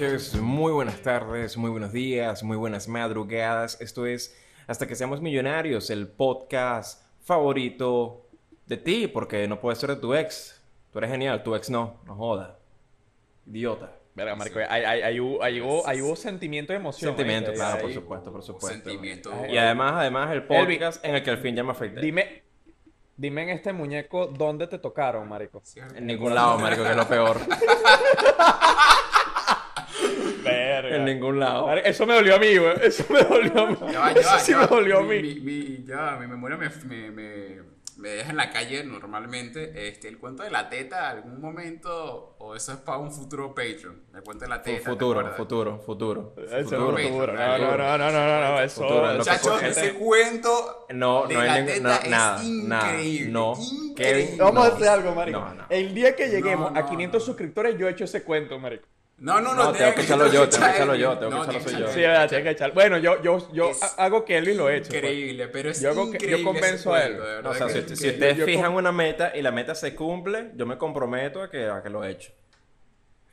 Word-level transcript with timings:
Muy 0.00 0.06
buenas 0.08 0.22
noches, 0.32 0.40
muy 0.40 0.72
buenas 0.72 1.02
tardes, 1.02 1.56
muy 1.58 1.70
buenos 1.70 1.92
días, 1.92 2.42
muy 2.42 2.56
buenas 2.56 2.88
madrugadas. 2.88 3.78
Esto 3.82 4.06
es 4.06 4.34
Hasta 4.66 4.86
que 4.86 4.94
seamos 4.94 5.20
millonarios, 5.20 5.90
el 5.90 6.08
podcast 6.08 7.02
favorito 7.22 8.26
de 8.64 8.78
ti, 8.78 9.08
porque 9.08 9.46
no 9.46 9.60
puede 9.60 9.76
ser 9.76 9.90
de 9.90 9.96
tu 9.96 10.14
ex. 10.14 10.58
Tú 10.90 11.00
eres 11.00 11.10
genial, 11.10 11.42
tu 11.42 11.54
ex 11.54 11.68
no, 11.68 12.00
no 12.06 12.14
joda. 12.14 12.56
Idiota. 13.46 13.92
Verga, 14.14 14.36
marico, 14.36 14.58
ahí, 14.70 14.84
ahí- 14.84 15.02
ahí 15.02 15.20
hubo, 15.20 15.42
ahí 15.42 15.60
hubo- 15.60 15.86
ahí 15.86 16.00
hubo 16.00 16.16
sentimiento 16.16 16.72
y 16.72 16.76
emoción. 16.76 17.10
Sentimiento, 17.14 17.50
ahí, 17.50 17.56
claro, 17.56 17.76
ahí. 17.76 17.82
por 17.82 17.92
supuesto, 17.92 18.32
por 18.32 18.42
supuesto. 18.42 18.68
Sentimiento. 18.90 19.30
Y 19.50 19.58
además, 19.58 19.92
además, 19.96 20.30
el 20.32 20.44
podcast 20.44 21.04
en 21.04 21.16
el 21.16 21.22
que 21.22 21.28
al 21.30 21.38
fin 21.38 21.54
ya 21.54 21.62
me 21.62 21.72
afecté. 21.72 22.00
Dime, 22.00 22.42
dime 23.18 23.42
en 23.42 23.48
este 23.50 23.74
muñeco 23.74 24.28
dónde 24.28 24.66
te 24.66 24.78
tocaron, 24.78 25.28
marico. 25.28 25.62
En 25.94 26.06
ningún 26.06 26.34
lado, 26.34 26.58
marico, 26.58 26.84
que 26.84 26.90
es 26.90 26.96
lo 26.96 27.06
peor. 27.06 27.36
Verga. 30.42 30.96
En 30.96 31.04
ningún 31.04 31.38
lado. 31.40 31.72
Eso 31.74 32.06
me 32.06 32.14
dolió 32.14 32.36
a 32.36 32.38
mí, 32.38 32.56
güey. 32.56 32.74
Eso 32.82 33.04
me 33.10 33.22
dolió 33.22 33.60
a 33.62 33.66
mí. 33.70 33.76
Ya 33.92 33.92
ya 33.92 34.10
Eso 34.20 34.38
sí 34.40 34.52
ya 34.52 34.58
me 34.58 34.66
dolió 34.66 34.98
a 34.98 35.02
Mi, 35.02 35.22
mí. 35.22 35.34
mi, 35.36 35.40
mi- 35.40 35.84
ya 35.86 36.16
mi 36.20 36.26
memoria 36.26 36.56
me, 36.56 36.68
me, 36.86 37.10
me, 37.10 37.70
me 37.98 38.08
deja 38.08 38.30
en 38.30 38.36
la 38.36 38.50
calle 38.50 38.82
normalmente. 38.84 39.88
Este, 39.88 40.08
el 40.08 40.18
cuento 40.18 40.42
de 40.42 40.50
la 40.50 40.68
teta, 40.70 41.10
algún 41.10 41.40
momento, 41.40 42.36
o 42.38 42.54
eso 42.56 42.72
es 42.72 42.78
para 42.78 42.96
un 42.98 43.12
futuro 43.12 43.54
Patreon. 43.54 44.04
El 44.14 44.22
cuento 44.22 44.44
de 44.44 44.48
la 44.48 44.62
teta. 44.62 44.78
¿te 44.78 44.84
futuro, 44.90 45.34
futuro, 45.34 45.78
futuro. 45.80 46.34
Eso 46.38 46.56
es 46.56 46.64
Futuro. 46.64 46.96
futuro. 46.96 47.32
No, 47.34 47.58
no, 47.58 47.76
no, 47.76 47.98
no, 47.98 48.10
no, 48.10 48.40
no, 48.52 48.60
eso. 48.62 48.82
Futuro, 48.82 49.14
Muchachos, 49.16 49.62
ese 49.62 49.92
cuento 49.94 50.86
No, 50.90 51.26
de 51.26 51.34
no 51.34 51.40
hay 51.40 51.46
la 51.48 51.54
ningún- 51.60 51.74
teta 51.74 51.88
no, 51.88 51.94
es 51.94 52.08
nada, 52.10 52.42
nada, 52.42 52.92
increíble. 52.92 53.32
no. 53.32 53.54
increíble. 53.90 54.36
Vamos 54.38 54.64
a 54.64 54.68
hacer 54.74 54.88
algo, 54.88 55.14
marico. 55.14 55.40
No, 55.40 55.54
no. 55.54 55.64
El 55.68 55.94
día 55.94 56.16
que 56.16 56.28
lleguemos 56.28 56.72
No, 56.72 56.78
a 56.78 56.82
no, 56.82 56.88
500 56.88 57.20
no. 57.20 57.26
suscriptores, 57.26 57.76
yo 57.76 57.86
he 57.86 57.90
hecho 57.90 58.04
ese 58.04 58.22
cuento, 58.22 58.58
marico. 58.58 58.86
No, 59.20 59.40
no, 59.40 59.54
no. 59.54 59.64
No, 59.64 59.72
tengo 59.72 59.94
que 59.94 60.00
echarlo 60.00 60.26
yo, 60.32 60.48
tengo 60.48 60.64
que 60.64 60.70
echarlo 60.72 60.94
yo, 60.94 61.12
Elvin. 61.12 61.28
tengo 61.30 61.46
que 61.46 61.56
echarlo 61.58 61.78
yo. 61.86 61.92
Sí, 61.92 62.00
verdad, 62.00 62.28
tienes 62.28 62.44
que 62.46 62.50
echar. 62.52 62.72
Bueno, 62.72 62.96
yo, 62.98 63.22
yo, 63.22 63.52
yo 63.52 63.70
hago 63.98 64.24
que 64.24 64.38
Elvis 64.38 64.56
lo 64.56 64.70
eche. 64.70 64.88
pues. 64.88 64.96
Increíble, 65.02 65.48
pero 65.48 65.70
es 65.70 65.80
Yo 65.80 65.90
hago 65.90 66.04
que- 66.10 66.18
yo 66.18 66.24
increíble 66.24 66.44
convenzo 66.44 66.96
ese 66.96 67.04
a 67.04 67.06
él. 67.06 67.46
O 67.46 67.54
sea, 67.54 67.66
que 67.66 67.96
si, 67.96 68.08
ustedes 68.08 68.44
fijan 68.44 68.72
una 68.72 68.92
meta 68.92 69.32
y 69.36 69.42
la 69.42 69.52
meta 69.52 69.74
se 69.74 69.94
cumple, 69.94 70.52
yo 70.56 70.64
me 70.64 70.78
comprometo 70.78 71.42
a 71.42 71.50
que, 71.50 71.66
a 71.68 71.82
que 71.82 71.90
lo 71.90 72.02
he 72.02 72.10
hecho. 72.12 72.32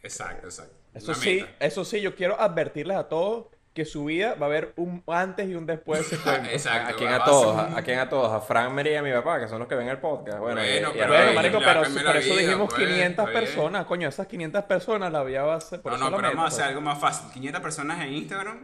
Exacto, 0.03 0.47
exacto. 0.47 0.75
Eso 0.93 1.11
Una 1.11 1.15
sí, 1.21 1.35
meta. 1.41 1.65
eso 1.65 1.85
sí, 1.85 2.01
yo 2.01 2.15
quiero 2.15 2.39
advertirles 2.39 2.97
a 2.97 3.07
todos 3.07 3.47
que 3.77 3.85
su 3.85 4.03
vida 4.05 4.33
va 4.35 4.47
a 4.47 4.49
haber 4.49 4.73
un 4.75 5.03
antes 5.07 5.47
y 5.47 5.55
un 5.55 5.65
después 5.65 5.99
de 6.09 6.15
ese 6.15 6.17
cuento. 6.23 6.49
Exacto. 6.49 6.93
¿A 6.93 6.97
quién 6.97 7.13
a 7.13 7.23
todos? 7.23 7.55
ser 7.55 7.65
¿A, 7.65 7.67
un- 7.67 7.77
a 7.77 7.81
quién 7.83 7.99
a 7.99 8.09
todos? 8.09 8.31
A 8.33 8.41
Frank, 8.41 8.71
Mary 8.73 8.89
y 8.89 8.95
a 8.95 9.01
mi 9.03 9.11
papá, 9.13 9.39
que 9.39 9.47
son 9.47 9.59
los 9.59 9.67
que 9.67 9.75
ven 9.75 9.87
el 9.87 9.99
podcast. 9.99 10.39
Bueno, 10.39 10.59
Bueno, 10.61 10.89
y 10.89 10.97
pero 10.97 11.07
Bueno, 11.13 11.33
marico, 11.33 11.59
pero 11.59 11.81
por 11.83 12.17
eso 12.17 12.33
vida, 12.33 12.41
dijimos 12.41 12.73
pues, 12.73 12.87
500 12.87 13.09
está 13.09 13.23
bien. 13.25 13.33
personas. 13.39 13.85
Coño, 13.85 14.09
esas 14.09 14.27
500 14.27 14.63
personas 14.65 15.11
la 15.13 15.23
vida 15.23 15.43
va 15.43 15.55
a 15.55 15.61
ser... 15.61 15.81
Por 15.81 15.91
No, 15.93 15.97
eso 15.97 16.09
no, 16.09 16.17
pero 16.17 16.29
vamos 16.29 16.43
a 16.43 16.47
hacer 16.47 16.59
pues. 16.59 16.67
algo 16.69 16.81
más 16.81 16.99
fácil. 16.99 17.31
500 17.31 17.61
personas 17.61 18.01
en 18.01 18.13
Instagram 18.13 18.57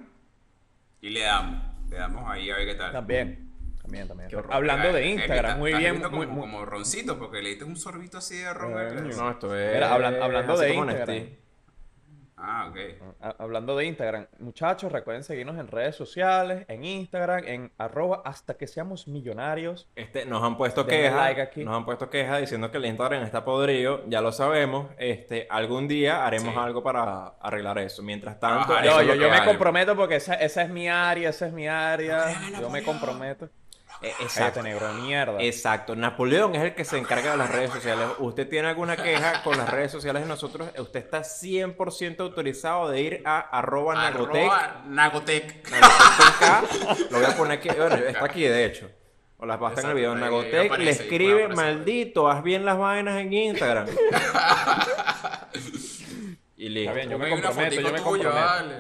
y 1.01 1.09
le 1.09 1.21
damos. 1.21 1.61
Le 1.89 1.97
damos 1.97 2.29
ahí 2.29 2.49
a 2.49 2.55
ver 2.57 2.67
qué 2.67 2.75
tal. 2.75 2.91
También, 2.91 3.51
también, 3.81 4.07
también. 4.07 4.29
Qué 4.29 4.35
horror. 4.37 4.51
Hablando 4.53 4.91
de 4.93 5.07
Instagram, 5.09 5.59
muy 5.59 5.73
bien. 5.73 6.01
Como, 6.01 6.17
muy- 6.17 6.25
como 6.27 6.65
roncito, 6.65 7.19
porque 7.19 7.41
le 7.41 7.49
diste 7.49 7.65
un 7.65 7.75
sorbito 7.75 8.17
así 8.17 8.37
de 8.37 8.51
ron. 8.53 8.73
No, 9.15 9.29
esto 9.31 9.55
es. 9.55 9.73
Mira, 9.75 9.93
hablan- 9.93 10.21
hablando 10.21 10.57
de 10.57 10.73
Instagram. 10.73 11.42
Ah, 12.45 12.67
ok. 12.69 12.77
Ha- 13.21 13.35
Hablando 13.39 13.75
de 13.77 13.85
Instagram, 13.85 14.27
muchachos, 14.39 14.91
recuerden 14.91 15.23
seguirnos 15.23 15.57
en 15.57 15.67
redes 15.67 15.95
sociales, 15.95 16.65
en 16.67 16.83
Instagram, 16.83 17.43
en 17.45 17.71
arroba 17.77 18.21
hasta 18.25 18.55
que 18.55 18.67
seamos 18.67 19.07
millonarios. 19.07 19.87
Este, 19.95 20.25
nos 20.25 20.43
han 20.43 20.57
puesto 20.57 20.85
quejas, 20.85 21.15
like 21.15 21.41
aquí. 21.41 21.63
nos 21.63 21.75
han 21.77 21.85
puesto 21.85 22.09
quejas 22.09 22.41
diciendo 22.41 22.69
que 22.69 22.77
el 22.77 22.85
Instagram 22.85 23.23
está 23.23 23.45
podrido, 23.45 24.03
ya 24.07 24.19
lo 24.19 24.31
sabemos, 24.33 24.87
este, 24.97 25.47
algún 25.49 25.87
día 25.87 26.25
haremos 26.25 26.53
Sí. 26.53 26.59
algo 26.59 26.83
para 26.83 27.27
arreglar 27.41 27.77
eso. 27.79 28.03
Mientras 28.03 28.39
tanto, 28.39 28.73
Yo, 28.83 29.01
yo, 29.01 29.29
me 29.29 29.45
comprometo 29.45 29.95
porque 29.95 30.17
esa, 30.17 30.33
esa 30.35 30.63
es 30.63 30.69
mi 30.69 30.89
área, 30.89 31.29
esa 31.29 31.47
es 31.47 31.53
mi 31.53 31.67
área. 31.67 32.27
Yo 32.59 32.69
me 32.69 32.83
comprometo. 32.83 33.49
Eh, 34.03 34.13
Exacto. 34.19 34.61
negro 34.61 34.91
mierda. 34.93 35.41
Exacto. 35.41 35.95
Napoleón 35.95 36.53
es 36.55 36.61
el 36.61 36.75
que 36.75 36.83
se 36.83 36.97
encarga 36.97 37.31
de 37.31 37.37
las 37.37 37.49
redes 37.49 37.71
sociales. 37.71 38.05
Usted 38.19 38.49
tiene 38.49 38.67
alguna 38.67 38.97
queja 38.97 39.41
con 39.43 39.57
las 39.57 39.69
redes 39.69 39.91
sociales 39.91 40.23
de 40.23 40.27
nosotros, 40.27 40.69
usted 40.77 40.99
está 40.99 41.21
100% 41.21 42.19
autorizado 42.19 42.89
de 42.89 43.01
ir 43.01 43.21
a 43.23 43.39
arroba 43.39 43.95
nagotec. 43.95 44.51
Nagotec. 44.87 45.69
Lo 47.09 47.17
voy 47.17 47.25
a 47.25 47.37
poner 47.37 47.59
aquí. 47.59 47.69
Bueno, 47.69 47.95
está 47.95 48.25
aquí 48.25 48.43
de 48.43 48.65
hecho. 48.65 48.89
O 49.37 49.45
las 49.45 49.59
basta 49.59 49.81
en 49.81 49.87
el 49.89 49.95
video. 49.95 50.15
Nagotec 50.15 50.53
le 50.53 50.67
aparece, 50.67 51.03
escribe, 51.03 51.47
maldito, 51.47 52.29
haz 52.29 52.43
bien 52.43 52.65
las 52.65 52.77
vainas 52.77 53.19
en 53.19 53.31
Instagram. 53.31 53.87
y 56.65 56.69
listo. 56.69 56.91
Está 56.91 56.93
bien, 56.93 57.09
yo 57.09 57.19
me 57.19 57.29
comprometo, 57.29 57.75
yo 57.75 57.91
me 57.91 58.01
comprometo. 58.01 58.29
vale. 58.35 58.75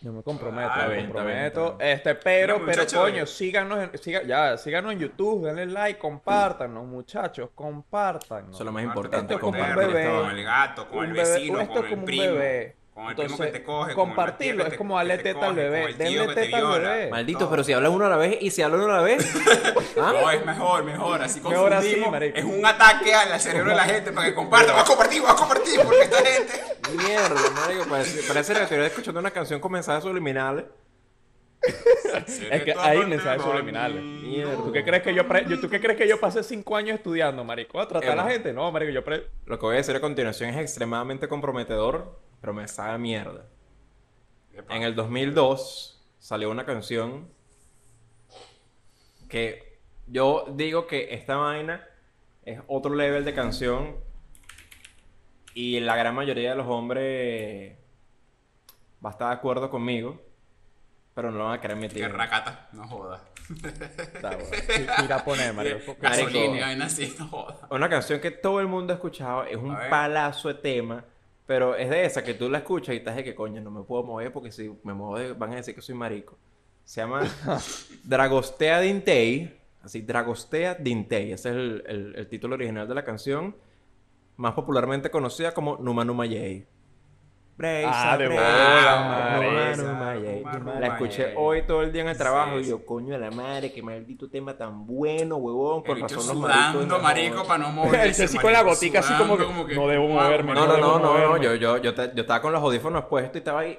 Yo 0.00 0.12
me 0.12 0.22
comprometo, 0.22 0.70
Ah, 0.72 0.86
me 0.88 0.94
bien, 0.94 1.06
está 1.06 1.22
bien, 1.24 1.42
comprometo. 1.52 1.76
bien. 1.78 1.90
Este, 1.90 2.14
pero, 2.16 2.64
pero 2.66 2.84
coño, 2.92 3.26
síganos 3.26 3.78
en, 3.78 3.92
siga- 3.92 4.22
ya, 4.24 4.56
síganos 4.56 4.92
en 4.92 4.98
YouTube, 5.00 5.44
denle 5.46 5.66
like, 5.66 5.98
compártanos, 5.98 6.86
muchachos, 6.86 7.50
compártanos. 7.54 8.50
Eso 8.54 8.62
es 8.62 8.66
lo 8.66 8.72
más 8.72 8.82
importante. 8.82 9.38
Compartir 9.38 9.76
bebé. 9.76 10.04
todo. 10.06 10.22
Con 10.22 10.30
el 10.30 10.44
gato, 10.44 10.88
con 10.88 10.98
Un 10.98 11.04
el 11.04 11.12
bebé- 11.12 11.34
vecino, 11.34 11.60
esto 11.60 11.74
con 11.74 11.84
el 11.84 11.90
como 11.90 12.00
un 12.02 12.06
primo. 12.06 12.24
bebé. 12.24 12.76
Con 13.00 13.08
el 13.10 13.14
primo 13.16 13.28
que 13.28 13.32
Entonces, 13.44 13.52
te 13.52 13.62
coge. 13.64 13.94
compartirlo, 13.94 14.64
es 14.64 14.70
te- 14.70 14.76
como 14.76 14.96
darle 14.96 15.16
te 15.18 15.22
teta 15.34 15.46
al 15.46 15.54
bebé. 15.54 15.94
Denle 15.94 16.34
teta 16.34 16.56
al 16.58 16.80
bebé. 16.80 17.08
Maldito, 17.10 17.48
pero 17.50 17.64
si 17.64 17.72
hablan 17.72 17.92
uno 17.92 18.06
a 18.06 18.08
la 18.10 18.16
vez 18.16 18.36
y 18.40 18.50
si 18.50 18.62
hablan 18.62 18.80
uno 18.82 18.92
a 18.92 18.96
la 18.98 19.02
vez. 19.02 19.26
¿Ah? 20.00 20.12
No, 20.20 20.30
es 20.30 20.44
mejor, 20.44 20.84
mejor. 20.84 21.22
Así 21.22 21.40
Mejor 21.40 21.72
así, 21.72 21.86
confundimos. 21.86 22.10
marico. 22.12 22.38
es 22.38 22.44
un 22.44 22.64
ataque 22.66 23.14
al 23.14 23.40
cerebro 23.40 23.70
de 23.70 23.76
la 23.76 23.84
gente 23.84 24.12
para 24.12 24.26
que 24.28 24.34
comparta. 24.34 24.72
Va 24.72 24.82
a 24.82 24.84
compartir, 24.84 25.24
va 25.24 25.30
a 25.32 25.36
compartir, 25.36 25.80
porque 25.82 26.02
esta 26.02 26.18
gente. 26.18 26.52
Mierda, 26.96 27.50
marico. 27.54 27.84
Parece, 27.88 28.22
parece 28.28 28.54
que 28.54 28.62
estoy 28.62 28.78
escuchando 28.80 29.20
una 29.20 29.30
canción 29.30 29.60
con 29.60 29.72
mensajes 29.72 30.02
subliminales. 30.04 30.64
Es 32.50 32.62
que 32.64 32.74
hay 32.78 32.98
mensajes 33.04 33.42
subliminales. 33.42 34.02
Mierda. 34.02 34.56
¿Tú 34.56 34.72
qué 34.72 34.82
crees 34.82 35.02
que 35.02 35.14
yo, 35.14 35.28
pre- 35.28 35.44
yo- 35.46 35.60
¿tú 35.60 35.68
qué 35.68 35.80
crees 35.80 35.98
que 35.98 36.08
yo 36.08 36.18
pasé 36.18 36.42
cinco 36.42 36.74
años 36.76 36.96
estudiando, 36.96 37.44
marico? 37.44 37.78
¿A 37.80 37.86
tratar 37.86 38.10
a 38.12 38.16
la 38.16 38.24
gente? 38.30 38.52
No, 38.52 38.70
marico, 38.72 38.90
yo 38.92 39.04
pre... 39.04 39.26
Lo 39.44 39.58
que 39.58 39.66
voy 39.66 39.74
a 39.74 39.78
decir 39.78 39.94
a 39.94 40.00
continuación 40.00 40.50
es 40.50 40.56
extremadamente 40.56 41.28
comprometedor, 41.28 42.18
pero 42.40 42.52
me 42.52 42.66
sabe 42.68 42.92
a 42.92 42.98
mierda. 42.98 43.46
En 44.68 44.82
el 44.82 44.94
2002 44.94 46.02
salió 46.18 46.50
una 46.50 46.64
canción 46.66 47.28
que 49.28 49.78
yo 50.06 50.46
digo 50.54 50.86
que 50.86 51.14
esta 51.14 51.36
vaina 51.36 51.86
es 52.44 52.60
otro 52.66 52.94
level 52.94 53.24
de 53.24 53.32
canción 53.34 53.96
y 55.54 55.80
la 55.80 55.96
gran 55.96 56.14
mayoría 56.14 56.50
de 56.50 56.56
los 56.56 56.66
hombres 56.66 57.76
va 59.04 59.10
a 59.10 59.12
estar 59.12 59.28
de 59.28 59.34
acuerdo 59.34 59.70
conmigo, 59.70 60.20
pero 61.14 61.30
no 61.30 61.38
lo 61.38 61.44
van 61.44 61.58
a 61.58 61.60
querer 61.60 61.76
Que 61.76 61.80
meter. 61.82 62.12
racata, 62.12 62.68
no 62.72 62.86
jodas. 62.86 63.22
Está, 63.50 64.36
bueno. 64.36 65.14
A 65.14 65.24
poner, 65.24 65.52
marico. 65.54 65.96
Gasolina 66.00 66.66
vaina 66.66 66.84
así, 66.86 67.14
no 67.18 67.26
jodas. 67.28 67.56
Una 67.70 67.88
canción 67.88 68.20
que 68.20 68.30
todo 68.30 68.60
el 68.60 68.66
mundo 68.68 68.92
ha 68.92 68.96
escuchado, 68.96 69.44
es 69.44 69.56
un 69.56 69.76
palazo 69.88 70.48
de 70.48 70.54
tema, 70.54 71.04
pero 71.50 71.74
es 71.74 71.90
de 71.90 72.04
esa 72.04 72.22
que 72.22 72.34
tú 72.34 72.48
la 72.48 72.58
escuchas 72.58 72.94
y 72.94 72.98
estás 72.98 73.16
de 73.16 73.24
que 73.24 73.34
coño, 73.34 73.60
no 73.60 73.72
me 73.72 73.82
puedo 73.82 74.04
mover 74.04 74.32
porque 74.32 74.52
si 74.52 74.72
me 74.84 74.94
muevo 74.94 75.18
de- 75.18 75.32
van 75.32 75.50
a 75.52 75.56
decir 75.56 75.74
que 75.74 75.82
soy 75.82 75.96
marico. 75.96 76.38
Se 76.84 77.00
llama 77.00 77.22
Dragostea 78.04 78.78
Dintei, 78.80 79.58
así 79.82 80.02
Dragostea 80.02 80.76
Dintei, 80.76 81.32
ese 81.32 81.48
es 81.50 81.56
el, 81.56 81.82
el- 81.88 82.14
el 82.14 82.28
título 82.28 82.54
original 82.54 82.86
de 82.86 82.94
la 82.94 83.04
canción, 83.04 83.56
más 84.36 84.54
popularmente 84.54 85.10
conocida 85.10 85.52
como 85.52 85.76
Numa 85.78 86.04
Numa 86.04 86.24
Yei. 86.24 86.66
Ah, 87.62 88.16
de 88.16 88.28
bola, 88.28 89.36
La 90.80 90.86
escuché 90.86 91.34
hoy 91.36 91.62
todo 91.62 91.82
el 91.82 91.92
día 91.92 92.02
en 92.02 92.08
el 92.08 92.16
trabajo 92.16 92.58
Sí, 92.58 92.64
y 92.64 92.68
yo, 92.70 92.84
coño 92.86 93.12
de 93.12 93.18
la 93.18 93.30
madre, 93.30 93.72
qué 93.72 93.82
maldito 93.82 94.28
tema 94.28 94.56
tan 94.56 94.86
bueno, 94.86 95.36
huevón, 95.36 95.82
bicho 95.82 96.16
razón 96.16 96.22
sudando, 96.36 96.86
no 96.86 96.98
marico, 97.00 97.34
jodan". 97.36 97.46
para 97.48 97.58
no 97.64 97.70
moverse. 97.72 98.24
El 98.24 98.40
con 98.40 98.52
la 98.52 98.62
gotica 98.62 99.00
así 99.00 99.12
como 99.14 99.36
que, 99.36 99.74
no 99.74 99.86
debo 99.88 100.08
moverme, 100.08 100.54
No, 100.54 100.66
no, 100.66 100.76
no, 100.78 100.98
no, 100.98 101.18
no, 101.18 101.36
yo, 101.36 101.54
yo, 101.54 101.76
yo, 101.78 101.94
te- 101.94 102.12
yo 102.14 102.22
estaba 102.22 102.40
con 102.40 102.52
los 102.52 102.62
audífonos 102.62 103.04
puestos 103.04 103.34
y 103.36 103.38
estaba 103.38 103.60
ahí. 103.60 103.78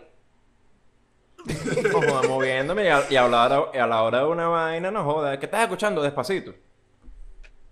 Joda, 1.92 2.28
moviéndome 2.28 2.84
y 2.86 2.88
a, 2.88 3.04
y 3.10 3.16
a 3.16 3.28
la 3.28 3.46
hora, 3.46 3.64
y 3.74 3.78
a 3.80 3.88
la 3.88 4.04
hora 4.04 4.20
de 4.20 4.26
una 4.26 4.48
vaina, 4.48 4.92
no 4.92 5.04
joda. 5.04 5.40
¿Qué 5.40 5.46
estás 5.48 5.62
escuchando? 5.64 6.02
Despacito. 6.04 6.54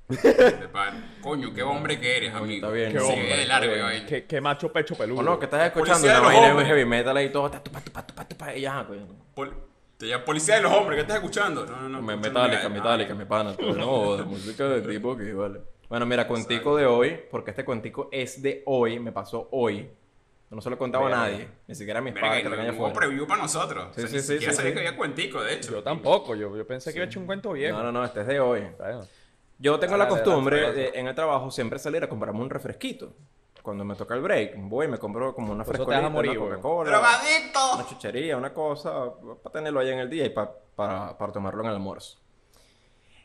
De 0.10 0.68
pan. 0.72 1.18
Coño, 1.22 1.54
qué 1.54 1.62
hombre 1.62 2.00
que 2.00 2.18
eres, 2.18 2.34
amigo. 2.34 2.68
Está 2.68 2.70
bien, 2.72 2.92
Qué 2.92 3.00
hombre, 3.00 3.38
de 3.38 3.46
largo, 3.46 3.72
está 3.72 3.90
bien. 3.90 4.06
Qué, 4.08 4.26
qué 4.26 4.42
macho 4.42 4.72
pecho 4.74 4.96
peludo. 4.96 5.20
O 5.20 5.24
no, 5.24 5.38
¿qué 5.38 5.46
estás 5.46 5.68
escuchando? 5.68 6.00
Policía 6.02 6.14
de 6.14 6.20
Una 6.20 6.28
los 6.28 6.34
vaina 6.34 6.46
de 6.48 6.52
hombres. 6.52 6.68
heavy 6.68 6.86
metal 6.86 7.18
ahí 7.18 7.30
todo. 7.32 7.52
ta, 7.52 7.64
tupa, 7.64 7.80
tupa, 7.82 8.06
tupa, 8.08 8.28
tupa, 8.28 8.56
y 8.56 8.62
ya, 8.62 8.84
coño. 8.88 9.06
Pol- 9.36 9.54
Te 9.98 10.08
llama 10.08 10.26
policía 10.26 10.56
de 10.56 10.62
los 10.62 10.74
hombres, 10.74 10.96
¿qué 10.96 11.02
estás 11.02 11.18
escuchando? 11.18 11.66
No, 11.66 11.76
no, 11.82 11.90
no. 11.90 12.02
Me- 12.02 12.14
escucho 12.14 12.30
Metálica, 12.30 12.58
nada. 12.64 12.70
metálica, 12.70 13.14
mi 13.14 13.26
pana. 13.26 13.54
pero 13.56 13.74
No, 13.76 13.86
joda, 13.86 14.24
música 14.26 14.64
de 14.68 14.82
tipo 14.82 15.16
que 15.16 15.32
vale. 15.34 15.60
Bueno, 15.90 16.06
mira, 16.08 16.28
cuentico 16.28 16.76
de 16.76 16.86
hoy, 16.88 17.20
porque 17.30 17.52
este 17.52 17.64
cuentico 17.64 18.10
es 18.12 18.42
de 18.42 18.64
hoy, 18.66 19.00
me 19.00 19.12
pasó 19.12 19.48
hoy. 19.52 19.90
No 20.50 20.62
se 20.62 20.70
lo 20.72 20.76
he 20.78 20.80
contado 20.80 21.06
a 21.06 21.10
nadie, 21.12 21.48
ni 21.68 21.76
siquiera 21.76 22.00
a 22.00 22.02
mis 22.02 22.12
Verga, 22.16 22.30
padres 22.30 22.44
que 22.44 22.50
lo 22.50 22.56
allá 22.60 22.72
hubo 22.74 22.88
afuera. 22.88 22.94
preview 23.08 23.28
para 23.28 23.44
nosotros. 23.44 23.90
Sí, 23.96 24.02
o 24.02 24.08
sea, 24.08 24.10
sí, 24.10 24.16
ni 24.16 24.22
sí, 24.22 24.28
siquiera 24.34 24.52
sí, 24.54 24.58
sabía 24.58 24.72
sí. 24.72 24.74
que 24.74 24.80
había 24.88 24.98
cuentico, 24.98 25.44
de 25.44 25.54
hecho. 25.54 25.72
Yo 25.74 25.84
tampoco, 25.84 26.34
yo, 26.36 26.58
yo 26.58 26.66
pensé 26.66 26.92
que 26.92 26.98
iba 26.98 27.06
a 27.06 27.08
echar 27.08 27.20
un 27.20 27.28
cuento 27.28 27.52
viejo. 27.52 27.78
No, 27.78 27.84
no, 27.84 27.92
no, 27.92 28.04
este 28.04 28.22
es 28.22 28.28
de 28.28 28.40
hoy. 28.40 28.62
Bueno, 28.80 29.02
Yo 29.60 29.78
tengo 29.80 29.98
la 29.98 30.06
costumbre 30.24 31.00
en 31.00 31.08
el 31.08 31.16
trabajo 31.16 31.52
siempre 31.52 31.80
salir 31.80 32.04
a 32.04 32.10
comprarme 32.10 32.40
un 32.42 32.50
refresquito. 32.50 33.14
cuando 33.62 33.84
me 33.84 33.94
toca 33.96 34.16
el 34.16 34.22
break, 34.22 34.54
voy 34.58 34.88
y 34.88 34.90
me 34.90 34.98
compro 34.98 35.36
como 35.36 35.52
una 35.52 35.64
frescolita, 35.66 36.10
morir, 36.10 36.32
una. 36.40 36.56
Coca-Cola, 36.56 36.92
una 37.76 37.86
chuchería, 37.88 38.38
una 38.38 38.54
cosa, 38.54 39.12
para 39.44 39.54
tenerlo 39.54 39.82
ahí 39.82 39.90
en 39.90 40.00
el 40.00 40.10
día 40.10 40.26
y 40.26 40.30
pa- 40.30 40.52
para, 40.76 41.16
para 41.18 41.32
tomarlo 41.34 41.62
en 41.62 41.68
el 41.70 41.76
almuerzo. 41.76 42.18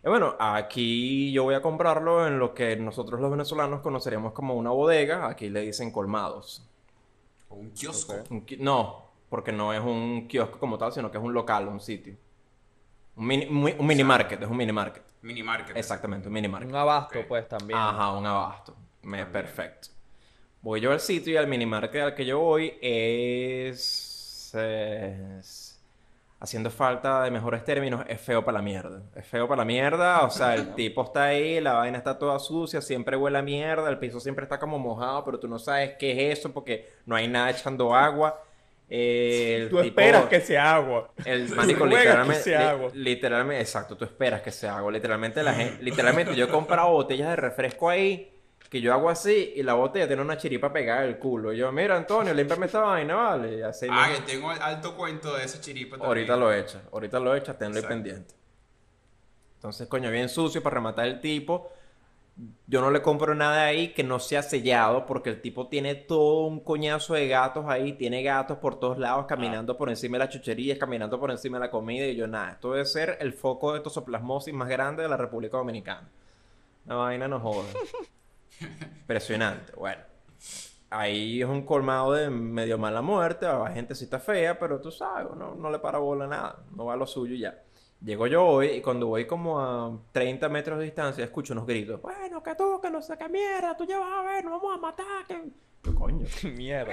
Y 0.04 0.08
bueno, 0.08 0.34
aquí 0.38 1.32
yo 1.32 1.44
voy 1.44 1.54
a 1.54 1.62
comprarlo 1.62 2.26
en 2.26 2.38
lo 2.38 2.52
que 2.52 2.76
nosotros 2.76 3.20
los 3.20 3.30
venezolanos 3.30 3.80
conoceríamos 3.80 4.32
como 4.32 4.54
una 4.54 4.70
bodega, 4.70 5.28
aquí 5.28 5.48
le 5.48 5.60
dicen 5.60 5.90
colmados. 5.92 6.66
O 7.48 7.54
un 7.54 7.70
kiosco. 7.70 8.12
Ok. 8.14 8.30
Un 8.30 8.44
ki- 8.44 8.56
no, 8.58 9.04
porque 9.30 9.52
no 9.52 9.72
es 9.72 9.80
un 9.80 10.26
kiosco 10.28 10.58
como 10.58 10.76
tal, 10.76 10.92
sino 10.92 11.10
que 11.10 11.16
es 11.16 11.24
un 11.24 11.32
local, 11.32 11.68
un 11.68 11.80
sitio. 11.80 12.16
Un 13.16 13.26
mini, 13.26 13.46
muy- 13.46 13.76
un 13.78 13.86
mini 13.86 14.02
market, 14.04 14.42
es 14.42 14.48
un 14.48 14.56
mini 14.56 14.72
market. 14.72 15.02
Mini 15.22 15.42
market. 15.42 15.76
Exactamente, 15.76 16.28
un 16.28 16.34
mini 16.34 16.48
market. 16.48 16.68
Un 16.68 16.76
abasto, 16.76 17.20
Ok. 17.20 17.26
pues, 17.28 17.48
también. 17.48 17.78
Ajá, 17.78 18.12
un 18.12 18.26
abasto. 18.26 18.74
Me, 19.02 19.24
perfecto. 19.26 19.88
Voy 20.62 20.80
yo 20.80 20.92
al 20.92 21.00
sitio 21.00 21.32
y 21.34 21.36
al 21.36 21.46
mini 21.46 21.66
market 21.66 22.02
al 22.02 22.14
que 22.14 22.24
yo 22.26 22.38
voy 22.40 22.74
es, 22.80 24.54
es- 24.54 25.70
Haciendo 26.40 26.70
falta 26.70 27.22
de 27.22 27.30
mejores 27.30 27.64
términos, 27.64 28.04
es 28.06 28.20
feo 28.20 28.44
para 28.44 28.58
la 28.58 28.62
mierda. 28.62 29.00
Es 29.14 29.26
feo 29.26 29.48
para 29.48 29.60
la 29.60 29.64
mierda, 29.64 30.22
o 30.24 30.30
sea, 30.30 30.54
el 30.54 30.74
tipo 30.74 31.02
está 31.02 31.24
ahí, 31.26 31.58
la 31.58 31.72
vaina 31.74 31.96
está 31.96 32.18
toda 32.18 32.38
sucia, 32.38 32.82
siempre 32.82 33.16
huele 33.16 33.38
a 33.38 33.42
mierda, 33.42 33.88
el 33.88 33.98
piso 33.98 34.20
siempre 34.20 34.42
está 34.42 34.58
como 34.58 34.78
mojado, 34.78 35.24
pero 35.24 35.38
tú 35.40 35.48
no 35.48 35.58
sabes 35.58 35.92
qué 35.98 36.10
es 36.32 36.38
eso 36.38 36.52
porque 36.52 36.92
no 37.06 37.16
hay 37.16 37.28
nada 37.28 37.48
echando 37.50 37.94
agua. 37.94 38.42
Eh, 38.90 39.56
el 39.62 39.68
Tú 39.70 39.76
tipo- 39.82 40.00
esperas 40.00 40.24
que 40.26 40.40
sea 40.40 40.74
agua. 40.76 41.10
el 41.24 41.48
que 41.56 41.86
literalmente, 41.86 42.56
li- 42.94 43.02
literalmente, 43.02 43.62
exacto, 43.62 43.96
tú 43.96 44.04
esperas 44.04 44.42
que 44.42 44.50
sea 44.50 44.76
agua. 44.78 44.92
Literalmente 44.92 45.42
la 45.42 45.54
gente, 45.54 45.82
literalmente 45.82 46.34
yo 46.36 46.44
he 46.44 46.48
comprado 46.48 46.90
botellas 46.90 47.30
de 47.30 47.36
refresco 47.36 47.88
ahí 47.88 48.30
que 48.70 48.80
yo 48.80 48.92
hago 48.92 49.08
así 49.08 49.52
y 49.56 49.62
la 49.62 49.74
botella 49.74 50.06
tiene 50.08 50.20
una 50.22 50.36
chiripa 50.36 50.72
pegada 50.72 51.02
al 51.02 51.18
culo. 51.18 51.52
Y 51.52 51.58
yo, 51.58 51.70
mira 51.72 51.96
Antonio, 51.96 52.34
límpiame 52.34 52.66
esta 52.66 52.80
vaina, 52.80 53.14
vale. 53.14 53.58
Y 53.58 53.62
así 53.62 53.86
Ah, 53.90 54.10
que 54.14 54.32
tengo 54.32 54.50
alto 54.50 54.96
cuento 54.96 55.34
de 55.36 55.44
ese 55.44 55.60
chiripa 55.60 55.92
también. 55.92 56.08
ahorita 56.08 56.36
lo 56.36 56.52
echa, 56.52 56.82
ahorita 56.92 57.20
lo 57.20 57.34
echa, 57.36 57.56
tenlo 57.56 57.78
ahí 57.78 57.84
pendiente. 57.86 58.34
Entonces, 59.56 59.86
coño, 59.88 60.10
bien 60.10 60.28
sucio 60.28 60.62
para 60.62 60.74
rematar 60.74 61.06
el 61.06 61.20
tipo. 61.20 61.72
Yo 62.66 62.80
no 62.80 62.90
le 62.90 63.00
compro 63.00 63.34
nada 63.36 63.64
ahí 63.64 63.92
que 63.92 64.02
no 64.02 64.18
sea 64.18 64.42
sellado 64.42 65.06
porque 65.06 65.30
el 65.30 65.40
tipo 65.40 65.68
tiene 65.68 65.94
todo 65.94 66.46
un 66.46 66.58
coñazo 66.58 67.14
de 67.14 67.28
gatos 67.28 67.66
ahí, 67.68 67.92
tiene 67.92 68.24
gatos 68.24 68.58
por 68.58 68.80
todos 68.80 68.98
lados 68.98 69.26
caminando 69.26 69.76
por 69.76 69.88
encima 69.88 70.16
de 70.18 70.24
las 70.24 70.34
chucherías, 70.34 70.78
caminando 70.78 71.20
por 71.20 71.30
encima 71.30 71.58
de 71.58 71.66
la 71.66 71.70
comida 71.70 72.06
y 72.06 72.16
yo 72.16 72.26
nada, 72.26 72.52
esto 72.52 72.72
debe 72.72 72.86
ser 72.86 73.18
el 73.20 73.34
foco 73.34 73.72
de 73.72 73.80
tosoplasmosis 73.80 74.52
más 74.52 74.68
grande 74.68 75.04
de 75.04 75.08
la 75.08 75.16
República 75.16 75.58
Dominicana. 75.58 76.08
La 76.86 76.96
vaina 76.96 77.28
no 77.28 77.38
joda. 77.38 77.68
Impresionante, 78.60 79.72
bueno. 79.76 80.02
Ahí 80.90 81.40
es 81.42 81.48
un 81.48 81.62
colmado 81.64 82.12
de 82.12 82.30
medio 82.30 82.78
mala 82.78 83.02
muerte, 83.02 83.46
va 83.46 83.70
gentecita 83.70 84.18
fea, 84.18 84.58
pero 84.58 84.80
tú 84.80 84.90
sabes, 84.90 85.26
no, 85.36 85.54
no 85.54 85.70
le 85.70 85.78
para 85.78 85.98
bola 85.98 86.26
nada, 86.26 86.58
no 86.74 86.84
va 86.86 86.94
a 86.94 86.96
lo 86.96 87.06
suyo 87.06 87.34
ya. 87.34 87.63
Llego 88.04 88.26
yo 88.26 88.44
hoy 88.46 88.66
y 88.66 88.80
cuando 88.82 89.06
voy 89.06 89.26
como 89.26 89.58
a 89.58 89.98
30 90.12 90.50
metros 90.50 90.78
de 90.78 90.84
distancia 90.84 91.24
escucho 91.24 91.54
unos 91.54 91.66
gritos. 91.66 92.02
Bueno, 92.02 92.42
que 92.42 92.54
tú, 92.54 92.78
que 92.78 92.90
no 92.90 93.00
sé 93.00 93.16
qué 93.16 93.30
mierda, 93.30 93.74
tú 93.74 93.86
ya 93.86 93.98
vas 93.98 94.12
a 94.12 94.30
ver, 94.30 94.44
nos 94.44 94.60
vamos 94.60 94.76
a 94.76 94.80
matar. 94.80 95.26
Que... 95.26 95.94
Coño. 95.94 96.26
Mierda. 96.54 96.92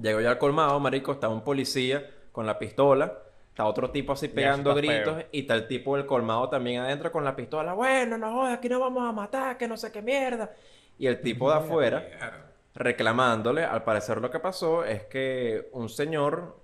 Llego 0.00 0.20
yo 0.20 0.30
al 0.30 0.38
colmado, 0.38 0.78
marico, 0.78 1.12
está 1.12 1.28
un 1.28 1.42
policía 1.42 2.08
con 2.30 2.46
la 2.46 2.60
pistola, 2.60 3.12
está 3.48 3.64
otro 3.64 3.90
tipo 3.90 4.12
así 4.12 4.28
pegando 4.28 4.72
gritos 4.74 5.16
feo. 5.16 5.26
y 5.32 5.40
está 5.40 5.54
el 5.54 5.66
tipo 5.66 5.96
del 5.96 6.06
colmado 6.06 6.48
también 6.48 6.82
adentro 6.82 7.10
con 7.10 7.24
la 7.24 7.34
pistola. 7.34 7.72
Bueno, 7.72 8.16
no 8.16 8.32
jodas, 8.32 8.58
aquí 8.58 8.68
nos 8.68 8.80
vamos 8.80 9.08
a 9.08 9.10
matar, 9.10 9.58
que 9.58 9.66
no 9.66 9.76
sé 9.76 9.90
qué 9.90 10.00
mierda. 10.00 10.52
Y 10.96 11.08
el 11.08 11.20
tipo 11.22 11.50
de 11.50 11.56
afuera 11.56 12.00
Mierda. 12.00 12.52
reclamándole, 12.74 13.64
al 13.64 13.82
parecer 13.82 14.20
lo 14.20 14.30
que 14.30 14.38
pasó 14.38 14.84
es 14.84 15.04
que 15.06 15.70
un 15.72 15.88
señor 15.88 16.62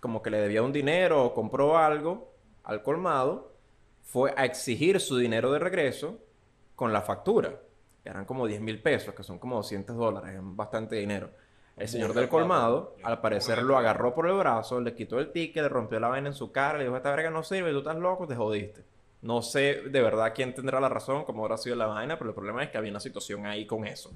como 0.00 0.22
que 0.22 0.30
le 0.30 0.38
debía 0.38 0.62
un 0.62 0.72
dinero 0.72 1.22
o 1.22 1.34
compró 1.34 1.76
algo 1.76 2.37
al 2.68 2.82
colmado, 2.82 3.50
fue 4.02 4.32
a 4.36 4.44
exigir 4.44 5.00
su 5.00 5.16
dinero 5.16 5.50
de 5.50 5.58
regreso 5.58 6.18
con 6.76 6.92
la 6.92 7.00
factura. 7.00 7.60
que 8.02 8.10
eran 8.10 8.24
como 8.26 8.46
10 8.46 8.60
mil 8.60 8.80
pesos, 8.80 9.14
que 9.14 9.22
son 9.22 9.38
como 9.38 9.56
200 9.56 9.96
dólares, 9.96 10.34
es 10.34 10.40
bastante 10.42 10.96
dinero. 10.96 11.30
El 11.76 11.88
señor 11.88 12.12
del 12.12 12.28
colmado, 12.28 12.96
al 13.02 13.20
parecer 13.20 13.62
lo 13.62 13.76
agarró 13.78 14.14
por 14.14 14.28
el 14.28 14.34
brazo, 14.34 14.80
le 14.80 14.94
quitó 14.94 15.18
el 15.18 15.32
ticket, 15.32 15.62
le 15.62 15.68
rompió 15.68 15.98
la 15.98 16.08
vaina 16.08 16.28
en 16.28 16.34
su 16.34 16.52
cara, 16.52 16.76
le 16.76 16.84
dijo, 16.84 16.96
esta 16.96 17.10
verga 17.10 17.30
no 17.30 17.42
sirve, 17.42 17.72
tú 17.72 17.78
estás 17.78 17.96
loco, 17.96 18.26
te 18.26 18.36
jodiste. 18.36 18.84
No 19.22 19.42
sé 19.42 19.82
de 19.88 20.02
verdad 20.02 20.32
quién 20.34 20.54
tendrá 20.54 20.78
la 20.78 20.88
razón, 20.88 21.24
cómo 21.24 21.44
habrá 21.44 21.56
sido 21.56 21.74
la 21.74 21.86
vaina, 21.86 22.18
pero 22.18 22.30
el 22.30 22.34
problema 22.34 22.62
es 22.62 22.70
que 22.70 22.78
había 22.78 22.90
una 22.90 23.00
situación 23.00 23.46
ahí 23.46 23.66
con 23.66 23.86
eso. 23.86 24.10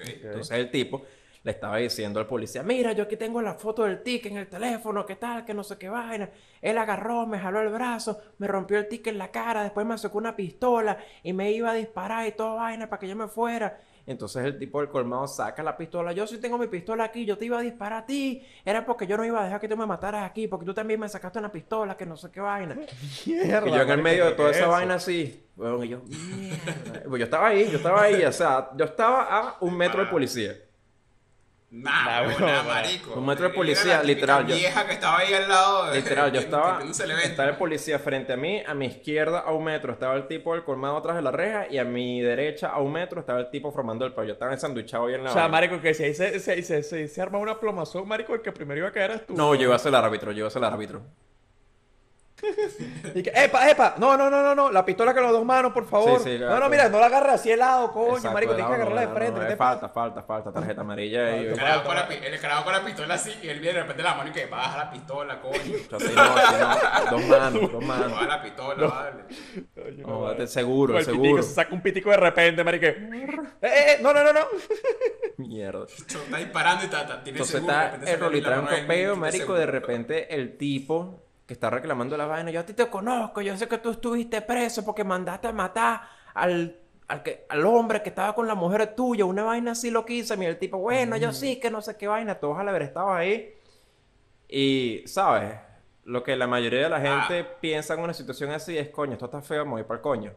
Entonces 0.00 0.50
el 0.50 0.70
tipo 0.70 1.02
le 1.42 1.52
estaba 1.52 1.78
diciendo 1.78 2.20
al 2.20 2.26
policía, 2.26 2.62
mira, 2.62 2.92
yo 2.92 3.04
aquí 3.04 3.16
tengo 3.16 3.40
la 3.40 3.54
foto 3.54 3.84
del 3.84 4.02
ticket 4.02 4.32
en 4.32 4.38
el 4.38 4.48
teléfono, 4.48 5.06
qué 5.06 5.16
tal, 5.16 5.44
que 5.44 5.54
no 5.54 5.64
sé 5.64 5.78
qué 5.78 5.88
vaina. 5.88 6.28
Él 6.60 6.76
agarró, 6.76 7.26
me 7.26 7.38
jaló 7.38 7.60
el 7.60 7.70
brazo, 7.70 8.20
me 8.38 8.46
rompió 8.46 8.78
el 8.78 8.88
ticket 8.88 9.12
en 9.12 9.18
la 9.18 9.30
cara, 9.30 9.62
después 9.62 9.86
me 9.86 9.96
sacó 9.96 10.18
una 10.18 10.36
pistola 10.36 10.98
y 11.22 11.32
me 11.32 11.50
iba 11.52 11.70
a 11.70 11.74
disparar 11.74 12.26
y 12.26 12.32
toda 12.32 12.54
vaina 12.54 12.88
para 12.90 13.00
que 13.00 13.08
yo 13.08 13.16
me 13.16 13.26
fuera. 13.26 13.80
Entonces 14.06 14.44
el 14.44 14.58
tipo 14.58 14.80
del 14.80 14.88
colmado 14.88 15.26
saca 15.28 15.62
la 15.62 15.76
pistola, 15.76 16.12
yo 16.12 16.26
sí 16.26 16.38
tengo 16.38 16.58
mi 16.58 16.66
pistola 16.66 17.04
aquí, 17.04 17.24
yo 17.24 17.38
te 17.38 17.44
iba 17.44 17.58
a 17.58 17.62
disparar 17.62 18.02
a 18.02 18.06
ti. 18.06 18.44
Era 18.64 18.84
porque 18.84 19.06
yo 19.06 19.16
no 19.16 19.24
iba 19.24 19.40
a 19.40 19.44
dejar 19.44 19.60
que 19.60 19.68
tú 19.68 19.76
me 19.76 19.86
mataras 19.86 20.28
aquí, 20.28 20.48
porque 20.48 20.66
tú 20.66 20.74
también 20.74 20.98
me 21.00 21.08
sacaste 21.08 21.38
una 21.38 21.52
pistola, 21.52 21.96
que 21.96 22.04
no 22.06 22.16
sé 22.16 22.30
qué 22.30 22.40
vaina. 22.40 22.76
Mierda, 23.26 23.68
Y 23.68 23.70
yo 23.72 23.80
en 23.82 23.90
el 23.90 24.02
medio 24.02 24.24
de 24.24 24.30
¿qué 24.32 24.36
toda 24.36 24.50
es 24.50 24.56
esa 24.56 24.64
eso? 24.66 24.72
vaina 24.72 24.94
así, 24.94 25.46
weón, 25.56 25.84
y 25.84 25.88
yo, 25.88 26.00
mierda. 26.06 27.02
Pues 27.08 27.18
yo 27.20 27.24
estaba 27.24 27.48
ahí, 27.48 27.68
yo 27.70 27.76
estaba 27.76 28.02
ahí, 28.02 28.24
o 28.24 28.32
sea, 28.32 28.70
yo 28.76 28.84
estaba 28.84 29.22
a 29.22 29.56
un 29.60 29.76
metro 29.76 30.00
del 30.00 30.10
policía. 30.10 30.54
Nah, 31.72 32.22
marico. 32.66 33.14
Un 33.14 33.26
metro 33.26 33.44
de 33.44 33.48
Era 33.50 33.54
policía, 33.54 34.02
literal, 34.02 34.44
yo- 34.46 34.56
vieja 34.56 34.86
que 34.86 34.92
estaba 34.94 35.18
ahí 35.18 35.32
al 35.32 35.48
lado. 35.48 35.86
de- 35.86 35.96
Literal, 35.98 36.32
yo 36.32 36.40
estaba, 36.40 36.82
estaba 37.22 37.48
el 37.48 37.56
policía 37.56 37.98
frente 38.00 38.32
a 38.32 38.36
mí, 38.36 38.60
a 38.66 38.74
mi 38.74 38.86
izquierda 38.86 39.38
a 39.38 39.52
un 39.52 39.62
metro 39.64 39.92
estaba 39.92 40.14
el 40.16 40.26
tipo 40.26 40.52
del 40.54 40.64
colmado 40.64 40.96
atrás 40.96 41.14
de 41.14 41.22
la 41.22 41.30
reja 41.30 41.66
y 41.70 41.78
a 41.78 41.84
mi 41.84 42.20
derecha 42.20 42.70
a 42.70 42.80
un 42.80 42.92
metro 42.92 43.20
estaba 43.20 43.38
el 43.38 43.50
tipo 43.50 43.70
formando 43.70 44.04
el 44.04 44.12
pollo. 44.12 44.32
Estaba 44.32 44.52
ensanduchado 44.52 45.06
ahí 45.06 45.14
en 45.14 45.22
la 45.22 45.30
O 45.30 45.32
sea, 45.32 45.46
marico, 45.46 45.80
que 45.80 45.94
si 45.94 46.02
ahí 46.02 46.14
se, 46.14 46.40
se, 46.40 46.60
se, 46.62 46.82
se, 46.82 47.06
se 47.06 47.22
arma 47.22 47.38
una 47.38 47.60
plomazón, 47.60 48.08
marico, 48.08 48.34
el 48.34 48.42
que 48.42 48.50
primero 48.50 48.78
iba 48.78 48.88
a 48.88 48.92
caer 48.92 49.10
eres 49.12 49.26
tú. 49.26 49.34
No, 49.36 49.54
yo 49.54 49.62
iba 49.62 49.76
a 49.76 49.78
ser 49.78 49.90
el 49.90 49.94
árbitro, 49.94 50.32
yo 50.32 50.38
iba 50.38 50.48
a 50.48 50.50
ser 50.50 50.62
el 50.62 50.68
árbitro. 50.68 51.02
Y 53.14 53.22
que, 53.22 53.32
epa, 53.34 53.68
epa, 53.70 53.94
no, 53.98 54.16
no, 54.16 54.30
no, 54.30 54.42
no, 54.42 54.54
no, 54.54 54.70
la 54.70 54.84
pistola 54.84 55.12
con 55.14 55.22
las 55.22 55.32
dos 55.32 55.44
manos, 55.44 55.72
por 55.72 55.86
favor. 55.88 56.18
Sí, 56.20 56.24
sí, 56.24 56.38
no, 56.38 56.46
claro. 56.46 56.60
no, 56.60 56.68
mira, 56.70 56.88
no 56.88 57.00
la 57.00 57.06
agarres 57.06 57.32
así 57.34 57.50
el 57.50 57.58
lado, 57.58 57.90
coño, 57.92 58.16
Exacto, 58.16 58.32
marico, 58.32 58.54
tienes 58.54 58.68
que 58.68 58.74
agarrarla 58.74 59.00
de 59.02 59.06
no, 59.08 59.14
frente. 59.14 59.32
no, 59.32 59.38
¿qué 59.38 59.44
no, 59.44 59.50
te 59.50 59.56
falta, 59.56 59.88
falta, 59.88 60.22
falta, 60.22 60.52
tarjeta 60.52 60.80
amarilla 60.82 61.36
y 61.36 61.46
El 61.46 61.56
carajo, 61.56 61.84
con 61.84 61.94
la, 61.96 62.08
pi- 62.08 62.18
el 62.22 62.40
carajo 62.40 62.64
con 62.64 62.72
la 62.72 62.84
pistola 62.84 63.14
así 63.14 63.32
y 63.42 63.48
él 63.48 63.60
viene 63.60 63.74
de 63.76 63.82
repente 63.82 64.02
la 64.02 64.14
mano 64.14 64.30
y 64.30 64.32
que 64.32 64.46
baja 64.46 64.76
la 64.78 64.90
pistola, 64.90 65.40
coño. 65.40 65.58
Así 65.92 66.14
no, 66.14 66.22
así 66.22 66.54
no. 66.60 67.10
Dos 67.10 67.24
manos, 67.26 67.72
dos 67.72 67.86
Baja 67.86 68.08
manos. 68.08 68.26
la 68.28 68.42
pistola, 68.42 68.86
vale. 68.86 69.22
Coño, 69.74 70.06
No, 70.06 70.20
vale. 70.22 70.46
seguro, 70.46 70.98
el 70.98 71.04
pitico, 71.04 71.22
seguro. 71.24 71.42
se 71.42 71.54
saca 71.54 71.74
un 71.74 71.80
pitico 71.82 72.10
de 72.10 72.16
repente, 72.16 72.64
marico. 72.64 72.86
eh, 72.86 73.08
eh, 73.10 73.56
eh, 73.62 73.98
no, 74.02 74.12
no, 74.12 74.22
no, 74.24 74.32
no. 74.32 74.40
Mierda. 75.38 75.86
Está 75.86 76.36
disparando 76.36 76.82
y 76.82 76.86
está, 76.86 77.00
está- 77.02 77.22
tiene 77.22 77.38
Entonces 77.38 77.56
seguro. 77.60 77.72
está 77.74 78.10
el 78.12 78.20
rolitranco 78.20 78.70
peo, 78.86 79.16
marico, 79.16 79.54
de 79.54 79.66
repente 79.66 80.34
el 80.34 80.56
tipo 80.56 81.22
que 81.50 81.54
está 81.54 81.68
reclamando 81.68 82.16
la 82.16 82.26
vaina, 82.26 82.52
yo 82.52 82.60
a 82.60 82.64
ti 82.64 82.74
te 82.74 82.88
conozco, 82.88 83.40
yo 83.40 83.56
sé 83.56 83.66
que 83.66 83.78
tú 83.78 83.90
estuviste 83.90 84.40
preso 84.40 84.84
porque 84.84 85.02
mandaste 85.02 85.48
a 85.48 85.52
matar 85.52 86.02
al, 86.32 86.78
al, 87.08 87.24
que, 87.24 87.44
al 87.48 87.66
hombre 87.66 88.04
que 88.04 88.10
estaba 88.10 88.36
con 88.36 88.46
la 88.46 88.54
mujer 88.54 88.94
tuya, 88.94 89.24
una 89.24 89.42
vaina 89.42 89.72
así 89.72 89.90
loquísima, 89.90 90.44
y 90.44 90.46
el 90.46 90.60
tipo, 90.60 90.78
bueno, 90.78 91.16
yo 91.16 91.32
sí, 91.32 91.58
que 91.58 91.68
no 91.68 91.82
sé 91.82 91.96
qué 91.96 92.06
vaina, 92.06 92.36
todos 92.36 92.56
al 92.56 92.68
haber 92.68 92.82
estado 92.82 93.12
ahí. 93.12 93.52
Y, 94.48 95.02
¿sabes? 95.06 95.56
Lo 96.04 96.22
que 96.22 96.36
la 96.36 96.46
mayoría 96.46 96.84
de 96.84 96.88
la 96.88 97.00
gente 97.00 97.42
piensa 97.60 97.94
en 97.94 98.00
una 98.00 98.14
situación 98.14 98.52
así 98.52 98.78
es, 98.78 98.88
coño, 98.90 99.14
esto 99.14 99.24
está 99.24 99.42
feo, 99.42 99.64
me 99.64 99.72
voy 99.72 99.82
para 99.82 99.96
el 99.96 100.02
coño. 100.02 100.32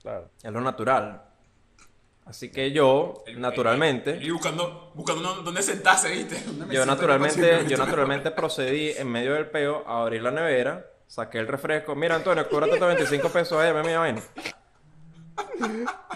Claro. 0.00 0.30
Es 0.40 0.52
lo 0.52 0.60
natural. 0.60 1.27
Así 2.28 2.50
que 2.50 2.72
yo, 2.72 3.24
naturalmente... 3.36 4.18
y 4.20 4.30
buscando, 4.30 4.92
buscando 4.94 5.36
dónde 5.36 5.62
sentarse, 5.62 6.10
¿viste? 6.10 6.38
¿Dónde 6.46 6.66
me 6.66 6.74
Yo 6.74 6.84
naturalmente, 6.84 7.64
yo 7.66 7.78
naturalmente 7.78 8.30
procedí 8.30 8.90
en 8.90 9.10
medio 9.10 9.32
del 9.32 9.46
peo 9.46 9.82
a 9.86 10.02
abrir 10.02 10.22
la 10.22 10.30
nevera, 10.30 10.86
saqué 11.06 11.38
el 11.38 11.48
refresco. 11.48 11.96
Mira, 11.96 12.16
Antonio, 12.16 12.46
cóbrate 12.50 12.74
estos 12.74 12.88
25 12.88 13.30
pesos 13.30 13.58
ahí, 13.58 13.72
mi 13.72 13.94
vaina. 13.94 14.22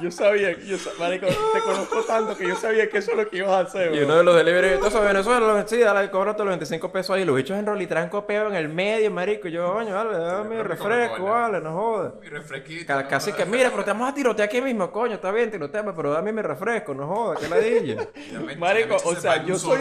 Yo 0.00 0.10
sabía, 0.10 0.52
yo 0.58 0.76
marico, 0.98 1.26
te 1.26 1.60
conozco 1.60 2.02
tanto 2.02 2.36
que 2.36 2.48
yo 2.48 2.56
sabía 2.56 2.88
que 2.88 2.98
eso 2.98 3.12
es 3.12 3.16
lo 3.16 3.28
que 3.28 3.38
ibas 3.38 3.50
a 3.50 3.60
hacer, 3.60 3.94
Y 3.94 3.98
weón. 3.98 4.04
uno 4.06 4.16
de 4.16 4.24
los 4.24 4.36
delivery, 4.36 4.78
todos 4.78 4.94
a 4.96 5.00
Venezuela, 5.00 5.64
sí, 5.66 5.78
dale, 5.78 6.10
cóbrate 6.10 6.40
los 6.40 6.48
25 6.48 6.90
pesos 6.90 7.16
ahí. 7.16 7.24
Los 7.24 7.36
bichos 7.36 7.56
en 7.58 7.66
rolitranco 7.66 8.26
peo 8.26 8.48
en 8.48 8.56
el 8.56 8.68
medio, 8.68 9.10
marico. 9.10 9.48
Y 9.48 9.52
yo, 9.52 9.72
coño, 9.72 9.94
vale, 9.94 10.18
dame 10.18 10.56
mi 10.56 10.62
refresco, 10.62 11.24
vale, 11.24 11.60
no 11.60 11.72
jodas. 11.72 12.14
Mi 12.20 12.28
refresquito. 12.28 12.92
Casi 13.08 13.32
que, 13.32 13.44
mira, 13.44 13.70
pero 13.70 13.84
te 13.84 13.92
vamos 13.92 14.08
a 14.10 14.14
tirotear 14.14 14.46
aquí 14.48 14.60
mismo, 14.60 14.90
coño, 14.90 15.14
está 15.14 15.30
bien, 15.30 15.50
tiroteame, 15.50 15.92
pero 15.92 16.12
dame 16.12 16.32
mi 16.32 16.42
refresco, 16.42 16.94
no 16.94 17.06
jodas, 17.06 17.38
que 17.38 17.48
ladilla. 17.48 18.08
Marico, 18.58 18.96
o 19.04 19.14
sea, 19.14 19.44
yo 19.44 19.58
soy, 19.58 19.80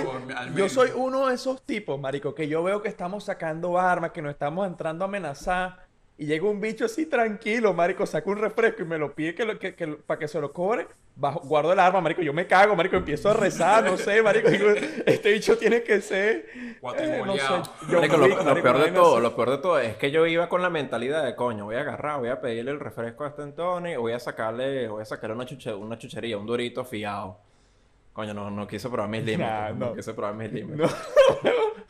yo 0.55 0.69
soy 0.69 0.91
uno 0.95 1.27
de 1.27 1.35
esos 1.35 1.61
tipos, 1.63 1.99
marico, 1.99 2.35
que 2.35 2.47
yo 2.47 2.63
veo 2.63 2.81
que 2.81 2.89
estamos 2.89 3.23
sacando 3.23 3.79
armas, 3.79 4.11
que 4.11 4.21
nos 4.21 4.31
estamos 4.31 4.67
entrando 4.67 5.05
a 5.05 5.07
amenazar 5.07 5.90
Y 6.21 6.27
llega 6.27 6.47
un 6.47 6.61
bicho 6.61 6.85
así 6.85 7.07
tranquilo, 7.07 7.73
marico, 7.73 8.05
saca 8.05 8.29
un 8.29 8.37
refresco 8.37 8.83
y 8.83 8.85
me 8.85 8.99
lo 8.99 9.15
pide 9.15 9.33
que, 9.33 9.43
lo- 9.43 9.57
que, 9.57 9.73
que 9.73 9.87
lo- 9.87 9.97
para 10.01 10.19
que 10.19 10.27
se 10.27 10.39
lo 10.39 10.53
cobre. 10.53 10.85
Bajo, 11.15 11.39
guardo 11.39 11.73
el 11.73 11.79
arma, 11.79 11.99
marico, 11.99 12.21
yo 12.21 12.31
me 12.31 12.45
cago, 12.45 12.75
marico, 12.75 12.95
empiezo 12.95 13.29
a 13.29 13.33
rezar, 13.33 13.83
no 13.83 13.97
sé, 13.97 14.21
marico, 14.21 14.47
digo, 14.51 14.67
este 15.07 15.31
bicho 15.31 15.57
tiene 15.57 15.81
que 15.81 15.99
ser... 15.99 16.45
eh, 16.53 17.23
no 17.25 17.33
sé, 17.35 17.41
Marico, 17.95 18.17
lo, 18.17 18.61
peor 18.61 18.77
de 18.77 18.91
todo, 18.91 19.13
así. 19.15 19.23
lo 19.23 19.35
peor 19.35 19.49
de 19.49 19.57
todo 19.57 19.79
es 19.79 19.97
que 19.97 20.11
yo 20.11 20.27
iba 20.27 20.47
con 20.47 20.61
la 20.61 20.69
mentalidad 20.69 21.25
de 21.25 21.35
coño, 21.35 21.65
voy 21.65 21.75
a 21.75 21.81
agarrar, 21.81 22.19
voy 22.19 22.29
a 22.29 22.39
pedirle 22.39 22.69
el 22.69 22.79
refresco 22.79 23.23
a 23.23 23.29
este 23.29 23.41
Antonio, 23.41 23.99
voy 23.99 24.13
a 24.13 24.19
sacarle, 24.19 24.87
voy 24.89 25.01
a 25.01 25.05
sacarle 25.05 25.35
una, 25.35 25.45
chuche- 25.47 25.75
una 25.75 25.97
chuchería, 25.97 26.37
un 26.37 26.45
durito 26.45 26.85
fiado. 26.85 27.39
Coño, 28.13 28.33
no, 28.33 28.49
no 28.51 28.67
quise 28.67 28.89
probar 28.89 29.09
mis 29.09 29.23
límites. 29.23 29.47
Nah, 29.51 29.69
no. 29.69 29.85
no. 29.87 29.93
quise 29.95 30.13
probar 30.13 30.33
mis 30.35 30.51
límites. 30.51 30.77
No. 30.79 30.87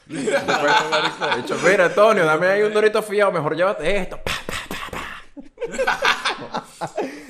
Después, 0.08 1.34
he 1.34 1.42
dicho, 1.42 1.58
mira, 1.64 1.86
Antonio, 1.86 2.26
dame 2.26 2.48
ahí 2.48 2.62
un 2.64 2.74
durito 2.74 3.02
fiado, 3.02 3.32
mejor 3.32 3.56
llévate 3.56 3.98
esto. 3.98 4.20
Pa, 4.24 4.32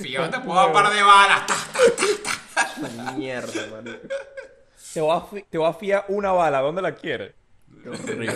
Fíjate, 0.01 0.29
te 0.37 0.39
puedo 0.43 0.55
dar 0.59 0.67
un 0.67 0.73
par 0.73 0.91
de 0.93 1.01
balas. 1.03 1.45
ta. 1.47 3.11
Mierda, 3.15 3.67
marico. 3.71 4.07
Te 4.93 4.99
voy, 5.01 5.17
a 5.17 5.25
te 5.49 5.57
voy 5.57 5.69
a 5.69 5.73
fiar 5.73 6.05
una 6.09 6.31
bala, 6.31 6.59
¿dónde 6.61 6.81
la 6.81 6.93
quieres? 6.95 7.33
Qué 7.83 7.89
horrible. 7.89 8.33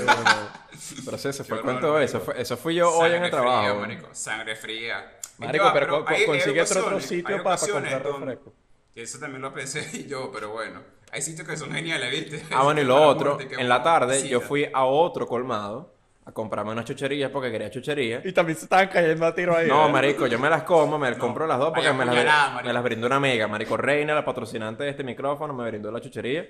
Pero 1.05 1.17
sí, 1.17 1.27
ese 1.29 1.43
fue 1.43 1.61
de 1.63 2.03
eso. 2.05 2.19
Fue, 2.21 2.41
eso 2.41 2.55
fui 2.57 2.75
yo 2.75 2.91
hoy 2.91 3.11
en 3.11 3.23
el 3.25 3.31
trabajo. 3.31 3.61
Fría, 3.61 3.73
marico, 3.73 4.07
sangre 4.13 4.55
fría. 4.55 5.11
Marico, 5.37 5.69
pero 5.73 5.87
co- 5.87 6.05
hay 6.07 6.25
consigue 6.25 6.61
otro- 6.61 6.99
sitio 7.01 7.35
hay 7.35 7.41
pa- 7.41 7.43
pa 7.43 7.49
ocasiones 7.55 7.91
comprar 7.93 8.13
donde- 8.13 8.25
refresco. 8.35 8.53
Que 8.95 9.03
Eso 9.03 9.19
también 9.19 9.41
lo 9.41 9.53
pensé 9.53 10.07
yo, 10.07 10.31
pero 10.31 10.51
bueno. 10.51 10.81
Hay 11.11 11.21
sitios 11.21 11.47
que 11.47 11.55
son 11.55 11.71
geniales, 11.71 12.09
¿viste? 12.09 12.43
Ah, 12.51 12.63
bueno, 12.63 12.81
y 12.81 12.85
lo 12.85 13.01
otro, 13.07 13.35
muerte 13.35 13.55
en 13.59 13.69
la 13.69 13.83
tarde 13.83 14.27
yo 14.27 14.41
fui 14.41 14.67
a 14.73 14.85
otro 14.85 15.27
colmado 15.27 15.93
a 16.25 16.31
comprarme 16.31 16.71
unas 16.71 16.85
chucherías 16.85 17.29
porque 17.29 17.51
quería 17.51 17.69
chucherías. 17.69 18.25
Y 18.25 18.33
también 18.33 18.57
se 18.57 18.63
estaban 18.63 18.87
cayendo 18.87 19.25
a 19.25 19.35
tiro 19.35 19.55
ahí. 19.55 19.67
No, 19.67 19.87
¿eh? 19.87 19.91
marico, 19.91 20.25
yo 20.25 20.39
me 20.39 20.49
las 20.49 20.63
como, 20.63 20.97
me 20.97 21.15
compro 21.17 21.45
las 21.45 21.59
dos 21.59 21.71
porque 21.71 21.93
me 21.93 22.05
las, 22.05 22.63
me 22.63 22.73
las 22.73 22.83
brindó 22.83 23.05
una 23.05 23.17
amiga. 23.17 23.47
Marico 23.47 23.77
Reina, 23.77 24.15
la 24.15 24.25
patrocinante 24.25 24.83
de 24.83 24.89
este 24.89 25.03
micrófono, 25.03 25.53
me 25.53 25.69
brindó 25.69 25.91
la 25.91 26.01
chuchería. 26.01 26.47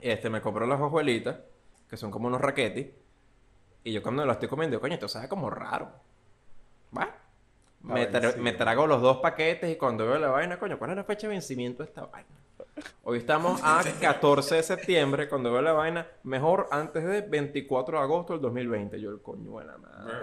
Este, 0.00 0.28
me 0.28 0.42
compró 0.42 0.66
las 0.66 0.80
hojuelitas, 0.80 1.36
que 1.88 1.96
son 1.96 2.10
como 2.10 2.26
unos 2.26 2.40
raquetis. 2.40 2.88
Y 3.84 3.92
yo 3.92 4.02
cuando 4.02 4.26
lo 4.26 4.32
estoy 4.32 4.48
comiendo, 4.48 4.74
digo, 4.74 4.82
coño, 4.82 4.94
esto 4.94 5.08
sabe 5.08 5.28
como 5.28 5.48
raro. 5.48 5.90
¿Va? 6.96 7.21
Me, 7.84 8.10
tra- 8.10 8.36
me 8.36 8.52
trago 8.52 8.86
los 8.86 9.02
dos 9.02 9.18
paquetes 9.18 9.70
y 9.70 9.76
cuando 9.76 10.06
veo 10.06 10.18
la 10.18 10.28
vaina, 10.28 10.58
coño, 10.58 10.78
¿cuál 10.78 10.90
es 10.92 10.96
la 10.96 11.04
fecha 11.04 11.26
de 11.26 11.32
vencimiento 11.34 11.82
de 11.82 11.88
esta 11.88 12.06
vaina? 12.06 12.28
Hoy 13.02 13.18
estamos 13.18 13.60
a 13.64 13.82
14 14.00 14.56
de 14.56 14.62
septiembre, 14.62 15.28
cuando 15.28 15.52
veo 15.52 15.62
la 15.62 15.72
vaina, 15.72 16.06
mejor 16.22 16.68
antes 16.70 17.04
de 17.04 17.22
24 17.22 17.98
de 17.98 18.04
agosto 18.04 18.32
del 18.34 18.42
2020. 18.42 19.00
Yo 19.00 19.10
el 19.10 19.20
coño 19.20 19.58
de 19.58 19.64
la 19.66 19.78
madre. 19.78 20.14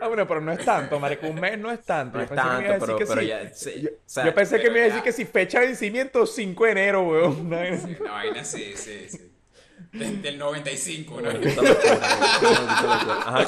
Ah, 0.00 0.08
bueno, 0.08 0.26
pero 0.26 0.40
no 0.40 0.50
es 0.52 0.64
tanto, 0.64 0.98
marico. 0.98 1.26
Un 1.28 1.38
mes 1.38 1.58
no 1.58 1.70
es 1.70 1.82
tanto. 1.84 2.18
No 2.18 2.20
Yo 2.20 2.24
es 2.24 2.28
pensé 2.28 2.48
que 2.48 2.56
me 2.56 2.62
iba 2.64 2.70
a 2.70 2.72
tanto, 2.72 2.86
decir 2.86 2.86
pero, 2.86 2.96
que 2.96 3.06
pero 3.06 3.20
sí. 3.20 3.26
ya. 3.26 3.54
sí, 3.54 3.80
Yo, 3.82 3.90
o 3.90 3.92
sea, 4.06 4.24
yo 4.24 4.34
pensé 4.34 4.60
que 4.60 4.70
me 4.70 4.78
iba 4.78 4.84
a 4.86 4.88
ya. 4.88 4.94
decir 4.94 5.02
que 5.02 5.12
si 5.12 5.24
fecha 5.26 5.60
de 5.60 5.66
vencimiento, 5.66 6.26
5 6.26 6.64
de 6.64 6.70
enero, 6.72 7.02
weón. 7.02 7.46
Una 7.48 8.12
vaina, 8.12 8.44
sí, 8.44 8.72
sí, 8.76 9.08
sí. 9.08 9.29
Del, 9.92 10.22
del 10.22 10.38
95, 10.38 11.20
¿no? 11.20 11.28
Ajá, 11.30 11.40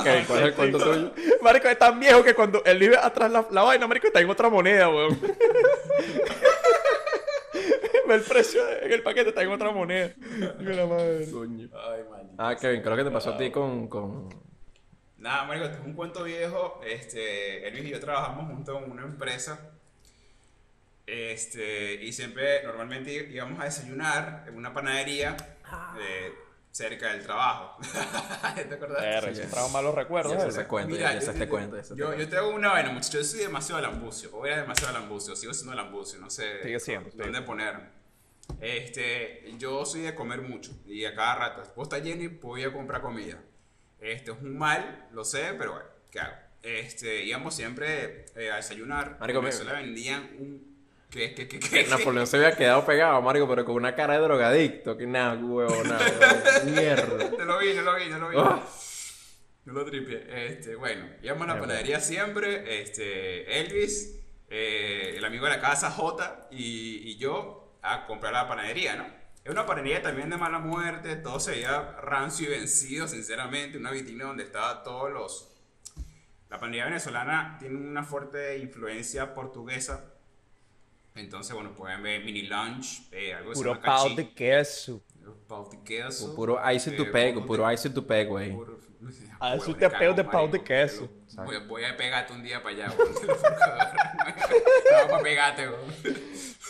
Kevin, 0.02 0.24
¿cuál 0.26 0.40
es 0.40 0.46
el 0.46 0.54
cuento 0.54 0.78
tuyo? 0.78 1.12
Marico, 1.40 1.68
es 1.68 1.78
tan 1.78 2.00
viejo 2.00 2.24
que 2.24 2.34
cuando 2.34 2.64
él 2.64 2.78
vive 2.80 2.96
atrás 2.96 3.30
la, 3.30 3.46
la 3.50 3.62
vaina, 3.62 3.86
marico, 3.86 4.08
está 4.08 4.20
en 4.20 4.28
otra 4.30 4.48
moneda, 4.50 4.88
weón. 4.88 5.16
Ve 8.08 8.08
el 8.14 8.22
precio 8.22 8.64
de- 8.64 8.86
en 8.86 8.92
el 8.92 9.02
paquete, 9.02 9.28
está 9.28 9.42
en 9.42 9.52
otra 9.52 9.70
moneda. 9.70 10.12
Digo, 10.58 10.72
la 10.72 10.86
madre. 10.86 11.30
Coño. 11.30 11.68
Ay, 11.74 12.00
maldito. 12.10 12.34
Ah, 12.38 12.56
Kevin, 12.60 12.82
¿qué 12.82 12.90
lo 12.90 12.96
que 12.96 13.04
te 13.04 13.10
pasó 13.10 13.30
a 13.30 13.38
ti 13.38 13.50
con. 13.50 13.88
con... 13.88 14.28
Nada, 15.18 15.44
marico, 15.44 15.66
este 15.66 15.78
es 15.78 15.84
un 15.84 15.92
cuento 15.94 16.24
viejo. 16.24 16.80
Este, 16.84 17.68
Elvis 17.68 17.84
y 17.84 17.90
yo 17.90 18.00
trabajamos 18.00 18.46
juntos 18.52 18.82
en 18.84 18.90
una 18.90 19.04
empresa. 19.04 19.70
Este, 21.06 21.94
y 21.94 22.12
siempre, 22.12 22.62
normalmente 22.62 23.12
íbamos 23.30 23.60
a 23.60 23.64
desayunar 23.64 24.44
en 24.46 24.56
una 24.56 24.72
panadería 24.72 25.36
eh, 26.00 26.32
cerca 26.70 27.12
del 27.12 27.22
trabajo. 27.24 27.76
¿Te 28.54 28.74
acuerdas? 28.74 29.02
Verga, 29.02 29.34
Sí, 29.34 29.42
trajo 29.50 29.68
malos 29.70 29.94
recuerdos. 29.94 30.32
Ya 30.38 30.50
se 30.50 30.66
cuenta, 30.66 30.92
Mira, 30.94 31.12
ya, 31.14 31.20
ya 31.20 31.32
se 31.32 31.38
te 31.38 31.48
cuenta. 31.48 31.76
ya 31.78 31.84
se 31.84 31.94
te 31.94 32.00
Yo, 32.00 32.14
yo 32.16 32.28
te 32.28 32.36
hago 32.36 32.50
una 32.50 32.70
vaina, 32.70 32.90
muchachos. 32.90 33.12
Yo 33.12 33.24
soy 33.24 33.40
demasiado 33.40 33.80
lambucio. 33.82 34.30
O 34.32 34.46
era 34.46 34.60
demasiado 34.60 34.92
lambucio. 34.92 35.34
Sigo 35.36 35.52
siendo 35.52 35.74
lambucio. 35.74 36.18
No 36.20 36.30
sé 36.30 36.62
Sigue 36.62 36.78
siendo, 36.80 37.10
sigue 37.10 37.24
dónde 37.24 37.42
ponerme. 37.42 37.84
Este, 38.60 39.44
yo 39.58 39.84
soy 39.84 40.02
de 40.02 40.14
comer 40.14 40.40
mucho. 40.42 40.72
Y 40.86 41.04
a 41.04 41.14
cada 41.14 41.34
rato. 41.34 41.62
Puedo 41.74 41.82
estar 41.84 42.02
lleno 42.02 42.22
y 42.22 42.28
voy 42.28 42.62
a 42.64 42.72
comprar 42.72 43.02
comida. 43.02 43.38
Este 44.00 44.30
es 44.32 44.36
un 44.40 44.56
mal, 44.56 45.08
lo 45.12 45.24
sé, 45.24 45.54
pero 45.58 45.72
bueno, 45.72 45.86
¿qué 46.10 46.20
hago? 46.20 46.34
Este, 46.62 47.24
íbamos 47.24 47.54
siempre 47.54 48.26
eh, 48.36 48.50
a 48.52 48.56
desayunar. 48.56 49.16
Marico, 49.20 49.40
en 49.40 49.44
me- 49.44 49.50
Venezuela 49.50 49.72
vendían 49.80 50.30
un. 50.38 50.71
¿Qué, 51.12 51.34
qué, 51.34 51.46
qué, 51.46 51.60
qué? 51.60 51.86
Napoleón 51.88 52.26
se 52.26 52.38
había 52.38 52.56
quedado 52.56 52.86
pegado, 52.86 53.20
Marico, 53.20 53.46
pero 53.46 53.66
con 53.66 53.74
una 53.74 53.94
cara 53.94 54.14
de 54.14 54.20
drogadicto. 54.20 54.96
Que 54.96 55.06
nada, 55.06 55.34
huevo, 55.34 55.84
nada. 55.84 56.00
Mierda. 56.64 57.30
No 57.38 57.44
lo 57.44 57.58
vi, 57.58 57.74
no 57.74 57.82
lo 57.82 57.96
vi, 57.96 58.08
no 58.08 58.18
lo 58.18 58.28
vi. 58.30 58.36
Ah. 58.38 58.62
No 59.66 59.72
lo 59.74 59.84
tripié. 59.84 60.24
Este, 60.46 60.74
bueno, 60.74 61.06
íbamos 61.22 61.48
a 61.48 61.54
la 61.54 61.60
panadería 61.60 62.00
siempre. 62.00 62.80
Este, 62.80 63.60
Elvis, 63.60 64.20
eh, 64.48 65.12
el 65.16 65.24
amigo 65.24 65.44
de 65.44 65.50
la 65.50 65.60
casa, 65.60 65.90
J, 65.90 66.48
y, 66.50 67.10
y 67.10 67.18
yo 67.18 67.76
a 67.82 68.06
comprar 68.06 68.32
la 68.32 68.48
panadería, 68.48 68.96
¿no? 68.96 69.04
Es 69.44 69.50
una 69.50 69.66
panadería 69.66 70.00
también 70.00 70.30
de 70.30 70.38
mala 70.38 70.60
muerte, 70.60 71.16
todo 71.16 71.40
se 71.40 71.50
veía 71.50 71.92
rancio 72.00 72.46
y 72.46 72.50
vencido, 72.52 73.06
sinceramente. 73.06 73.76
Una 73.76 73.90
vitrina 73.90 74.24
donde 74.24 74.44
estaba 74.44 74.82
todos 74.82 75.12
los. 75.12 75.48
La 76.48 76.58
panadería 76.58 76.86
venezolana 76.86 77.58
tiene 77.60 77.76
una 77.76 78.02
fuerte 78.02 78.56
influencia 78.56 79.34
portuguesa. 79.34 80.11
Entonces, 81.14 81.54
bueno, 81.54 81.74
pueden 81.74 82.02
ver 82.02 82.24
mini 82.24 82.42
lunch, 82.42 83.02
eh, 83.12 83.34
algo 83.34 83.52
Puro 83.52 83.80
cachi- 83.80 84.14
de 84.16 84.30
queso. 84.32 85.02
pao 85.46 85.68
de 85.70 85.82
queso. 85.82 86.34
Puro 86.34 86.58
ice 86.72 86.90
eh, 86.90 86.96
to 86.96 87.04
peg, 87.12 87.34
huevos 87.34 87.46
puro 87.46 87.70
ice 87.72 87.90
to 87.90 88.06
peg, 88.06 88.28
güey. 88.28 88.52
Puro- 88.52 88.80
Ah, 89.40 89.50
Huevo 89.50 89.62
eso 89.64 89.72
de 89.74 89.78
te 89.80 89.90
pego 89.90 90.14
cagón, 90.14 90.16
de 90.16 90.24
pao 90.24 90.48
de 90.48 90.62
queso. 90.62 91.08
Voy, 91.44 91.56
voy 91.66 91.84
a 91.84 91.96
pegarte 91.96 92.32
un 92.32 92.42
día 92.42 92.62
para 92.62 92.74
allá, 92.76 92.94
güey. 92.96 93.08
No, 95.02 95.08
para 95.10 95.22
pegarte, 95.22 95.66
güey. 95.66 95.80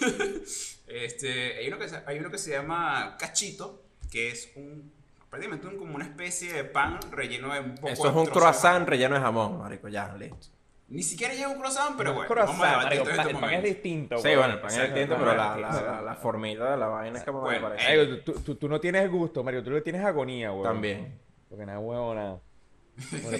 Este, 0.87 1.57
hay 1.59 1.69
uno, 1.69 1.79
que 1.79 1.89
se, 1.89 2.03
hay 2.05 2.19
uno 2.19 2.31
que 2.31 2.37
se 2.39 2.51
llama 2.51 3.17
cachito, 3.19 3.83
que 4.11 4.29
es 4.31 4.51
un 4.57 4.93
prácticamente 5.31 5.67
un- 5.67 5.79
como 5.79 5.95
una 5.95 6.05
especie 6.05 6.53
de 6.53 6.65
pan 6.65 6.99
relleno 7.11 7.53
de 7.55 7.61
un 7.61 7.75
poco 7.77 7.89
Eso 7.89 8.09
es 8.09 8.15
un 8.15 8.27
croissant 8.27 8.87
relleno 8.87 9.15
de 9.15 9.21
jamón, 9.23 9.59
Marico, 9.59 9.89
ya, 9.89 10.15
listo. 10.17 10.49
Ni 10.93 11.03
siquiera 11.03 11.33
lleva 11.35 11.51
un 11.51 11.59
croissant, 11.59 11.97
pero 11.97 12.13
bueno, 12.13 12.29
Croissant, 12.29 12.59
vamos 12.61 12.67
a 12.77 12.79
debatir 12.79 13.01
marico, 13.01 13.05
todo 13.05 13.17
pan- 13.17 13.27
este 13.27 13.35
el 13.37 13.41
pan 13.41 13.55
es 13.55 13.63
distinto. 13.63 14.19
Sí, 14.19 14.29
bueno, 14.37 14.53
el 14.55 14.61
pan 14.61 14.71
es 14.71 14.83
distinto, 14.95 15.17
pero 15.19 15.35
la, 15.35 15.57
la, 15.57 15.73
la, 15.83 16.03
la 16.03 16.15
formita 16.17 16.71
de 16.73 16.77
la 16.77 16.87
vaina 16.87 17.19
es 17.19 17.25
como 17.25 17.39
me 17.43 17.45
Bueno, 17.59 17.69
parece. 17.69 17.97
Marico, 17.97 18.25
tú, 18.25 18.41
tú, 18.43 18.55
tú 18.57 18.69
no 18.69 18.79
tienes 18.81 19.11
gusto, 19.11 19.43
Mario, 19.43 19.63
tú 19.65 19.71
le 19.71 19.81
tienes 19.81 20.05
agonía, 20.05 20.53
weón. 20.53 20.65
También. 20.65 21.19
Porque 21.49 21.65
nada, 21.67 21.79
huevo, 21.79 22.15
nada. 22.15 22.41
Bueno. 23.23 23.39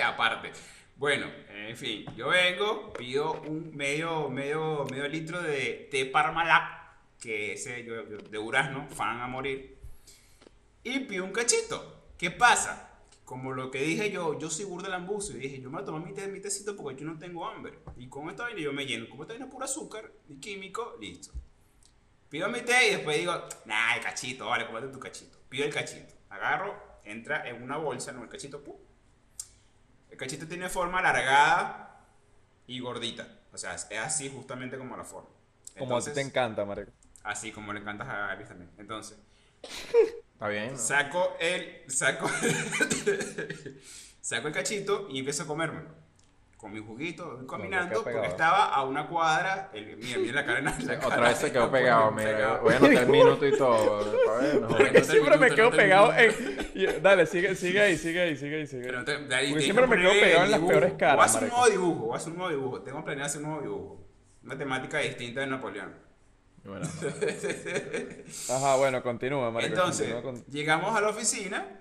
Aparte. 0.04 0.50
Bueno, 0.96 1.26
en 1.50 1.76
fin, 1.76 2.06
yo 2.16 2.28
vengo, 2.28 2.92
pido 2.92 3.32
un 3.42 3.76
medio, 3.76 4.28
medio, 4.30 4.86
medio 4.90 5.08
litro 5.08 5.42
de 5.42 5.88
té 5.90 6.06
Parmalat, 6.06 6.62
que 7.20 7.52
ese 7.54 7.84
yo, 7.84 8.08
yo- 8.08 8.16
de 8.18 8.38
durazno, 8.38 8.86
fan 8.88 9.20
a 9.20 9.26
morir, 9.26 9.76
y 10.84 11.00
pido 11.00 11.24
un 11.24 11.32
cachito. 11.32 12.12
¿Qué 12.16 12.30
pasa? 12.30 12.93
Como 13.24 13.52
lo 13.52 13.70
que 13.70 13.80
dije 13.80 14.10
yo, 14.10 14.38
yo 14.38 14.50
soy 14.50 14.66
burda 14.66 14.88
lambucio, 14.88 15.36
y 15.36 15.40
dije, 15.40 15.60
yo 15.60 15.70
me 15.70 15.76
voy 15.76 15.82
a 15.82 15.86
tomar 15.86 16.06
mi, 16.06 16.12
té, 16.12 16.26
mi 16.28 16.40
tecito 16.40 16.76
porque 16.76 17.00
yo 17.00 17.06
no 17.06 17.18
tengo 17.18 17.46
hambre. 17.46 17.78
Y 17.96 18.08
con 18.08 18.28
esta 18.28 18.44
vaina 18.44 18.60
yo 18.60 18.72
me 18.72 18.84
lleno. 18.84 19.08
Como 19.08 19.22
esta 19.22 19.32
vaina 19.32 19.46
es 19.46 19.52
puro 19.52 19.64
azúcar 19.64 20.12
y 20.28 20.36
químico, 20.36 20.96
listo. 21.00 21.32
Pido 22.28 22.48
mi 22.48 22.60
té 22.60 22.88
y 22.88 22.90
después 22.96 23.16
digo, 23.16 23.32
nah, 23.64 23.96
el 23.96 24.02
cachito, 24.02 24.46
vale, 24.46 24.66
cómete 24.66 24.88
tu 24.88 24.98
cachito. 24.98 25.38
Pido 25.48 25.64
el 25.64 25.72
cachito. 25.72 26.12
Agarro, 26.28 26.74
entra 27.04 27.48
en 27.48 27.62
una 27.62 27.76
bolsa, 27.76 28.12
no, 28.12 28.22
el 28.22 28.28
cachito, 28.28 28.62
¡pum! 28.62 28.76
El 30.10 30.18
cachito 30.18 30.46
tiene 30.46 30.68
forma 30.68 30.98
alargada 30.98 32.04
y 32.66 32.80
gordita. 32.80 33.26
O 33.52 33.56
sea, 33.56 33.74
es 33.74 33.88
así 33.98 34.28
justamente 34.28 34.76
como 34.76 34.96
la 34.96 35.04
forma. 35.04 35.30
Como 35.78 35.96
a 35.96 36.00
ti 36.00 36.10
te 36.12 36.20
encanta, 36.20 36.64
Marico. 36.64 36.92
Así 37.22 37.52
como 37.52 37.72
le 37.72 37.80
encantas 37.80 38.08
a 38.08 38.32
Elvis 38.32 38.48
también. 38.48 38.70
Entonces, 38.78 39.18
Está 40.44 40.48
bien. 40.48 40.72
¿no? 40.72 40.78
saco 40.78 41.36
el. 41.40 41.82
Saco. 41.86 42.28
saco 44.20 44.48
el 44.48 44.52
cachito 44.54 45.06
y 45.10 45.18
empiezo 45.20 45.44
a 45.44 45.46
comérmelo. 45.46 46.04
Con 46.58 46.72
mi 46.72 46.80
juguito, 46.80 47.46
caminando, 47.46 48.02
porque 48.02 48.26
estaba 48.26 48.66
a 48.66 48.84
una 48.84 49.06
cuadra. 49.06 49.70
El, 49.74 49.96
mira, 49.98 50.18
mira 50.18 50.34
la 50.34 50.46
cara. 50.46 50.60
La 50.60 50.70
Otra 50.72 50.98
cara 50.98 51.28
vez 51.28 51.38
se 51.38 51.52
quedó 51.52 51.70
pegado, 51.72 52.10
mira. 52.10 52.58
Voy 52.58 52.72
a 52.72 52.76
anotar 52.76 53.02
el 53.04 53.08
minuto 53.08 53.46
y 53.46 53.56
todo. 53.56 54.12
ver, 54.40 54.60
no, 54.60 54.68
Porque 54.68 54.98
no 54.98 55.04
siempre 55.04 55.36
me 55.38 55.48
terminó, 55.48 55.54
quedo 55.56 55.70
no 55.70 55.76
pegado 55.76 56.12
en... 56.14 57.02
Dale, 57.02 57.26
sigue, 57.26 57.54
sigue 57.54 57.80
ahí, 57.80 57.98
sigue 57.98 58.20
ahí, 58.22 58.36
sigue 58.36 58.56
ahí, 58.56 58.66
sigue 58.66 58.82
Pero 58.82 58.98
ahí. 59.00 59.04
te- 59.04 59.18
de 59.18 59.34
ahí 59.34 59.48
Porque 59.50 59.64
siempre 59.64 59.86
me 59.86 59.96
quedo 59.96 60.10
pegado 60.12 60.44
en 60.44 60.50
las 60.50 60.60
peores 60.60 60.92
caras, 60.94 61.16
Voy 61.16 61.22
a 61.22 61.26
hacer 61.26 61.42
un 61.44 61.48
nuevo 61.50 61.66
dibujo, 61.68 62.04
voy 62.06 62.14
a 62.14 62.16
hacer 62.16 62.32
un 62.32 62.38
nuevo 62.38 62.50
dibujo. 62.56 62.82
Tengo 62.82 63.04
planeado 63.04 63.26
hacer 63.26 63.42
un 63.42 63.48
nuevo 63.48 63.62
dibujo. 63.62 64.06
Una 64.42 64.58
temática 64.58 64.98
distinta 64.98 65.40
de 65.40 65.46
Napoleón. 65.48 66.03
Bueno, 66.64 66.86
Ajá, 68.50 68.76
bueno, 68.76 69.02
continúa, 69.02 69.50
Marico. 69.50 69.74
Entonces, 69.74 70.12
continúa 70.14 70.22
con- 70.44 70.44
llegamos 70.52 70.96
a 70.96 71.00
la 71.00 71.08
oficina 71.10 71.80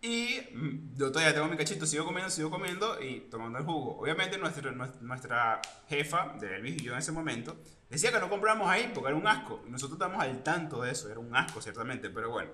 Y 0.00 0.38
mm, 0.54 0.96
yo 0.96 1.10
todavía 1.10 1.34
tengo 1.34 1.48
mi 1.48 1.56
cachito, 1.56 1.84
sigo 1.86 2.04
comiendo, 2.04 2.30
sigo 2.30 2.50
comiendo 2.50 3.02
y 3.02 3.20
tomando 3.30 3.58
el 3.58 3.64
jugo. 3.64 3.98
Obviamente 3.98 4.38
nuestra, 4.38 4.70
nuestra- 5.00 5.60
jefa 5.88 6.34
de 6.40 6.56
Elvis 6.56 6.76
y 6.80 6.84
yo 6.84 6.92
en 6.92 6.98
ese 6.98 7.10
momento 7.12 7.56
decía 7.90 8.12
que 8.12 8.20
no 8.20 8.28
compramos 8.30 8.68
ahí 8.68 8.90
porque 8.94 9.08
era 9.08 9.16
un 9.18 9.26
asco. 9.26 9.62
Nosotros 9.68 9.98
estamos 9.98 10.22
al 10.22 10.42
tanto 10.42 10.82
de 10.82 10.92
eso, 10.92 11.10
era 11.10 11.18
un 11.20 11.34
asco 11.34 11.60
ciertamente, 11.60 12.10
pero 12.10 12.30
bueno. 12.30 12.50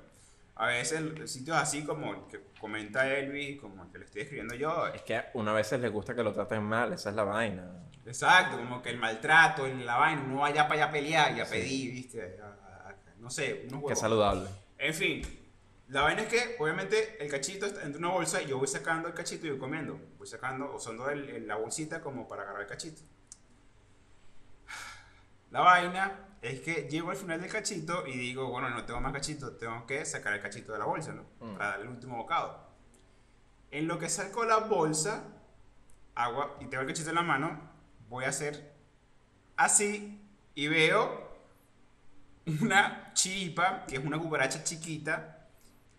A 0.57 0.67
veces 0.67 1.31
sitios 1.31 1.57
así 1.57 1.85
como 1.85 2.13
el 2.15 2.27
que 2.29 2.41
comenta 2.61 3.07
Elvis, 3.09 3.59
como 3.61 3.85
el 3.85 3.91
que 3.91 3.99
le 3.99 4.05
estoy 4.05 4.23
escribiendo 4.23 4.55
yo, 4.55 4.89
Es 4.89 5.03
que 5.03 5.17
a 5.17 5.31
una 5.35 5.53
veces 5.53 5.81
les 5.81 5.91
gusta 5.91 6.15
que 6.15 6.23
lo 6.23 6.33
traten 6.33 6.63
mal, 6.63 6.93
esa 6.93 7.11
es 7.11 7.17
la 7.17 7.25
vaina. 7.25 7.71
Exacto, 8.05 8.57
como 8.59 8.83
que 8.83 8.91
el 8.91 8.99
maltrato, 8.99 9.65
el- 9.67 9.87
la 9.87 9.97
vaina, 9.97 10.23
uno 10.23 10.41
vaya 10.41 10.69
para 10.69 10.83
allá 10.83 10.85
a 10.87 10.93
pelear 10.93 11.37
y 11.37 11.41
a 11.41 11.47
pedir, 11.47 11.93
¿viste? 11.93 12.39
A- 12.43 12.47
a- 12.47 12.89
a- 12.91 12.95
no 13.19 13.31
sé, 13.31 13.67
unos 13.71 13.85
Qué 13.89 13.97
saludable. 13.97 14.49
En 14.79 14.95
fin, 14.95 15.23
la 15.89 16.03
vaina 16.03 16.23
es 16.23 16.29
que, 16.29 16.57
obviamente, 16.59 17.23
el 17.25 17.31
cachito 17.31 17.67
está 17.67 17.81
de 17.89 17.97
una 17.97 18.09
bolsa 18.09 18.43
y 18.43 18.47
yo 18.49 18.59
voy 18.59 18.67
sacando 18.69 19.09
el 19.09 19.15
cachito 19.15 19.47
y 19.47 19.51
voy 19.51 19.59
comiendo. 19.59 19.99
Voy 20.19 20.27
sacando, 20.27 20.75
usando 20.75 21.09
el- 21.09 21.29
el- 21.31 21.47
la 21.47 21.57
bolsita 21.57 22.01
como 22.03 22.27
para 22.29 22.43
agarrar 22.43 22.63
el 22.63 22.69
cachito. 22.69 23.01
La 25.51 25.61
vaina 25.61 26.19
es 26.43 26.61
que 26.61 26.89
llego 26.89 27.11
al 27.11 27.17
final 27.17 27.41
del 27.41 27.51
cachito 27.51 28.07
y 28.07 28.17
digo, 28.17 28.49
bueno, 28.49 28.71
no 28.71 28.85
tengo 28.85 29.01
más 29.01 29.13
cachito, 29.13 29.53
tengo 29.53 29.87
que 29.87 30.05
sacar 30.05 30.33
el 30.33 30.41
cachito 30.41 30.73
de 30.73 30.79
la 30.79 30.87
bolsa, 30.87 31.13
¿no? 31.13 31.25
Para 31.57 31.71
darle 31.71 31.85
el 31.85 31.91
último 31.91 32.17
bocado. 32.17 32.69
En 33.71 33.87
lo 33.87 33.99
que 33.99 34.09
saco 34.09 34.45
la 34.45 34.59
bolsa, 34.59 35.25
agua 36.15 36.57
y 36.61 36.67
tengo 36.67 36.83
el 36.83 36.89
cachito 36.89 37.11
en 37.11 37.17
la 37.17 37.23
mano, 37.23 37.61
voy 38.09 38.25
a 38.25 38.29
hacer 38.29 38.73
así 39.57 40.21
y 40.55 40.69
veo 40.69 41.31
una 42.61 43.13
chiripa, 43.13 43.85
que 43.87 43.97
es 43.97 44.05
una 44.05 44.19
cucaracha 44.19 44.65
chiquita, 44.65 45.47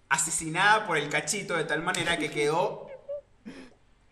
asesinada 0.10 0.88
por 0.88 0.98
el 0.98 1.08
cachito 1.08 1.56
de 1.56 1.64
tal 1.64 1.84
manera 1.84 2.18
que 2.18 2.32
quedó, 2.32 2.90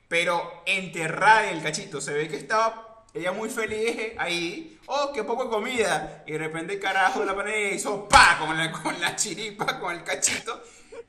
pero 0.07 0.63
enterrada 0.65 1.49
en 1.49 1.57
el 1.57 1.63
cachito. 1.63 1.99
Se 1.99 2.13
ve 2.13 2.27
que 2.27 2.37
estaba 2.37 2.88
ella 3.19 3.31
muy 3.31 3.49
feliz 3.49 4.13
ahí, 4.17 4.79
oh, 4.87 5.11
qué 5.13 5.23
poco 5.23 5.49
comida. 5.49 6.23
Y 6.25 6.33
de 6.33 6.37
repente 6.37 6.73
el 6.73 6.79
carajo 6.79 7.19
de 7.19 7.25
la 7.25 7.35
panera 7.35 7.69
hizo 7.69 8.07
pa 8.07 8.37
con 8.39 8.57
la, 8.57 8.71
con 8.71 8.99
la 8.99 9.15
chiripa, 9.15 9.79
con 9.79 9.95
el 9.95 10.03
cachito. 10.03 10.61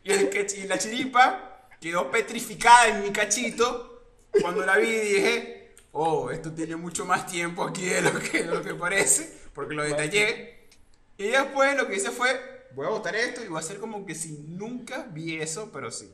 Y, 0.03 0.13
el 0.13 0.31
y 0.57 0.67
la 0.67 0.79
chiripa 0.79 1.67
quedó 1.81 2.11
petrificada 2.11 2.89
en 2.89 3.03
mi 3.03 3.11
cachito. 3.11 4.05
Cuando 4.41 4.65
la 4.65 4.77
vi 4.77 4.91
dije, 4.91 5.75
oh, 5.93 6.31
esto 6.31 6.53
tiene 6.53 6.77
mucho 6.77 7.05
más 7.05 7.27
tiempo 7.27 7.65
aquí 7.65 7.87
de 7.87 8.03
lo 8.03 8.19
que, 8.19 8.45
de 8.45 8.47
lo 8.47 8.63
que 8.63 8.75
parece, 8.75 9.41
porque 9.55 9.75
lo 9.75 9.83
detallé. 9.83 10.69
Y 11.17 11.29
después 11.29 11.77
lo 11.77 11.87
que 11.87 11.97
hice 11.97 12.11
fue, 12.11 12.69
voy 12.75 12.87
a 12.87 12.91
botar 12.91 13.15
esto 13.17 13.43
y 13.43 13.49
voy 13.49 13.57
a 13.57 13.61
hacer 13.61 13.79
como 13.79 14.07
que 14.07 14.15
si 14.15 14.39
nunca 14.49 15.07
vi 15.11 15.41
eso, 15.41 15.71
pero 15.73 15.91
sí. 15.91 16.11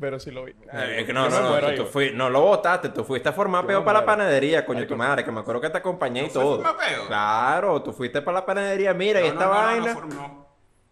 Pero 0.00 0.20
sí 0.20 0.30
lo 0.30 0.44
vi. 0.44 0.52
Eh, 0.72 0.96
es 1.00 1.06
que 1.06 1.12
no, 1.12 1.28
no, 1.28 1.40
no, 1.40 1.48
muero 1.50 1.66
tú, 1.66 1.70
ahí, 1.70 1.76
tú 1.76 1.82
güey. 1.82 1.92
fui- 2.10 2.16
no 2.16 2.30
lo 2.30 2.40
votaste, 2.42 2.90
tú 2.90 3.02
fuiste 3.04 3.28
a 3.30 3.32
formar 3.32 3.66
peo 3.66 3.84
para 3.84 4.00
la 4.00 4.06
panadería, 4.06 4.64
coño, 4.64 4.86
tu 4.86 4.96
madre, 4.96 5.24
que 5.24 5.32
me 5.32 5.40
acuerdo 5.40 5.60
que 5.60 5.70
te 5.70 5.78
acompañé 5.78 6.20
y 6.22 6.26
¿No 6.26 6.32
todo. 6.32 6.62
peo? 6.62 7.06
Claro, 7.08 7.82
tú 7.82 7.92
fuiste 7.92 8.22
para 8.22 8.40
la 8.40 8.46
panadería, 8.46 8.94
mira, 8.94 9.20
y 9.20 9.24
No, 9.24 9.28
esta 9.30 9.44
no, 9.46 9.50
no, 9.54 9.58
vaina. 9.60 9.94
No, 9.94 10.00
form- 10.00 10.14
no, 10.14 10.48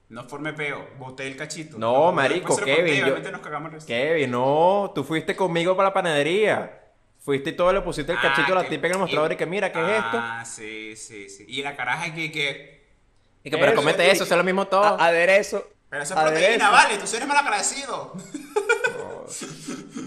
no 0.09 0.25
formé 0.29 0.53
peo, 0.55 0.89
boté 0.99 1.27
el 1.29 1.37
cachito. 1.37 1.79
No, 1.79 2.11
marico, 2.11 2.57
Kevin, 2.57 2.95
yo- 2.97 3.03
obviamente 3.05 3.31
nos 3.31 3.41
cagamos 3.43 3.67
el 3.69 3.73
resto. 3.75 3.87
Kevin, 3.89 4.31
no, 4.33 4.91
tú 4.95 5.05
fuiste 5.05 5.37
conmigo 5.37 5.77
para 5.77 5.91
la 5.91 5.95
panadería. 5.95 6.83
Fuiste 7.21 7.51
y 7.51 7.53
todo 7.55 7.73
le 7.73 7.81
pusiste 7.83 8.11
el 8.13 8.19
Ah, 8.19 8.23
cachito 8.23 8.53
a 8.53 8.57
la 8.57 8.63
que- 8.63 8.71
tipa 8.71 8.87
en 8.89 8.93
el 8.95 8.99
mostrador 9.01 9.33
y 9.33 9.37
que 9.37 9.47
mira, 9.47 9.71
¿qué 9.73 9.81
es 9.81 9.99
esto? 10.05 10.19
Ah, 10.21 10.45
sí, 10.45 10.95
sí, 10.97 11.29
sí. 11.29 11.45
Y 11.49 11.63
la 11.63 11.75
caraja 11.77 12.13
que, 12.15 12.31
que... 12.31 12.87
Y 13.45 13.51
que, 13.51 13.59
pero 13.59 13.75
comete 13.75 14.05
eso, 14.11 14.25
eso 14.25 14.35
es 14.35 14.39
lo 14.39 14.45
mismo 14.45 14.67
todo. 14.67 14.83
A- 14.85 15.07
aderezo. 15.07 15.65
Pero 15.89 16.03
eso 16.03 16.15
es 16.15 16.19
aderezo. 16.21 16.41
proteína, 16.45 16.71
vale, 16.71 16.99
tú 16.99 17.07
eres 17.17 17.29
mal 17.29 17.37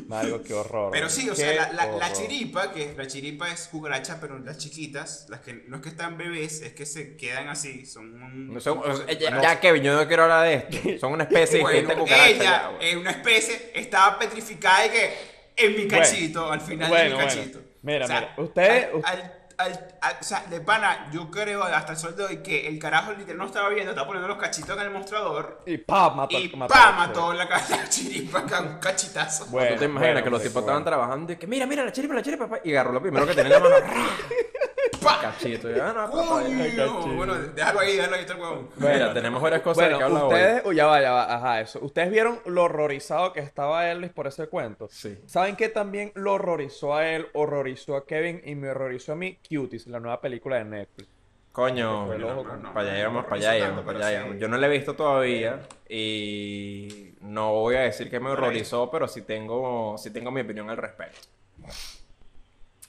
Marico, 0.07 0.41
qué 0.43 0.53
horror. 0.53 0.91
Pero 0.91 1.09
sí, 1.09 1.29
o 1.29 1.35
sea, 1.35 1.53
la, 1.53 1.73
la- 1.73 1.85
la 1.85 1.95
horror. 1.95 2.13
chiripa, 2.13 2.71
que 2.71 2.93
la 2.97 3.07
chiripa 3.07 3.49
es 3.51 3.67
cucaracha, 3.67 4.19
pero 4.19 4.39
las 4.39 4.57
chiquitas, 4.57 5.25
las 5.29 5.41
que 5.41 5.53
no 5.67 5.77
es 5.77 5.81
que 5.83 5.89
están 5.89 6.17
bebés, 6.17 6.61
es 6.61 6.73
que 6.73 6.85
se 6.85 7.15
quedan 7.17 7.47
así, 7.49 7.85
son 7.85 8.21
un... 8.21 8.53
No 8.53 8.59
son- 8.59 8.79
o 8.79 8.95
sea, 8.95 9.11
ya, 9.13 9.59
Kevin, 9.59 9.83
yo 9.83 9.95
no 9.95 10.07
quiero 10.07 10.23
hablar 10.23 10.45
de 10.45 10.53
esto. 10.55 10.99
Son 10.99 11.13
una 11.13 11.23
especie 11.23 11.61
Bueno, 11.61 11.87
de 11.89 11.95
cucaracha. 11.95 12.29
ella, 12.29 12.43
ya, 12.43 12.71
es 12.81 12.95
una 12.95 13.11
especie, 13.11 13.71
estaba 13.75 14.17
petrificada 14.19 14.85
y 14.85 14.89
que 14.89 15.13
en 15.57 15.71
mi 15.75 15.85
Bueno. 15.85 15.97
cachito, 16.03 16.51
al 16.51 16.61
final 16.61 16.89
Bueno, 16.89 17.03
de 17.03 17.09
mi 17.09 17.15
bueno. 17.15 17.27
cachito. 17.29 17.59
Mira, 17.81 18.07
mira, 18.07 18.33
usted- 18.37 18.89
Al, 19.03 19.05
al- 19.05 19.38
al- 19.59 19.87
al- 20.01 20.17
o 20.19 20.23
sea, 20.23 20.43
de 20.49 20.61
pana, 20.61 21.09
yo 21.11 21.29
creo 21.29 21.61
hasta 21.63 21.91
el 21.91 21.97
sol 21.97 22.15
de 22.15 22.23
hoy 22.23 22.37
que 22.37 22.67
el 22.67 22.79
carajo 22.79 23.11
literal 23.13 23.37
no 23.37 23.45
estaba 23.45 23.69
viendo, 23.69 23.91
estaba 23.91 24.07
poniendo 24.07 24.27
los 24.27 24.37
cachitos 24.37 24.75
en 24.77 24.83
el 24.83 24.89
mostrador 24.91 25.61
Y 25.65 25.77
pa, 25.77 26.09
mató. 26.11 26.39
y 26.39 26.49
mató, 26.55 26.73
pa, 26.73 26.87
sí. 26.91 26.97
mató 26.97 27.33
la, 27.33 27.47
ca- 27.47 27.61
la 27.69 27.87
chiripa 27.89 28.43
con 28.43 28.67
un 28.67 28.79
cachitazo. 28.79 29.45
Bueno, 29.47 29.73
¿Tú 29.73 29.79
te 29.79 29.85
imaginas 29.85 30.13
bueno, 30.13 30.23
que 30.23 30.29
los 30.31 30.41
tipos 30.43 30.61
estaban 30.63 30.83
trabajando 30.83 31.33
y 31.33 31.35
que 31.37 31.45
mira, 31.45 31.65
mira, 31.67 31.83
la 31.83 31.91
chiripa, 31.91 32.13
la 32.15 32.23
chiripa, 32.23 32.47
pa", 32.47 32.59
y 32.63 32.71
agarró 32.71 32.93
lo 32.93 33.01
primero 33.01 33.27
que 33.27 33.35
tenía 33.35 33.57
en 33.57 33.63
la 33.63 33.69
mano. 33.69 33.85
Cachito. 34.99 35.69
Y, 35.69 35.79
ah, 35.79 35.93
no, 35.95 36.11
papá, 36.11 36.43
ya. 36.43 36.57
Cachito. 36.57 37.07
bueno, 37.15 37.35
déjalo 37.35 37.79
ahí, 37.79 37.95
déjalo 37.95 38.15
ahí, 38.15 38.21
está 38.21 38.33
el 38.33 38.39
huevón. 38.41 38.69
Mira, 38.77 39.13
tenemos 39.13 39.41
varias 39.41 39.61
cosas 39.61 39.85
de 39.85 39.89
que 39.89 39.95
Bueno, 39.95 40.07
hablar 40.07 40.23
hoy. 40.23 40.33
ustedes, 40.33 40.61
uy, 40.65 40.75
ya 40.75 40.85
va, 40.85 41.01
ya 41.01 41.11
va, 41.11 41.35
ajá, 41.35 41.61
eso. 41.61 41.79
¿Ustedes 41.81 42.11
vieron 42.11 42.39
lo 42.45 42.63
horrorizado 42.63 43.33
que 43.33 43.39
estaba 43.39 43.89
Elvis 43.89 44.11
por 44.11 44.27
ese 44.27 44.47
cuento? 44.47 44.87
Sí. 44.91 45.17
¿Saben 45.25 45.55
qué 45.55 45.69
también 45.69 46.11
lo 46.15 46.33
horrorizó 46.33 46.95
a 46.95 47.07
él, 47.09 47.27
horrorizó 47.33 47.95
a 47.95 48.05
Kevin 48.05 48.41
y 48.45 48.55
me 48.55 48.69
horrorizó 48.69 49.13
a 49.13 49.15
mí? 49.15 49.39
Cuties, 49.47 49.87
la 49.87 49.99
nueva 49.99 50.21
película 50.21 50.57
de 50.57 50.65
Netflix. 50.65 51.09
Coño, 51.51 52.05
no, 52.17 52.57
no, 52.57 52.73
para 52.73 52.87
allá 52.87 52.93
llegamos, 52.95 53.23
para 53.25 53.35
allá 53.35 53.53
llegamos, 53.53 53.83
para 53.83 54.07
allá 54.07 54.23
sí. 54.31 54.37
Yo 54.39 54.47
no 54.47 54.57
la 54.57 54.67
he 54.67 54.69
visto 54.69 54.95
todavía 54.95 55.61
y 55.89 57.15
no 57.21 57.51
voy 57.53 57.75
a 57.75 57.81
decir 57.81 58.09
que 58.09 58.19
me 58.19 58.29
horrorizó, 58.29 58.89
pero 58.91 59.07
sí 59.07 59.23
tengo, 59.23 59.97
sí 59.97 60.11
tengo 60.11 60.31
mi 60.31 60.41
opinión 60.41 60.69
al 60.69 60.77
respecto. 60.77 61.27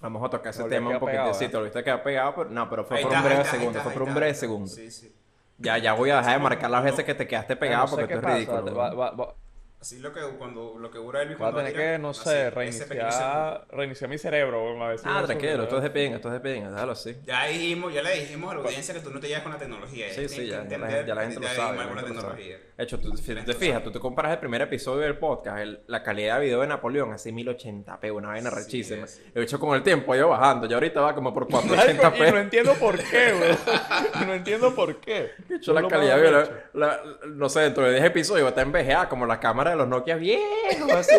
Vamos 0.01 0.25
a 0.25 0.31
tocar 0.31 0.51
ese 0.51 0.65
tema 0.65 0.87
un 0.87 0.87
quedar 0.89 1.01
poquito. 1.01 1.19
pegado, 1.19 1.35
sí, 1.35 1.45
¿eh? 1.45 1.49
te 1.49 1.57
volviste 1.57 1.79
a 1.79 1.83
quedar 1.85 2.03
pegado, 2.03 2.35
pero 2.35 2.51
no, 2.51 2.71
pero 2.71 2.85
fue 2.85 2.97
Ahí 2.99 3.03
por 3.05 3.13
está, 3.13 3.21
un 3.23 3.27
breve 3.27 3.43
está, 3.43 3.53
segundo, 3.57 3.79
está, 3.79 3.83
fue 3.91 3.93
por 3.93 4.03
un 4.09 4.15
breve 4.15 4.35
segundo. 4.35 4.67
Sí, 4.67 4.91
sí. 4.91 5.15
Ya, 5.59 5.77
ya 5.77 5.93
voy 5.93 6.09
a 6.11 6.17
dejar 6.19 6.33
de 6.33 6.43
marcar 6.43 6.71
las 6.71 6.81
No. 6.83 6.91
veces 6.91 7.05
que 7.05 7.15
te 7.15 7.29
quedaste 7.29 7.55
pegado 7.57 7.83
No 7.83 7.89
sé 7.89 7.97
porque 7.97 8.15
esto 8.15 8.17
es 8.29 8.47
pasa, 8.47 8.57
ridículo. 8.63 8.77
va- 8.77 8.95
va- 8.95 9.11
va- 9.11 9.35
Así 9.81 9.99
lo 9.99 10.13
que 10.13 10.21
cuando 10.39 10.77
lo 10.79 10.91
que 10.91 10.99
dura 10.99 11.23
Elvis 11.23 11.39
Voy 11.39 11.49
a 11.49 11.55
tener 11.55 11.73
que, 11.73 11.99
no 11.99 12.13
sé, 12.13 12.51
reiniciar, 12.51 13.65
reiniciar 13.71 14.11
mi 14.11 14.19
cerebro. 14.19 14.83
a 14.85 14.89
ver 14.89 14.99
si 14.99 15.07
Ah, 15.09 15.23
tranquilo, 15.25 15.63
esto 15.63 15.79
es 15.79 15.83
de 15.85 15.91
pinga, 15.91 16.17
esto 16.17 16.29
es 16.29 16.35
de 16.35 16.41
pinga, 16.41 16.71
déjalo 16.71 16.93
así. 16.93 17.17
Ya 17.25 17.47
dijimos, 17.47 17.95
ya 17.95 18.03
le 18.03 18.21
dijimos 18.21 18.53
a 18.53 18.57
la 18.57 18.61
audiencia 18.63 18.93
que 18.93 19.01
tú 19.01 19.11
no 19.11 19.19
te 19.21 19.29
llevas 19.29 19.43
con 19.43 19.53
la 19.53 19.59
tecnología. 19.59 20.13
Sí, 20.13 20.29
sí, 20.29 20.47
ya, 20.49 20.69
ya, 20.69 20.77
la, 20.79 20.87
entender 20.87 21.07
ya 21.07 21.15
la 21.15 21.23
gente 21.23 21.41
lo 21.41 21.49
sabe. 21.49 22.59
De 22.77 22.85
hecho, 22.85 22.99
tú, 22.99 23.11
te 23.15 23.55
fijas, 23.55 23.83
tú 23.83 23.91
te 23.91 23.99
comparas 23.99 24.33
el 24.33 24.39
primer 24.39 24.61
episodio 24.63 25.01
del 25.03 25.17
podcast, 25.17 25.59
el- 25.59 25.81
la 25.87 26.03
calidad 26.03 26.39
de 26.39 26.45
video 26.47 26.61
de 26.61 26.67
Napoleón, 26.67 27.13
así 27.13 27.31
1080p, 27.33 28.11
una 28.11 28.29
vaina 28.29 28.51
Sí, 28.51 28.57
rechísima. 28.57 29.07
De 29.35 29.43
hecho, 29.43 29.59
con 29.59 29.75
el 29.75 29.83
tiempo 29.83 30.13
ha 30.13 30.17
ido 30.17 30.29
bajando, 30.29 30.67
ya 30.67 30.77
ahorita 30.77 31.01
va 31.01 31.15
como 31.15 31.33
por 31.33 31.51
Marico, 31.51 31.75
y 31.91 31.95
no 31.95 32.03
480p. 32.03 32.41
entiendo 32.41 32.75
por 32.75 32.99
qué, 32.99 33.33
güey. 33.33 33.51
No 34.27 34.35
entiendo 34.35 34.75
por 34.75 34.97
qué. 35.01 35.31
De 35.49 35.57
hecho, 35.57 35.73
la 35.73 35.87
calidad 35.89 36.17
de 36.17 36.23
video, 36.23 36.49
no 37.29 37.49
sé, 37.49 37.61
dentro 37.61 37.85
de 37.85 37.93
10 37.93 38.05
episodios 38.05 38.45
va 38.45 38.49
a 38.49 38.51
estar 38.51 38.67
envejada 38.67 39.09
como 39.09 39.25
la 39.27 39.41
cámara 39.41 39.70
de 39.71 39.77
los 39.77 39.89
Nokia 39.89 40.17
viejos, 40.17 40.91
así. 40.95 41.15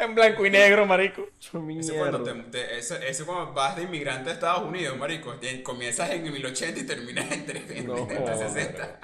En 0.00 0.14
blanco 0.14 0.44
y 0.46 0.50
negro, 0.50 0.86
marico. 0.86 1.26
Ese 1.40 1.50
cuando, 1.96 2.18
mierda. 2.20 2.50
te, 2.50 2.50
te- 2.50 2.78
ese, 2.78 3.08
ese 3.08 3.24
cuando 3.24 3.52
vas 3.52 3.76
de 3.76 3.82
inmigrante 3.82 4.30
a 4.30 4.32
Estados 4.34 4.62
Unidos, 4.68 4.96
marico. 4.96 5.34
te- 5.34 5.62
comienzas 5.62 6.10
en 6.10 6.26
el 6.26 6.32
1080 6.32 6.80
y 6.80 6.86
terminas 6.86 7.30
en 7.32 7.46
360. 7.46 7.92
No, 7.92 7.98
en 8.10 8.24
360. 8.24 9.00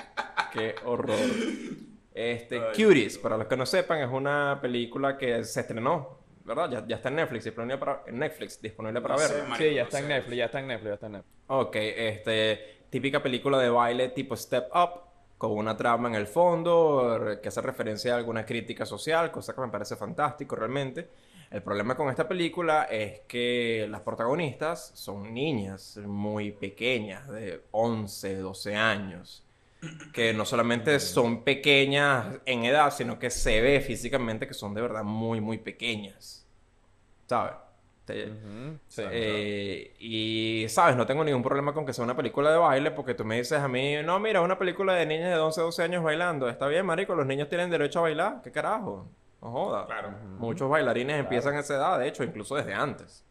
Qué 0.53 0.75
horror. 0.85 1.17
Este, 2.15 2.57
Ay, 2.61 2.73
Cuties, 2.85 3.19
para 3.19 3.37
los 3.39 3.47
que 3.47 3.57
no 3.57 3.65
sepan, 3.65 4.01
es 4.01 4.11
una 4.11 4.59
película 4.61 5.17
que 5.17 5.43
se 5.45 5.61
estrenó, 5.61 6.19
¿verdad? 6.45 6.71
Ya, 6.71 6.87
ya 6.87 6.97
está 6.97 7.09
en 7.09 7.17
Netflix, 7.17 7.45
disponible 7.45 7.79
para, 7.79 8.03
en 8.07 8.19
Netflix, 8.19 8.61
disponible 8.61 9.01
para 9.01 9.15
No 9.15 9.21
sé, 9.21 9.35
marico, 9.49 9.57
Sí, 9.57 9.75
ya 9.75 9.81
no 9.83 9.87
está 9.89 9.99
en. 10.01 10.09
Netflix, 10.09 10.37
ya 10.37 10.45
está 10.45 10.61
en 10.61 10.67
Netflix, 10.67 10.89
ya 10.89 10.95
está 10.95 11.07
en 11.07 11.13
Netflix. 11.13 11.35
Ok, 11.47 11.77
este, 11.77 12.85
típica 12.91 13.23
película 13.23 13.59
de 13.59 13.71
baile 13.71 14.09
tipo 14.11 14.37
Step 14.37 14.69
Up, 14.75 15.01
con 15.49 15.59
una 15.59 15.77
trama 15.77 16.09
en 16.09 16.15
el 16.15 16.27
fondo, 16.29 17.19
re- 17.19 17.41
que 17.41 17.49
hace 17.49 17.61
referencia 17.61 18.15
a 18.15 18.17
alguna 18.19 18.47
crítica 18.47 18.87
social, 18.87 19.33
cosa 19.33 19.55
que 19.55 19.61
me 19.61 19.69
parece 19.69 19.97
fantástico 19.97 20.55
realmente. 20.55 21.09
El 21.51 21.63
problema 21.63 21.97
con 21.97 22.09
esta 22.09 22.29
película 22.29 22.85
es 22.85 23.21
que 23.27 23.87
las 23.91 24.03
protagonistas 24.03 24.93
son 24.95 25.35
niñas 25.35 25.99
muy 26.07 26.53
pequeñas, 26.53 27.29
de 27.29 27.63
11, 27.73 28.37
12 28.37 28.77
años, 28.77 29.43
que 30.13 30.33
no 30.35 30.45
solamente 30.47 31.01
son 31.01 31.45
pequeñas 31.45 32.41
en 32.47 32.65
edad, 32.65 32.93
sino 32.93 33.19
que 33.19 33.31
se 33.31 33.61
ve 33.61 33.81
físicamente 33.81 34.47
que 34.49 34.55
son 34.55 34.75
de 34.75 34.83
verdad 34.83 35.05
muy, 35.05 35.41
muy 35.41 35.59
pequeñas. 35.59 36.47
¿Sabes? 37.29 37.55
Te- 38.05 38.25
Ujú, 38.31 38.79
sí. 38.89 39.03
eh, 39.11 39.95
y, 40.01 40.67
¿sabes? 40.69 40.97
No 40.97 41.07
tengo 41.07 41.23
ningún 41.23 41.43
problema 41.43 41.73
con 41.73 41.87
que 41.87 41.93
sea 41.93 42.05
una 42.05 42.17
película 42.17 42.51
de 42.51 42.59
baile 42.59 42.91
porque 42.91 43.15
tú 43.15 43.25
me 43.25 43.37
dices 43.37 43.61
a 43.61 43.69
mí, 43.69 44.03
no, 44.05 44.19
mira, 44.19 44.41
una 44.41 44.59
película 44.59 44.95
de 44.95 45.07
niñas 45.07 45.31
de 45.31 45.39
11, 45.39 45.61
12 45.61 45.83
años 45.85 46.03
bailando. 46.03 46.49
Está 46.49 46.67
bien, 46.67 46.85
marico, 46.85 47.15
los 47.15 47.27
niños 47.27 47.49
tienen 47.49 47.71
derecho 47.71 48.01
a 48.01 48.03
bailar. 48.03 48.41
¿Qué 48.43 48.51
carajo? 48.51 49.07
No 49.41 49.51
joda. 49.53 49.87
Claro. 49.87 50.11
Muchos 50.39 50.69
bailarines 50.69 51.19
empiezan 51.21 51.55
a 51.57 51.61
esa 51.61 51.75
edad, 51.77 51.99
de 52.01 52.09
hecho, 52.09 52.25
incluso 52.25 52.57
desde 52.57 52.75
antes. 52.75 53.25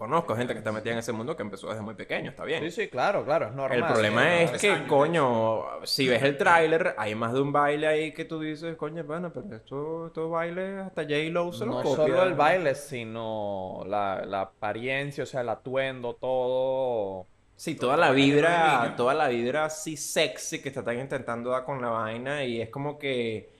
Conozco 0.00 0.34
gente 0.36 0.52
que 0.54 0.58
está 0.58 0.72
metida 0.72 0.94
en 0.94 0.98
ese 0.98 1.12
mundo 1.12 1.36
que 1.36 1.42
empezó 1.42 1.68
desde 1.68 1.82
muy 1.82 1.94
pequeño, 1.94 2.30
está 2.30 2.44
bien. 2.44 2.62
Sí, 2.62 2.70
sí, 2.70 2.88
claro, 2.88 3.24
claro, 3.24 3.46
es 3.48 3.54
normal. 3.54 3.78
El 3.78 3.84
problema 3.84 4.22
Sí, 4.38 4.44
es 4.44 4.58
que, 4.58 4.86
coño, 4.86 5.84
si 5.86 6.08
ves 6.08 6.22
el 6.22 6.36
tráiler, 6.36 6.94
hay 6.98 7.14
más 7.14 7.32
de 7.32 7.40
un 7.40 7.52
baile 7.52 7.86
ahí 7.86 8.12
que 8.12 8.24
tú 8.24 8.40
dices, 8.40 8.76
coño, 8.76 9.04
bueno, 9.04 9.32
pero 9.32 9.56
esto, 9.56 10.06
estos 10.08 10.30
bailes 10.30 10.78
hasta 10.80 11.02
J-Lo 11.02 11.52
se 11.52 11.66
lo 11.66 11.74
No 11.74 11.82
copia. 11.82 11.94
solo 11.94 12.22
el 12.22 12.34
baile, 12.34 12.74
sino 12.74 13.82
la, 13.86 14.24
la 14.26 14.42
apariencia, 14.42 15.24
o 15.24 15.26
sea, 15.26 15.40
el 15.42 15.48
atuendo, 15.48 16.14
todo. 16.16 17.30
Sí, 17.56 17.74
toda 17.76 17.96
la 17.96 18.10
vibra, 18.12 18.94
toda 18.96 19.12
la 19.14 19.28
vibra 19.28 19.66
así 19.66 19.96
sexy 19.96 20.62
que 20.62 20.70
están 20.70 20.98
intentando 20.98 21.50
dar 21.50 21.64
con 21.64 21.80
la 21.82 21.90
vaina 21.90 22.44
y 22.44 22.60
es 22.60 22.70
como 22.70 22.98
que, 22.98 23.52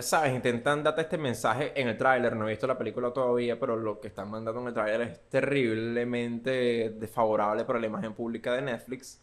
¿sabes? 0.00 0.34
Intentan 0.34 0.82
darte 0.82 1.02
este 1.02 1.18
mensaje 1.18 1.72
en 1.74 1.88
el 1.88 1.98
tráiler, 1.98 2.36
no 2.36 2.46
he 2.46 2.50
visto 2.50 2.66
la 2.66 2.78
película 2.78 3.12
todavía, 3.12 3.58
pero 3.58 3.76
lo 3.76 4.00
que 4.00 4.08
están 4.08 4.30
mandando 4.30 4.60
en 4.60 4.68
el 4.68 4.74
tráiler 4.74 5.00
es 5.02 5.20
terriblemente 5.28 6.90
desfavorable 6.90 7.64
para 7.64 7.78
la 7.78 7.86
imagen 7.86 8.14
pública 8.14 8.52
de 8.54 8.62
Netflix. 8.62 9.20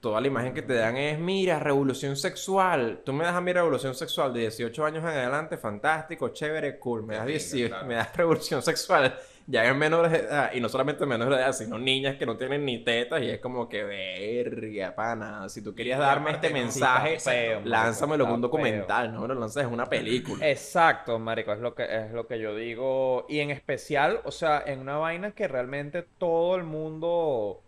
Toda 0.00 0.20
la 0.20 0.28
imagen 0.28 0.54
que 0.54 0.62
te 0.62 0.74
dan 0.74 0.96
es, 0.96 1.18
mira, 1.18 1.58
revolución 1.58 2.16
sexual. 2.16 3.02
Tú 3.04 3.12
me 3.12 3.24
das 3.24 3.34
a 3.34 3.40
mi 3.40 3.52
revolución 3.52 3.94
sexual 3.96 4.32
de 4.32 4.40
18 4.40 4.84
años 4.84 5.02
en 5.02 5.10
adelante, 5.10 5.56
fantástico, 5.58 6.28
chévere, 6.28 6.78
cool. 6.78 7.02
Me 7.02 7.16
das, 7.16 7.26
Qué 7.26 7.32
lindo, 7.32 7.44
18 7.44 7.68
claro. 7.68 7.86
me 7.86 7.94
das 7.94 8.16
revolución 8.16 8.62
sexual 8.62 9.18
ya 9.48 9.66
en 9.66 9.78
menores 9.78 10.12
de 10.12 10.18
edad, 10.18 10.50
y 10.52 10.60
no 10.60 10.68
solamente 10.68 11.06
menores 11.06 11.38
de 11.38 11.42
edad, 11.42 11.52
sino 11.52 11.78
niñas 11.78 12.16
que 12.16 12.26
no 12.26 12.36
tienen 12.36 12.66
ni 12.66 12.84
tetas, 12.84 13.22
y 13.22 13.30
es 13.30 13.40
como 13.40 13.68
que, 13.68 13.82
verga, 13.82 14.94
pana. 14.94 15.48
Si 15.48 15.62
tú 15.62 15.74
querías 15.74 15.98
darme 15.98 16.32
este 16.32 16.50
mensaje, 16.50 17.18
feo, 17.18 17.62
lánzamelo 17.64 18.26
en 18.26 18.30
un 18.30 18.40
documental, 18.42 19.12
no 19.12 19.22
me 19.22 19.28
lo 19.28 19.34
lanzas 19.34 19.64
en 19.64 19.72
una 19.72 19.86
película. 19.86 20.46
Exacto, 20.46 21.18
marico, 21.18 21.52
es 21.52 21.60
lo 21.60 21.74
que 21.74 21.84
es 21.84 22.12
lo 22.12 22.26
que 22.26 22.38
yo 22.38 22.54
digo 22.54 23.24
y 23.28 23.40
en 23.40 23.50
especial, 23.50 24.20
o 24.24 24.30
sea, 24.30 24.62
en 24.66 24.80
una 24.80 24.98
vaina 24.98 25.32
que 25.32 25.48
realmente 25.48 26.04
todo 26.18 26.54
el 26.54 26.64
mundo 26.64 27.62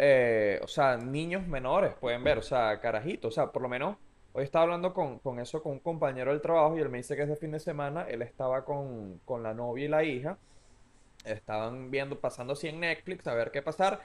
eh, 0.00 0.60
o 0.62 0.68
sea, 0.68 0.96
niños 0.96 1.44
menores 1.48 1.92
pueden 1.98 2.22
ver, 2.22 2.38
o 2.38 2.42
sea, 2.42 2.78
carajitos, 2.80 3.32
o 3.32 3.34
sea, 3.34 3.50
por 3.50 3.62
lo 3.62 3.68
menos 3.68 3.96
hoy 4.32 4.44
estaba 4.44 4.62
hablando 4.62 4.94
con, 4.94 5.18
con 5.18 5.40
eso 5.40 5.60
con 5.60 5.72
un 5.72 5.78
compañero 5.80 6.30
del 6.30 6.40
trabajo 6.40 6.76
y 6.78 6.80
él 6.80 6.88
me 6.88 6.98
dice 6.98 7.16
que 7.16 7.22
ese 7.22 7.34
fin 7.34 7.50
de 7.50 7.58
semana 7.58 8.02
él 8.02 8.22
estaba 8.22 8.64
con, 8.64 9.18
con 9.24 9.42
la 9.42 9.54
novia 9.54 9.86
y 9.86 9.88
la 9.88 10.04
hija, 10.04 10.38
estaban 11.24 11.90
viendo, 11.90 12.20
pasando 12.20 12.52
así 12.54 12.68
en 12.68 12.80
Netflix 12.80 13.26
a 13.26 13.34
ver 13.34 13.50
qué 13.50 13.62
pasar 13.62 14.00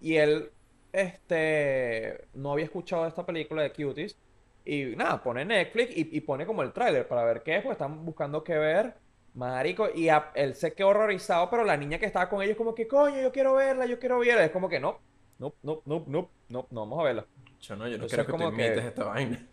y 0.00 0.16
él, 0.16 0.52
este, 0.92 2.28
no 2.34 2.52
había 2.52 2.64
escuchado 2.66 3.06
esta 3.06 3.24
película 3.26 3.62
de 3.62 3.72
Cuties 3.72 4.18
y 4.64 4.84
nada, 4.96 5.22
pone 5.22 5.44
Netflix 5.44 5.96
y, 5.96 6.16
y 6.16 6.20
pone 6.22 6.46
como 6.46 6.62
el 6.62 6.72
tráiler 6.72 7.06
para 7.08 7.24
ver 7.24 7.42
qué 7.42 7.56
es, 7.56 7.62
pues 7.62 7.72
están 7.74 8.04
buscando 8.04 8.42
qué 8.44 8.54
ver. 8.58 9.00
Marico, 9.34 9.88
y 9.94 10.08
a- 10.08 10.32
él 10.34 10.54
se 10.54 10.74
quedó 10.74 10.88
horrorizado, 10.88 11.50
pero 11.50 11.62
la 11.64 11.76
niña 11.76 11.98
que 11.98 12.06
estaba 12.06 12.28
con 12.28 12.42
ellos 12.42 12.56
como 12.56 12.74
que, 12.74 12.88
coño, 12.88 13.20
yo 13.20 13.30
quiero 13.32 13.54
verla, 13.54 13.84
yo 13.86 13.98
quiero 13.98 14.18
verla. 14.18 14.44
Es 14.44 14.50
como 14.50 14.68
que 14.68 14.80
no, 14.80 15.02
no, 15.38 15.54
no, 15.62 15.82
no, 15.84 16.04
no, 16.06 16.32
no, 16.48 16.66
no 16.70 16.80
vamos 16.80 17.00
a 17.00 17.02
verla. 17.04 17.28
Yo 17.60 17.76
no, 17.76 17.88
yo 17.88 17.98
no 17.98 18.06
Entonces 18.06 18.08
creo 18.08 18.26
que 18.26 18.32
tú 18.34 18.44
esta 18.88 19.04
vaina. 19.04 19.46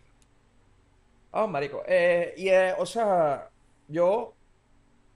Ah, 1.32 1.46
marico. 1.46 1.82
eh, 1.86 2.32
y, 2.36 2.48
eh, 2.48 2.74
o 2.78 2.86
sea, 2.86 3.50
yo, 3.88 4.36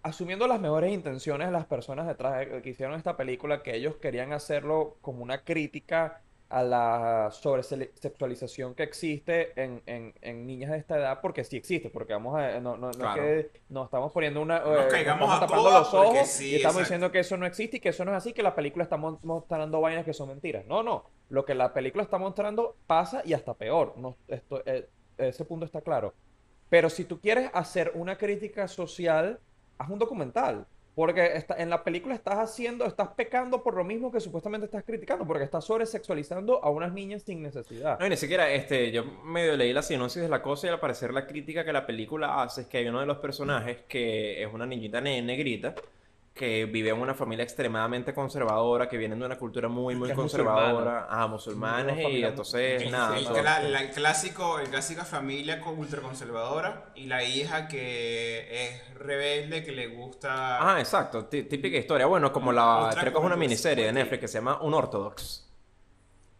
asumiendo 0.02 0.46
las 0.46 0.60
mejores 0.60 0.92
intenciones 0.92 1.48
de 1.48 1.52
las 1.52 1.66
personas 1.66 2.06
detrás 2.06 2.38
de, 2.38 2.62
que 2.62 2.70
hicieron 2.70 2.96
esta 2.96 3.16
película, 3.16 3.62
que 3.62 3.74
ellos 3.74 3.96
querían 3.96 4.32
hacerlo 4.32 4.96
como 5.00 5.22
una 5.22 5.44
crítica 5.44 6.20
a 6.50 6.62
la 6.62 7.28
sobresexualización 7.30 8.74
que 8.74 8.82
existe 8.82 9.52
en, 9.62 9.82
en, 9.84 10.14
en 10.22 10.46
niñas 10.46 10.70
de 10.70 10.78
esta 10.78 10.96
edad, 10.96 11.20
porque 11.20 11.44
sí 11.44 11.58
existe, 11.58 11.90
porque 11.90 12.14
vamos 12.14 12.38
a, 12.38 12.58
no, 12.58 12.78
no, 12.78 12.86
no 12.86 12.90
es 12.90 12.96
Claro. 12.96 13.22
que 13.22 13.50
nos 13.68 13.84
estamos 13.84 14.12
poniendo 14.12 14.40
una, 14.40 14.60
Nos 14.60 14.86
eh, 14.86 14.88
caigamos 14.90 15.28
estamos 15.28 15.36
a 15.36 15.40
tapando 15.40 15.64
todas 15.64 15.80
los 15.80 15.94
ojos 15.94 16.26
sí, 16.28 16.52
y 16.52 16.54
estamos 16.56 16.76
exacto. 16.76 16.80
diciendo 16.80 17.12
que 17.12 17.18
eso 17.18 17.36
no 17.36 17.44
existe 17.44 17.76
y 17.76 17.80
que 17.80 17.90
eso 17.90 18.04
no 18.06 18.12
es 18.12 18.16
así, 18.16 18.32
que 18.32 18.42
la 18.42 18.54
película 18.54 18.82
está 18.82 18.96
mostrando 18.96 19.80
vainas 19.82 20.06
que 20.06 20.14
son 20.14 20.28
mentiras. 20.28 20.64
No, 20.64 20.82
no, 20.82 21.04
lo 21.28 21.44
que 21.44 21.54
la 21.54 21.74
película 21.74 22.02
está 22.02 22.16
mostrando 22.16 22.76
pasa 22.86 23.20
y 23.26 23.34
hasta 23.34 23.52
peor. 23.52 23.92
No, 23.98 24.16
esto, 24.26 24.62
eh, 24.64 24.88
ese 25.18 25.44
punto 25.44 25.66
está 25.66 25.82
claro. 25.82 26.14
Pero 26.70 26.88
si 26.88 27.04
tú 27.04 27.20
quieres 27.20 27.50
hacer 27.52 27.92
una 27.94 28.16
crítica 28.16 28.68
social, 28.68 29.38
haz 29.78 29.88
un 29.90 29.98
documental. 29.98 30.66
Porque 30.94 31.36
está, 31.36 31.54
en 31.56 31.70
la 31.70 31.84
película 31.84 32.12
estás 32.12 32.38
haciendo, 32.38 32.84
estás 32.84 33.10
pecando 33.10 33.62
por 33.62 33.74
lo 33.74 33.84
mismo 33.84 34.10
que 34.10 34.18
supuestamente 34.18 34.64
estás 34.64 34.82
criticando, 34.84 35.24
porque 35.24 35.44
estás 35.44 35.64
sobresexualizando 35.64 36.60
a 36.64 36.70
unas 36.70 36.92
niñas 36.92 37.22
sin 37.22 37.40
necesidad. 37.40 38.00
No, 38.00 38.08
ni 38.08 38.16
siquiera, 38.16 38.50
este, 38.50 38.90
yo 38.90 39.04
medio 39.04 39.56
leí 39.56 39.72
la 39.72 39.82
sinopsis 39.82 40.22
de 40.22 40.28
la 40.28 40.42
cosa 40.42 40.66
y 40.66 40.70
al 40.70 40.80
parecer 40.80 41.12
la 41.12 41.24
crítica 41.24 41.64
que 41.64 41.72
la 41.72 41.86
película 41.86 42.42
hace 42.42 42.62
es 42.62 42.66
que 42.66 42.78
hay 42.78 42.88
uno 42.88 42.98
de 42.98 43.06
los 43.06 43.18
personajes 43.18 43.78
que 43.88 44.42
es 44.42 44.52
una 44.52 44.66
niñita 44.66 45.00
ne- 45.00 45.22
negrita 45.22 45.76
que 46.38 46.64
vive 46.64 46.88
en 46.90 46.98
una 46.98 47.12
familia 47.12 47.42
extremadamente 47.42 48.14
conservadora, 48.14 48.88
que 48.88 48.96
vienen 48.96 49.18
de 49.18 49.26
una 49.26 49.36
cultura 49.36 49.68
muy, 49.68 49.94
muy 49.96 50.10
conservadora, 50.12 51.06
a 51.10 51.26
musulmanes 51.26 51.98
Una 51.98 52.08
y 52.08 52.24
entonces, 52.24 52.82
El, 52.82 52.90
nada. 52.92 53.18
el 53.18 53.44
la- 53.44 53.80
el 53.82 53.90
clásico, 53.90 54.58
el 54.60 54.68
clásica 54.68 55.04
familia 55.04 55.60
con 55.60 55.78
ultraconservadora 55.78 56.92
y 56.94 57.04
la 57.06 57.24
hija 57.24 57.68
que 57.68 58.46
es 58.66 58.94
rebelde, 58.94 59.64
que 59.64 59.72
le 59.72 59.88
gusta... 59.88 60.58
Ah, 60.74 60.78
exacto, 60.80 61.26
tí- 61.26 61.42
típica 61.42 61.76
historia. 61.76 62.06
Bueno, 62.06 62.32
como 62.32 62.52
la, 62.52 62.94
creo 62.98 63.12
que 63.12 63.18
es 63.18 63.24
una 63.24 63.36
miniserie 63.36 63.84
de 63.84 63.90
sí. 63.90 63.94
Netflix 63.96 64.20
que 64.20 64.28
se 64.28 64.38
llama 64.38 64.60
Un 64.62 64.74
Ortodox. 64.74 65.47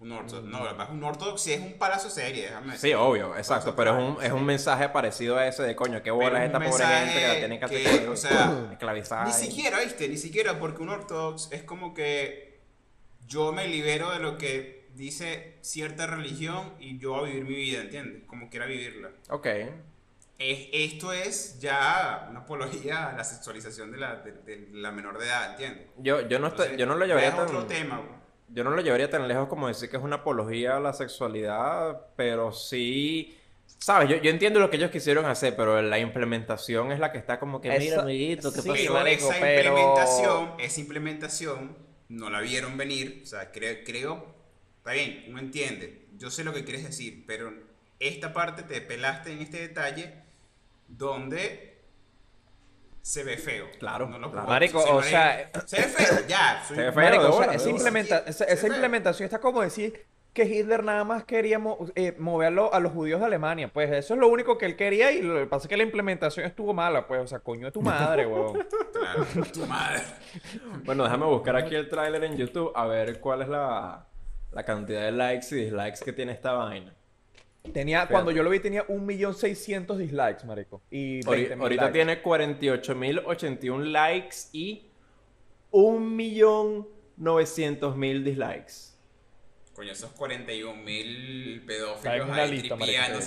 Un 0.00 0.12
ortodoxo. 0.12 0.42
No, 0.48 0.92
un 0.92 1.02
ortodoxo 1.04 1.50
es 1.50 1.60
un 1.60 1.72
palazo 1.74 2.08
serie, 2.08 2.44
déjame 2.44 2.66
Sí, 2.76 2.88
decir. 2.88 2.94
obvio, 2.96 3.36
exacto, 3.36 3.74
pero 3.74 3.98
es 3.98 4.04
un, 4.16 4.22
es 4.22 4.28
sí. 4.28 4.32
un 4.34 4.44
mensaje 4.44 4.88
parecido 4.90 5.36
a 5.36 5.46
ese 5.48 5.64
de 5.64 5.74
coño, 5.74 6.00
qué 6.02 6.12
bola 6.12 6.38
es 6.44 6.50
es 6.50 6.54
esta 6.54 6.70
pobre 6.70 6.84
gente 6.86 7.18
que 7.20 7.26
la 7.28 7.36
tienen 7.38 7.58
que 7.58 7.64
hacer 7.64 8.00
que, 8.02 8.08
o 8.08 8.16
sea, 8.16 8.68
esclavizar. 8.72 9.26
Ni 9.26 9.32
siquiera, 9.32 9.80
¿viste? 9.80 10.08
Ni 10.08 10.16
siquiera 10.16 10.58
porque 10.60 10.82
un 10.82 10.90
ortodoxo 10.90 11.48
es 11.52 11.64
como 11.64 11.94
que 11.94 12.60
yo 13.26 13.50
me 13.52 13.66
libero 13.66 14.10
de 14.12 14.20
lo 14.20 14.38
que 14.38 14.86
dice 14.94 15.58
cierta 15.62 16.06
religión 16.06 16.74
y 16.78 16.98
yo 16.98 17.10
voy 17.14 17.30
a 17.30 17.32
vivir 17.34 17.44
mi 17.44 17.54
vida, 17.56 17.80
¿entiendes? 17.80 18.22
Como 18.26 18.48
quiera 18.50 18.66
vivirla. 18.66 19.10
Ok. 19.30 19.46
Es- 20.38 20.68
esto 20.72 21.12
es 21.12 21.58
ya 21.58 22.28
una 22.30 22.40
apología 22.40 23.08
a 23.08 23.12
la 23.16 23.24
sexualización 23.24 23.90
de 23.90 23.98
la, 23.98 24.16
de, 24.16 24.30
de 24.32 24.68
la 24.72 24.92
menor 24.92 25.18
de 25.18 25.26
edad, 25.26 25.50
¿entiendes? 25.50 25.88
Yo, 25.98 26.20
yo, 26.28 26.38
no, 26.38 26.46
estoy- 26.46 26.66
Entonces, 26.66 26.78
yo 26.78 26.86
no 26.86 26.94
lo 26.94 27.04
llevaría 27.04 27.30
es 27.30 27.34
otro 27.34 27.58
tan... 27.64 27.66
tema, 27.68 27.96
güey. 27.96 28.17
Yo 28.50 28.64
no 28.64 28.70
lo 28.70 28.80
llevaría 28.82 29.10
tan 29.10 29.28
lejos 29.28 29.48
como 29.48 29.68
decir 29.68 29.90
que 29.90 29.96
es 29.96 30.02
una 30.02 30.16
apología 30.16 30.76
a 30.76 30.80
la 30.80 30.92
sexualidad, 30.92 32.00
pero 32.16 32.50
sí, 32.52 33.36
sabes, 33.78 34.08
yo, 34.08 34.16
yo 34.16 34.30
entiendo 34.30 34.58
lo 34.58 34.70
que 34.70 34.76
ellos 34.78 34.90
quisieron 34.90 35.26
hacer, 35.26 35.54
pero 35.56 35.80
la 35.82 35.98
implementación 35.98 36.90
es 36.92 36.98
la 36.98 37.12
que 37.12 37.18
está 37.18 37.38
como 37.38 37.60
que, 37.60 37.68
Esa- 37.68 37.78
mira, 37.78 38.02
amiguito, 38.02 38.52
¿qué 38.52 38.62
sí, 38.62 38.68
pasó? 38.68 38.82
Pero 38.94 39.06
esa 39.06 39.34
pero- 39.38 39.68
implementación, 39.68 40.52
esa 40.58 40.80
implementación, 40.80 41.76
no 42.08 42.30
la 42.30 42.40
vieron 42.40 42.76
venir. 42.78 43.20
O 43.22 43.26
sea, 43.26 43.52
creo, 43.52 43.84
creo, 43.84 44.26
está 44.78 44.92
bien, 44.92 45.26
uno 45.28 45.40
entiende. 45.40 46.06
Yo 46.16 46.30
sé 46.30 46.42
lo 46.42 46.54
que 46.54 46.64
quieres 46.64 46.84
decir, 46.84 47.24
pero 47.26 47.52
esta 48.00 48.32
parte 48.32 48.62
te 48.62 48.80
pelaste 48.80 49.30
en 49.32 49.42
este 49.42 49.58
detalle 49.60 50.14
donde 50.88 51.67
se 53.08 53.24
ve 53.24 53.36
feo. 53.38 53.66
Claro, 53.78 54.06
No 54.08 54.18
lo 54.18 54.30
claro. 54.30 54.46
puedo- 54.46 54.54
Marico, 54.54 54.80
se 54.82 54.90
o 54.90 54.96
ve- 54.98 55.02
sea, 55.04 55.50
se 55.66 55.76
ve 55.78 55.82
feo, 55.84 56.18
ya. 56.28 56.62
Se 56.66 56.74
ve 56.74 56.92
feo. 56.92 57.02
Marico, 57.02 57.22
de 57.22 57.28
o 57.28 57.32
sea, 57.32 57.40
bola, 57.40 57.50
de 57.52 57.56
esa, 57.56 57.70
implementa- 57.70 58.18
esa, 58.26 58.44
Se 58.44 58.52
esa 58.52 58.68
ve. 58.68 58.74
implementación 58.74 59.24
está 59.24 59.38
como 59.40 59.62
decir 59.62 60.06
que 60.34 60.44
Hitler 60.44 60.84
nada 60.84 61.02
más 61.04 61.24
quería 61.24 61.58
mo- 61.58 61.78
eh, 61.94 62.14
mover 62.18 62.48
a, 62.48 62.50
lo- 62.50 62.72
a 62.74 62.80
los 62.80 62.92
judíos 62.92 63.18
de 63.20 63.26
Alemania. 63.26 63.70
Pues 63.72 63.90
eso 63.90 64.12
es 64.14 64.20
lo 64.20 64.28
único 64.28 64.58
que 64.58 64.66
él 64.66 64.76
quería 64.76 65.10
y 65.10 65.22
lo 65.22 65.34
que 65.36 65.46
pasa 65.46 65.64
es 65.64 65.68
que 65.68 65.76
la 65.78 65.82
implementación 65.84 66.44
estuvo 66.46 66.74
mala. 66.74 67.06
Pues, 67.08 67.22
o 67.22 67.26
sea, 67.26 67.38
coño 67.40 67.66
de 67.66 67.72
tu 67.72 67.80
madre, 67.80 68.26
weón. 68.26 68.58
Claro, 68.98 69.24
tu 69.52 69.64
madre. 69.66 70.02
Bueno, 70.84 71.04
déjame 71.04 71.24
buscar 71.26 71.56
aquí 71.56 71.74
el 71.74 71.88
tráiler 71.88 72.22
en 72.24 72.36
YouTube 72.36 72.72
a 72.74 72.86
ver 72.86 73.20
cuál 73.20 73.42
es 73.42 73.48
la, 73.48 74.06
la 74.52 74.64
cantidad 74.64 75.02
de 75.02 75.12
likes 75.12 75.46
y 75.52 75.54
dislikes 75.64 76.00
que 76.04 76.12
tiene 76.12 76.32
esta 76.32 76.52
vaina. 76.52 76.94
Tenía, 77.72 77.98
Fíjate. 77.98 78.12
cuando 78.12 78.30
yo 78.30 78.42
lo 78.42 78.50
vi 78.50 78.60
tenía 78.60 78.86
1.600.000 78.86 79.96
dislikes, 79.96 80.44
marico. 80.46 80.80
Y 80.90 81.20
Ahori- 81.22 81.48
20.000 81.48 81.60
Ahorita 81.60 81.82
likes. 81.84 81.92
tiene 81.98 82.22
48.081 82.22 83.84
likes 83.92 84.36
y 84.52 84.86
1.900.000 85.72 88.24
dislikes. 88.24 88.72
Coño, 89.74 89.92
esos 89.92 90.10
41 90.12 90.82
mil 90.82 91.60
Está 91.60 91.62
en 91.62 91.66
pedófilos 91.66 92.28
una 92.28 92.42
ahí 92.42 92.50
lista, 92.50 92.76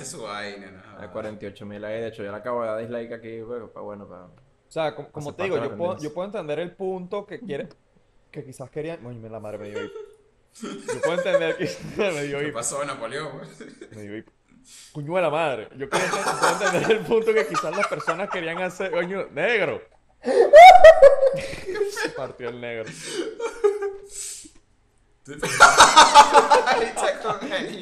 su 0.06 0.22
vaina. 0.24 0.72
¿no? 0.72 1.00
Hay 1.00 1.08
48.000 1.08 1.84
ahí, 1.86 2.02
de 2.02 2.08
hecho, 2.08 2.24
yo 2.24 2.32
le 2.32 2.38
acabo 2.38 2.62
de 2.62 2.67
dar 2.67 2.80
dislike 2.80 3.13
aquí, 3.13 3.39
bueno, 3.41 3.67
para 3.70 3.84
bueno, 3.86 4.08
para... 4.08 4.26
O 4.26 4.32
sea, 4.67 4.94
como, 4.96 5.34
te 5.34 5.44
digo, 5.44 5.58
yo 5.58 5.78
puedo, 5.78 5.98
yo 6.00 6.13
puedo 6.13 6.26
entender 6.26 6.60
el 6.60 6.72
punto 6.72 7.26
que 7.26 7.39
quiere, 7.39 7.70
que 8.32 8.44
quizás 8.44 8.70
querían. 8.70 9.06
Uy, 9.06 9.15
la 9.30 9.39
madre 9.39 9.58
me 9.60 9.70
dio. 9.70 9.80
Yo 10.61 11.01
puedo 11.01 11.17
entender 11.17 11.57
que 11.57 11.69
me 11.97 12.23
dio 12.23 12.39
¿Qué 12.39 12.47
hipo. 12.47 12.57
pasó, 12.57 12.83
Napoleón? 12.83 13.41
Me 13.91 14.01
dio 14.01 14.17
hipo. 14.17 14.31
Coño 14.91 15.15
de 15.15 15.21
la 15.21 15.29
madre. 15.29 15.67
Yo 15.77 15.89
quería 15.89 16.07
ent- 16.07 16.39
puedo 16.39 16.51
entender 16.65 16.91
el 16.91 17.05
punto 17.05 17.33
que 17.33 17.47
quizás 17.47 17.75
las 17.75 17.87
personas 17.87 18.29
querían 18.29 18.61
hacer. 18.61 18.91
Coño, 18.91 19.27
negro. 19.31 19.81
Se 20.23 22.09
partió 22.09 22.49
el 22.49 22.61
negro. 22.61 22.89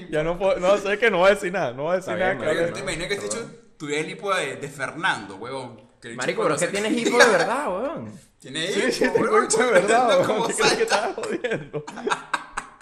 Ya 0.09 0.23
no 0.23 0.37
puedo, 0.37 0.59
no 0.59 0.77
sé 0.77 0.97
que 0.97 1.11
no 1.11 1.19
voy 1.19 1.31
a 1.31 1.35
decir 1.35 1.51
nada. 1.51 1.71
No 1.73 1.83
voy 1.83 1.93
a 1.93 1.95
decir 1.97 2.13
Está 2.13 2.25
nada. 2.25 2.33
bien, 2.33 2.39
que 2.39 2.45
marico, 2.45 2.63
hable- 2.63 2.73
¿Te 2.73 2.79
imaginas 2.79 3.07
que 3.07 3.13
este 3.15 3.25
hecho 3.27 3.51
tuviera 3.77 4.01
el 4.01 4.09
hipo 4.09 4.33
de, 4.33 4.55
de 4.57 4.67
Fernando, 4.69 5.35
huevón? 5.35 5.89
Que 6.01 6.13
Marico, 6.15 6.43
pero 6.43 6.55
es 6.55 6.61
que 6.61 6.67
tienes 6.67 6.93
hipo 6.93 7.17
de 7.17 7.25
verdad, 7.29 7.67
weón. 7.75 8.19
Tiene 8.39 8.67
Sí, 8.67 8.79
hipo, 8.79 8.91
sí, 8.91 9.21
weón. 9.21 9.45
hecho 9.45 9.57
de 9.59 9.71
verdad, 9.71 10.23
como 10.25 10.47
¿Qué 10.47 10.53
crees 10.53 10.73
que 10.75 10.83
estás 10.83 11.15
jodiendo? 11.15 11.83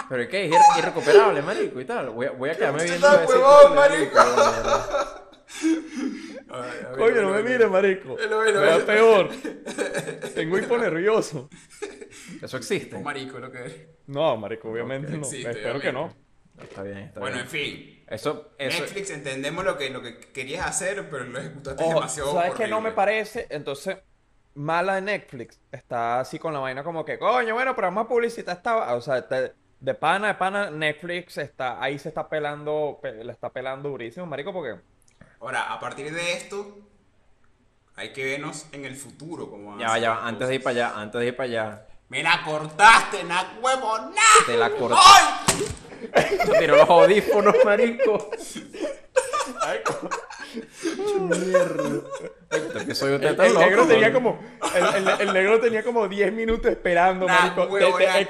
Pero 0.09 0.23
es 0.23 0.29
que 0.29 0.45
es 0.45 0.51
ir- 0.51 0.79
irrecuperable, 0.79 1.41
marico, 1.41 1.81
y 1.81 1.85
tal. 1.85 2.09
Voy 2.11 2.25
a, 2.27 2.31
voy 2.31 2.49
a 2.49 2.55
quedarme 2.55 2.83
viendo 2.83 3.07
ese 3.07 3.25
huevón, 3.37 3.75
marico. 3.75 4.19
Coño, 6.97 7.21
no 7.21 7.31
me 7.31 7.43
mires, 7.43 7.69
marico. 7.69 8.15
Me 8.17 8.51
da 8.51 8.85
peor. 8.85 9.29
Tengo 10.35 10.57
hipo 10.57 10.77
nervioso. 10.77 11.49
Eso 12.41 12.57
existe. 12.57 12.95
Un 12.95 13.03
marico 13.03 13.39
lo 13.39 13.51
que 13.51 13.65
es. 13.65 13.75
No, 14.07 14.37
marico, 14.37 14.69
obviamente 14.71 15.17
no. 15.17 15.25
Espero 15.27 15.79
que 15.79 15.91
no. 15.91 16.13
Está 16.61 16.81
bien, 16.81 16.97
está 16.99 17.19
Bueno, 17.19 17.35
bien. 17.35 17.45
en 17.45 17.51
fin. 17.51 18.03
Eso, 18.07 18.51
eso. 18.57 18.81
Netflix, 18.81 19.11
entendemos 19.11 19.63
lo 19.63 19.77
que, 19.77 19.89
lo 19.91 20.01
que 20.01 20.17
querías 20.19 20.65
hacer, 20.65 21.07
pero 21.09 21.25
lo 21.25 21.37
ejecutaste 21.39 21.83
Ojo, 21.83 21.93
demasiado 21.95 22.33
¿sabes 22.33 22.53
qué 22.55 22.67
no 22.67 22.81
me 22.81 22.93
parece? 22.93 23.45
Entonces, 23.51 23.97
mala 24.55 24.95
de 24.95 25.01
Netflix. 25.01 25.59
Está 25.71 26.21
así 26.21 26.39
con 26.39 26.53
la 26.53 26.59
vaina 26.59 26.83
como 26.83 27.05
que, 27.05 27.19
coño, 27.19 27.53
bueno, 27.53 27.75
pero 27.75 27.87
vamos 27.89 28.05
a 28.05 28.07
publicitar 28.07 28.57
esta... 28.57 28.95
O 28.95 29.01
sea, 29.01 29.27
te- 29.27 29.53
de 29.79 29.93
pana, 29.93 30.27
de 30.29 30.33
pana, 30.35 30.69
Netflix 30.71 31.37
está... 31.37 31.81
Ahí 31.81 31.99
se 31.99 32.09
está 32.09 32.27
pelando... 32.27 32.99
pe- 33.01 33.23
le 33.23 33.31
está 33.31 33.49
pelando 33.49 33.89
durísimo, 33.89 34.25
marico, 34.25 34.51
porque... 34.53 34.75
Ahora, 35.39 35.71
a 35.73 35.79
partir 35.79 36.11
de 36.13 36.33
esto, 36.33 36.79
hay 37.95 38.11
que 38.11 38.23
vernos 38.23 38.65
en 38.71 38.85
el 38.85 38.95
futuro. 38.95 39.49
Como 39.49 39.77
Ya 39.79 39.97
ya. 39.97 40.25
Antes 40.25 40.47
de 40.47 40.55
ir 40.55 40.63
para 40.63 40.71
allá, 40.87 40.99
antes 40.99 41.21
de 41.21 41.27
ir 41.27 41.35
para 41.35 41.45
allá. 41.47 41.85
Me 42.09 42.23
la 42.23 42.41
cortaste, 42.43 43.23
na 43.23 43.57
huevo, 43.61 43.97
na. 43.99 44.45
Te 44.45 44.57
la 44.57 44.69
corté. 44.71 44.97
¡Ay! 44.99 46.37
Te 46.45 46.59
tiró 46.59 46.77
los 46.77 46.89
audífonos, 46.89 47.55
marico. 47.65 48.29
Ay, 49.61 49.79
Mierda. 51.19 52.01
Que 52.85 52.95
soy 52.95 53.15
usted 53.15 53.27
El, 53.29 53.35
tan 53.35 53.45
el 53.47 53.53
loco, 53.53 53.65
negro 53.65 53.85
tenía 53.87 54.13
como 54.13 54.39
el, 54.75 55.07
el- 55.07 55.21
el 55.27 55.33
negro 55.33 55.59
tenía 55.59 55.83
como 55.83 56.07
10 56.07 56.31
minutos 56.31 56.71
esperando, 56.71 57.25
Nah, 57.27 57.39
marico. 57.41 57.63
huevo, 57.65 57.97
Te- 57.97 58.05
te- 58.05 58.25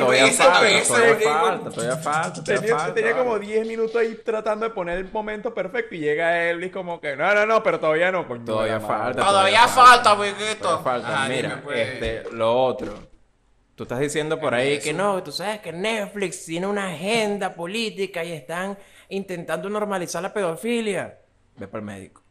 todavía 0.00 1.96
falta, 1.96 2.42
todavía 2.42 2.94
tenía, 2.94 3.16
como 3.16 3.30
vale. 3.32 3.46
10 3.46 3.66
minutos 3.66 3.96
ahí 3.96 4.18
tratando 4.24 4.66
de 4.66 4.74
poner 4.74 4.98
el 4.98 5.10
momento 5.12 5.54
perfecto 5.54 5.94
y 5.94 5.98
llega 5.98 6.48
Elvis 6.50 6.72
como 6.72 7.00
que 7.00 7.16
no, 7.16 7.34
no, 7.34 7.46
no, 7.46 7.62
pero 7.62 7.78
todavía 7.78 8.10
no, 8.10 8.26
coño. 8.26 8.44
Todavía 8.44 8.80
falta. 8.80 9.22
Todavía 9.24 9.68
falta. 9.68 10.02
Todavía 10.02 10.82
falta. 10.82 11.24
Ah, 11.24 11.28
Mira, 11.28 11.60
pues. 11.62 11.88
este, 11.88 12.24
lo 12.32 12.52
otro. 12.64 12.94
Tú 13.74 13.84
estás 13.84 14.00
diciendo 14.00 14.38
por 14.38 14.54
ahí 14.54 14.78
que 14.80 14.92
no, 14.92 15.22
tú 15.22 15.32
sabes 15.32 15.60
que 15.60 15.72
Netflix 15.72 16.44
tiene 16.44 16.66
una 16.66 16.88
agenda 16.88 17.54
política 17.54 18.22
y 18.22 18.32
están 18.32 18.76
intentando 19.08 19.68
normalizar 19.70 20.22
la 20.22 20.32
pedofilia. 20.32 21.18
Ve 21.56 21.66
para 21.68 21.78
el 21.80 21.84
médico. 21.86 22.22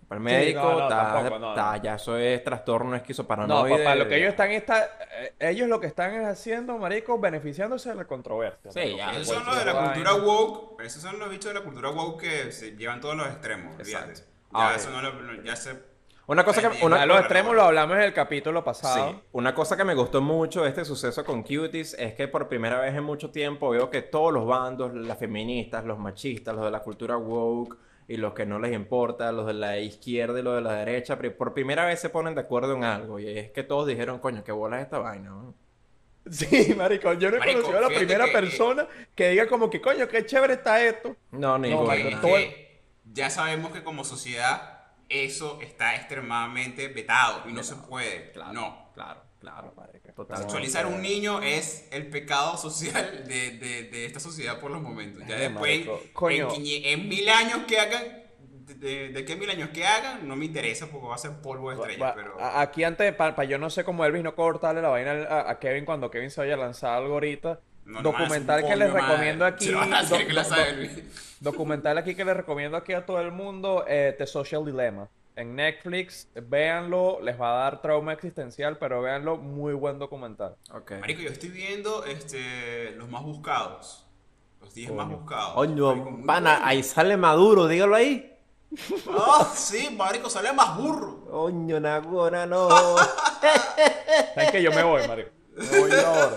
Ve 0.00 0.06
para 0.08 0.20
el 0.20 0.26
Sí, 0.28 0.34
médico, 0.34 0.60
no, 0.62 0.70
no, 0.78 0.82
está- 0.84 1.12
tampoco, 1.14 1.38
no, 1.38 1.56
no. 1.56 1.82
ya 1.82 1.94
eso 1.94 2.16
es 2.18 2.44
trastorno 2.44 2.90
No, 2.90 2.96
esquizoparanoide. 2.96 3.78
papá, 3.84 3.94
lo 3.94 4.08
que 4.08 4.16
ellos 4.16 4.28
están 4.30 4.50
está, 4.50 4.84
eh, 5.18 5.34
ellos 5.40 5.68
lo 5.68 5.80
que 5.80 5.86
están 5.86 6.24
haciendo, 6.26 6.76
marico, 6.78 7.18
beneficiándose 7.18 7.88
de 7.88 7.94
la 7.94 8.04
controversia. 8.04 8.70
Sí, 8.70 8.96
ya. 8.96 9.12
Esos 9.12 9.28
son 9.34 9.46
los 9.46 9.58
de 9.58 9.64
la 9.64 9.72
vaina. 9.72 9.92
cultura 9.94 10.14
woke. 10.16 10.82
Esos 10.84 11.02
son 11.02 11.18
los 11.18 11.30
bichos 11.30 11.46
de 11.52 11.54
la 11.58 11.64
cultura 11.64 11.90
woke 11.90 12.20
que 12.20 12.52
se 12.52 12.76
llevan 12.76 13.00
todos 13.00 13.16
los 13.16 13.26
extremos. 13.28 13.78
Exacto. 13.80 14.20
Ya, 14.20 14.24
Ah, 14.52 14.72
eso 14.76 14.90
no 14.90 15.02
lo, 15.02 15.12
no- 15.14 15.42
ya 15.42 15.56
se. 15.56 15.94
Una 16.26 16.42
cosa 16.44 16.70
que- 16.70 16.84
una- 16.86 17.02
A 17.02 17.06
los 17.06 17.18
extremos 17.18 17.54
lo 17.54 17.62
hablamos 17.64 17.96
en 17.96 18.02
el 18.04 18.14
capítulo 18.14 18.62
pasado. 18.64 19.10
Sí, 19.10 19.20
una 19.32 19.54
cosa 19.54 19.76
que 19.76 19.84
me 19.84 19.94
gustó 19.94 20.22
mucho 20.22 20.62
de 20.62 20.68
este 20.70 20.84
suceso 20.84 21.22
con 21.24 21.42
Cuties 21.42 21.94
es 21.98 22.14
que 22.14 22.28
por 22.28 22.48
primera 22.48 22.80
vez 22.80 22.94
en 22.94 23.04
mucho 23.04 23.30
tiempo 23.30 23.68
veo 23.70 23.90
que 23.90 24.00
todos 24.00 24.32
los 24.32 24.46
bandos, 24.46 24.94
las 24.94 25.18
feministas, 25.18 25.84
los 25.84 25.98
machistas, 25.98 26.54
los 26.54 26.64
de 26.64 26.70
la 26.70 26.80
cultura 26.80 27.16
woke 27.18 27.76
y 28.08 28.16
los 28.18 28.34
que 28.34 28.44
no 28.46 28.58
les 28.58 28.72
importa, 28.72 29.32
los 29.32 29.46
de 29.46 29.54
la 29.54 29.78
izquierda 29.78 30.38
y 30.38 30.42
los 30.42 30.54
de 30.56 30.60
la 30.60 30.72
derecha, 30.74 31.16
pri- 31.18 31.30
por 31.30 31.54
primera 31.54 31.86
vez 31.86 32.00
se 32.00 32.10
ponen 32.10 32.34
de 32.34 32.42
acuerdo 32.42 32.74
en 32.76 32.84
algo 32.84 33.18
y 33.18 33.28
es 33.38 33.50
que 33.50 33.62
todos 33.62 33.86
dijeron, 33.86 34.18
coño, 34.18 34.44
qué 34.44 34.52
bola 34.52 34.78
es 34.78 34.84
esta 34.84 34.98
vaina. 34.98 35.30
¿no? 35.30 35.54
Sí, 36.30 36.74
marico, 36.74 37.12
yo 37.14 37.30
no 37.30 37.36
he 37.36 37.38
Marico, 37.40 37.60
conocido 37.62 37.78
a 37.86 37.90
la 37.90 37.94
primera 37.96 38.24
que- 38.26 38.32
persona 38.32 38.86
que 39.14 39.28
diga 39.30 39.46
como 39.46 39.68
que, 39.68 39.80
coño, 39.80 40.08
qué 40.08 40.24
chévere 40.24 40.54
está 40.54 40.82
esto. 40.82 41.14
No, 41.32 41.58
marico, 41.58 41.86
que- 41.90 42.10
no. 42.14 42.20
todo- 42.22 42.32
que 42.36 42.80
ya 43.12 43.28
sabemos 43.30 43.72
que 43.72 43.82
como 43.84 44.04
sociedad 44.04 44.70
eso 45.10 45.58
está 45.60 45.94
extremadamente 45.96 46.88
vetado 46.88 47.42
y 47.48 47.52
no 47.52 47.62
se 47.62 47.76
puede. 47.76 48.30
Claro, 48.32 48.52
No. 48.54 48.88
claro, 48.94 49.20
claro. 49.44 49.74
Total. 50.14 50.38
Sexualizar 50.38 50.84
a 50.84 50.88
un 50.88 51.02
niño 51.02 51.42
es 51.42 51.88
el 51.90 52.06
pecado 52.08 52.56
social 52.56 53.24
de, 53.26 53.50
de- 53.58 53.82
de 53.84 54.04
esta 54.06 54.20
sociedad 54.20 54.60
por 54.60 54.70
los 54.70 54.80
momentos. 54.80 55.22
Ya 55.26 55.36
después, 55.36 55.72
en, 55.72 55.86
marico, 55.86 56.00
coño. 56.12 56.48
en 56.54 56.62
quiñe- 56.62 56.82
en 56.84 57.08
mil 57.08 57.28
años 57.28 57.60
que 57.66 57.80
hagan, 57.80 58.02
de, 58.38 58.74
de, 58.76 59.08
de 59.08 59.24
qué 59.24 59.34
mil 59.34 59.50
años 59.50 59.70
que 59.70 59.84
hagan, 59.84 60.26
no 60.28 60.36
me 60.36 60.44
interesa 60.44 60.86
porque 60.86 61.08
va 61.08 61.16
a 61.16 61.18
ser 61.18 61.32
polvo 61.42 61.70
de 61.70 61.76
estrella. 61.76 62.04
Va- 62.04 62.14
Pero 62.14 62.36
Aquí 62.40 62.84
antes, 62.84 63.12
para 63.14 63.42
yo 63.44 63.58
no 63.58 63.70
sé 63.70 63.82
cómo 63.82 64.04
Elvis 64.04 64.22
no 64.22 64.34
cortarle 64.36 64.80
la 64.82 64.88
vaina 64.88 65.24
a, 65.28 65.50
a 65.50 65.58
Kevin 65.58 65.84
cuando 65.84 66.10
Kevin 66.10 66.30
se 66.30 66.40
vaya 66.40 66.54
a 66.54 66.58
lanzar 66.58 66.94
algo 66.98 67.14
ahorita. 67.14 67.60
no, 67.84 68.00
documental 68.02 68.64
que 68.64 68.76
les 68.76 68.92
madre. 68.92 69.02
recomiendo 69.08 69.44
aquí. 69.46 69.64
Se 69.66 69.72
lo 69.72 69.78
van 69.80 69.94
a 69.94 69.98
hacer 69.98 70.22
do- 70.22 70.28
clase 70.28 70.54
do- 70.54 70.62
Elvis. 70.64 71.36
Documental 71.40 71.98
aquí 71.98 72.14
que 72.14 72.24
les 72.24 72.36
recomiendo 72.36 72.76
aquí 72.76 72.92
a 72.92 73.04
todo 73.04 73.20
el 73.20 73.32
mundo, 73.32 73.84
eh, 73.88 74.14
The 74.16 74.26
Social 74.26 74.64
Dilemma. 74.64 75.08
En 75.36 75.56
Netflix, 75.56 76.28
véanlo, 76.34 77.18
les 77.20 77.40
va 77.40 77.50
a 77.54 77.64
dar 77.64 77.82
trauma 77.82 78.12
existencial, 78.12 78.78
pero 78.78 79.02
véanlo, 79.02 79.36
muy 79.36 79.74
buen 79.74 79.98
documental. 79.98 80.54
Marico, 81.00 81.22
yo 81.22 81.30
estoy 81.30 81.48
viendo 81.48 82.04
este, 82.04 82.92
los 82.92 83.08
más 83.08 83.24
buscados. 83.24 84.06
Los 84.60 84.72
10 84.74 84.92
más 84.92 85.08
buscados. 85.08 85.56
Marico, 85.56 86.24
pana, 86.24 86.52
bueno. 86.52 86.66
ahí 86.66 86.82
sale 86.84 87.16
Maduro, 87.16 87.66
dígalo 87.66 87.96
ahí. 87.96 88.30
Ah, 89.08 89.52
sí, 89.54 89.88
marico, 89.96 90.30
sale 90.30 90.52
más 90.52 90.76
burro. 90.76 91.24
Coño, 91.28 91.80
Nagora, 91.80 92.46
no. 92.46 92.68
¿Saben 94.34 94.50
que 94.52 94.62
yo 94.62 94.70
me 94.70 94.82
voy, 94.84 95.06
Mario? 95.06 95.28
Me 95.56 95.78
voy 95.80 95.90
yo 95.90 96.06
ahora. 96.06 96.36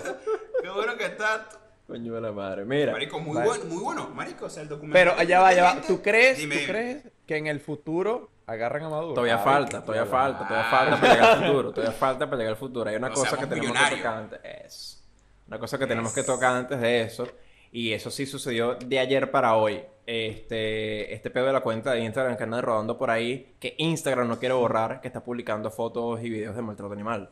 Qué 0.62 0.70
bueno 0.70 0.96
que 0.96 1.06
está. 1.06 1.48
Coño 1.86 2.14
de 2.14 2.20
la 2.20 2.32
madre. 2.32 2.64
Mira. 2.64 2.92
Marico, 2.92 3.18
muy 3.20 3.36
Vale. 3.36 3.48
bueno, 3.48 3.64
muy 3.64 3.82
bueno. 3.82 4.08
Marico, 4.14 4.46
o 4.46 4.50
sea, 4.50 4.62
el 4.62 4.68
documental. 4.68 5.00
Pero 5.04 5.18
allá 5.18 5.40
va, 5.40 5.48
allá 5.48 5.62
va. 5.62 5.82
¿Tú 5.82 6.02
crees, 6.02 6.38
Dime, 6.38 6.54
¿tú 6.56 6.60
dime. 6.60 6.72
crees 6.72 7.04
que 7.26 7.36
en 7.36 7.46
el 7.46 7.60
futuro 7.60 8.30
agarran 8.48 8.82
a 8.84 8.88
Maduro? 8.88 9.14
Todavía 9.14 9.36
Ay, 9.38 9.44
falta, 9.44 9.84
todavía 9.84 10.06
falta, 10.06 10.48
todavía 10.48 10.66
Ah. 10.66 10.70
falta 10.70 11.00
para 11.00 11.14
llegar 11.14 11.30
al 11.30 11.46
futuro, 11.46 11.72
todavía 11.72 11.92
falta 11.98 12.26
para 12.26 12.36
llegar 12.38 12.52
al 12.52 12.58
futuro. 12.58 12.90
Hay 12.90 12.96
una 12.96 13.08
No 13.08 13.14
cosa 13.14 13.36
que 13.36 13.46
tenemos 13.46 13.78
que 13.78 13.96
tocar 13.96 14.14
antes. 14.16 14.40
Es 14.42 15.04
una 15.46 15.58
cosa 15.58 15.78
que 15.78 15.86
tenemos 15.86 16.12
que 16.14 16.22
tocar 16.22 16.56
antes 16.56 16.80
de 16.80 17.00
eso. 17.02 17.28
Y 17.70 17.92
eso 17.92 18.10
sí 18.10 18.24
sucedió 18.26 18.74
de 18.76 18.98
ayer 18.98 19.30
para 19.30 19.54
hoy. 19.54 19.82
Este, 20.06 21.12
este 21.12 21.28
pedo 21.30 21.46
de 21.46 21.52
la 21.52 21.60
cuenta 21.60 21.92
de 21.92 22.00
Instagram 22.00 22.36
que 22.38 22.44
anda 22.44 22.62
rodando 22.62 22.96
por 22.96 23.10
ahí, 23.10 23.54
que 23.60 23.74
Instagram 23.76 24.26
no 24.26 24.38
quiere 24.38 24.54
borrar, 24.54 25.02
que 25.02 25.08
está 25.08 25.22
publicando 25.22 25.70
fotos 25.70 26.22
y 26.22 26.30
videos 26.30 26.56
de 26.56 26.62
maltrato 26.62 26.92
animal. 26.94 27.28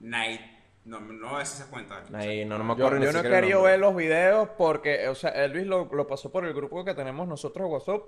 Night. 0.00 0.40
No, 0.86 1.00
no 1.00 1.40
es 1.40 1.54
esa 1.54 1.70
cuenta. 1.70 2.02
Ahí 2.14 2.44
no, 2.44 2.58
no 2.58 2.64
me 2.64 2.76
Yo, 2.76 2.86
acuerdo 2.86 2.98
ni 2.98 3.06
yo 3.06 3.12
no 3.12 3.20
he 3.20 3.30
querido 3.30 3.62
ver 3.62 3.78
los 3.78 3.94
videos 3.96 4.48
porque, 4.58 5.08
o 5.08 5.14
sea, 5.14 5.30
Elvis 5.30 5.66
lo, 5.66 5.86
lo 5.92 6.06
pasó 6.06 6.30
por 6.30 6.44
el 6.44 6.52
grupo 6.52 6.84
que 6.84 6.94
tenemos 6.94 7.26
nosotros 7.28 7.70
WhatsApp. 7.70 8.02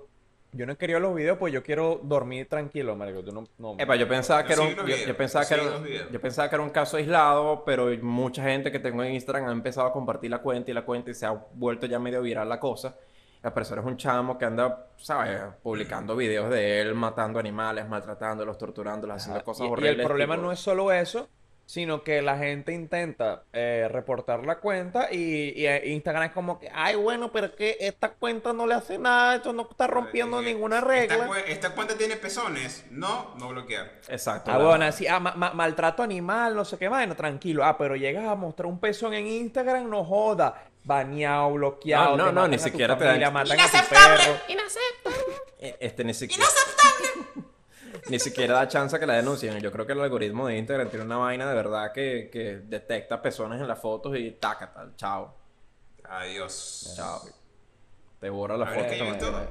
Yo 0.57 0.65
no 0.65 0.73
he 0.73 0.75
querido 0.77 0.99
ver 0.99 1.07
los 1.09 1.15
videos 1.15 1.37
porque 1.37 1.53
yo 1.53 1.63
quiero 1.63 1.99
dormir 2.03 2.49
tranquilo, 2.49 2.95
marico. 2.95 3.21
Yo 3.21 3.31
no, 3.31 3.45
no- 3.57 3.75
Epa, 3.77 3.95
yo 3.95 4.07
pensaba 4.07 4.43
que 4.43 4.53
era 4.53 4.61
un, 4.63 4.75
yo, 4.75 5.15
pensaba 5.17 5.45
que 5.45 5.53
era, 5.53 5.63
yo 6.11 6.19
pensaba 6.21 6.49
que 6.49 6.55
era 6.55 6.63
un 6.63 6.69
caso 6.71 6.97
aislado, 6.97 7.63
pero 7.65 7.87
mucha 8.01 8.43
gente 8.43 8.71
que 8.71 8.79
tengo 8.79 9.03
en 9.03 9.13
Instagram 9.13 9.47
ha 9.49 9.51
empezado 9.51 9.87
a 9.87 9.93
compartir 9.93 10.31
la 10.31 10.39
cuenta 10.39 10.71
y 10.71 10.73
la 10.73 10.83
cuenta 10.83 11.11
y 11.11 11.13
se 11.13 11.25
ha 11.25 11.31
vuelto 11.31 11.85
ya 11.85 11.99
medio 11.99 12.21
viral 12.21 12.49
la 12.49 12.59
cosa. 12.59 12.95
La 13.43 13.53
persona 13.53 13.81
es 13.81 13.87
un 13.87 13.97
chamo 13.97 14.37
que 14.37 14.45
anda, 14.45 14.87
¿sabes? 14.97 15.39
Publicando 15.61 16.15
videos 16.15 16.49
de 16.49 16.81
él 16.81 16.95
matando 16.95 17.37
animales, 17.39 17.87
maltratándolos, 17.87 18.57
torturándolos, 18.57 19.17
haciendo 19.17 19.43
cosas 19.43 19.65
y, 19.67 19.69
y 19.69 19.71
horribles. 19.71 19.99
el 19.99 20.05
problema 20.05 20.35
tipo- 20.35 20.45
no 20.47 20.51
es 20.51 20.59
solo 20.59 20.91
eso, 20.91 21.29
sino 21.67 22.01
que 22.01 22.21
la 22.21 22.37
gente 22.37 22.71
intenta 22.71 23.43
eh, 23.51 23.89
reportar 23.91 24.45
la 24.45 24.55
cuenta 24.59 25.09
y, 25.11 25.51
y, 25.53 25.67
eh, 25.67 25.81
Instagram 25.89 26.23
es 26.23 26.31
como 26.31 26.57
que, 26.61 26.71
ay, 26.73 26.95
bueno, 26.95 27.29
pero 27.29 27.47
es 27.47 27.51
que 27.51 27.75
esta 27.81 28.13
cuenta 28.13 28.53
no 28.53 28.65
le 28.65 28.73
hace 28.73 28.97
nada, 28.97 29.35
esto 29.35 29.51
no 29.51 29.67
está 29.69 29.85
rompiendo 29.85 30.39
Eh, 30.39 30.45
ninguna 30.45 30.79
regla. 30.79 31.29
esta 31.45 31.75
cuenta 31.75 31.97
tiene 31.97 32.15
pezones. 32.15 32.85
No, 32.89 33.35
no 33.37 33.49
bloquear. 33.49 33.91
Exacto. 34.07 34.49
Ah, 34.49 34.57
bueno, 34.59 34.85
así, 34.85 35.07
ah, 35.07 35.19
ma- 35.19 35.33
ma- 35.35 35.51
maltrato 35.51 36.03
animal, 36.03 36.55
no 36.55 36.63
sé 36.63 36.77
qué 36.77 36.89
más, 36.89 37.05
no, 37.05 37.17
tranquilo. 37.17 37.65
Ah, 37.65 37.77
pero 37.77 37.97
llegas 37.97 38.23
a 38.25 38.35
mostrar 38.35 38.67
un 38.67 38.79
pezón 38.79 39.13
en 39.13 39.27
Instagram, 39.27 39.89
no 39.89 40.05
joda. 40.05 40.63
Baneado, 40.85 41.51
bloqueado. 41.51 42.15
No, 42.15 42.27
no, 42.27 42.31
no, 42.31 42.47
ni 42.47 42.57
siquiera 42.59 42.97
te 42.97 43.03
dan- 43.03 43.19
perro. 43.89 44.37
Eh, 45.59 45.75
Este 45.81 46.05
ni 46.05 46.13
siquiera. 46.13 46.45
Ni 48.09 48.19
siquiera 48.19 48.55
da 48.55 48.67
chance 48.67 48.95
a 48.95 48.99
que 48.99 49.05
la 49.05 49.15
denuncien. 49.15 49.57
Yo 49.59 49.71
creo 49.71 49.85
que 49.85 49.93
el 49.93 50.01
algoritmo 50.01 50.47
de 50.47 50.57
Instagram 50.57 50.89
tiene 50.89 51.05
una 51.05 51.17
vaina 51.17 51.47
de 51.49 51.55
verdad 51.55 51.91
que, 51.93 52.29
que 52.31 52.57
detecta 52.57 53.21
personas 53.21 53.59
en 53.61 53.67
las 53.67 53.79
fotos 53.79 54.17
y 54.17 54.31
taca, 54.31 54.71
tal. 54.73 54.95
Chao. 54.95 55.35
Adiós. 56.03 56.93
Chao. 56.95 57.21
Te 58.19 58.29
borra 58.31 58.57
la 58.57 58.65
A 58.65 58.73
foto. 58.73 58.87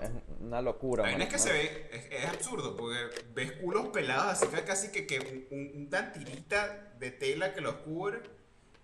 es 0.03 0.11
una 0.41 0.61
locura. 0.61 1.05
La 1.05 1.11
vaina 1.11 1.25
es 1.25 1.31
que 1.31 1.39
se 1.39 1.53
ve, 1.53 1.89
es, 1.93 2.07
es 2.11 2.29
absurdo, 2.29 2.75
porque 2.77 2.97
ves 3.33 3.53
culos 3.53 3.89
pelados, 3.89 4.25
así 4.33 4.49
que 4.49 4.65
casi 4.65 4.91
que, 4.91 5.07
que 5.07 5.47
un, 5.53 5.87
una 5.87 6.13
tirita 6.13 6.93
de 6.99 7.13
tela 7.13 7.53
que 7.55 7.61
los 7.61 7.75
cubre, 7.77 8.23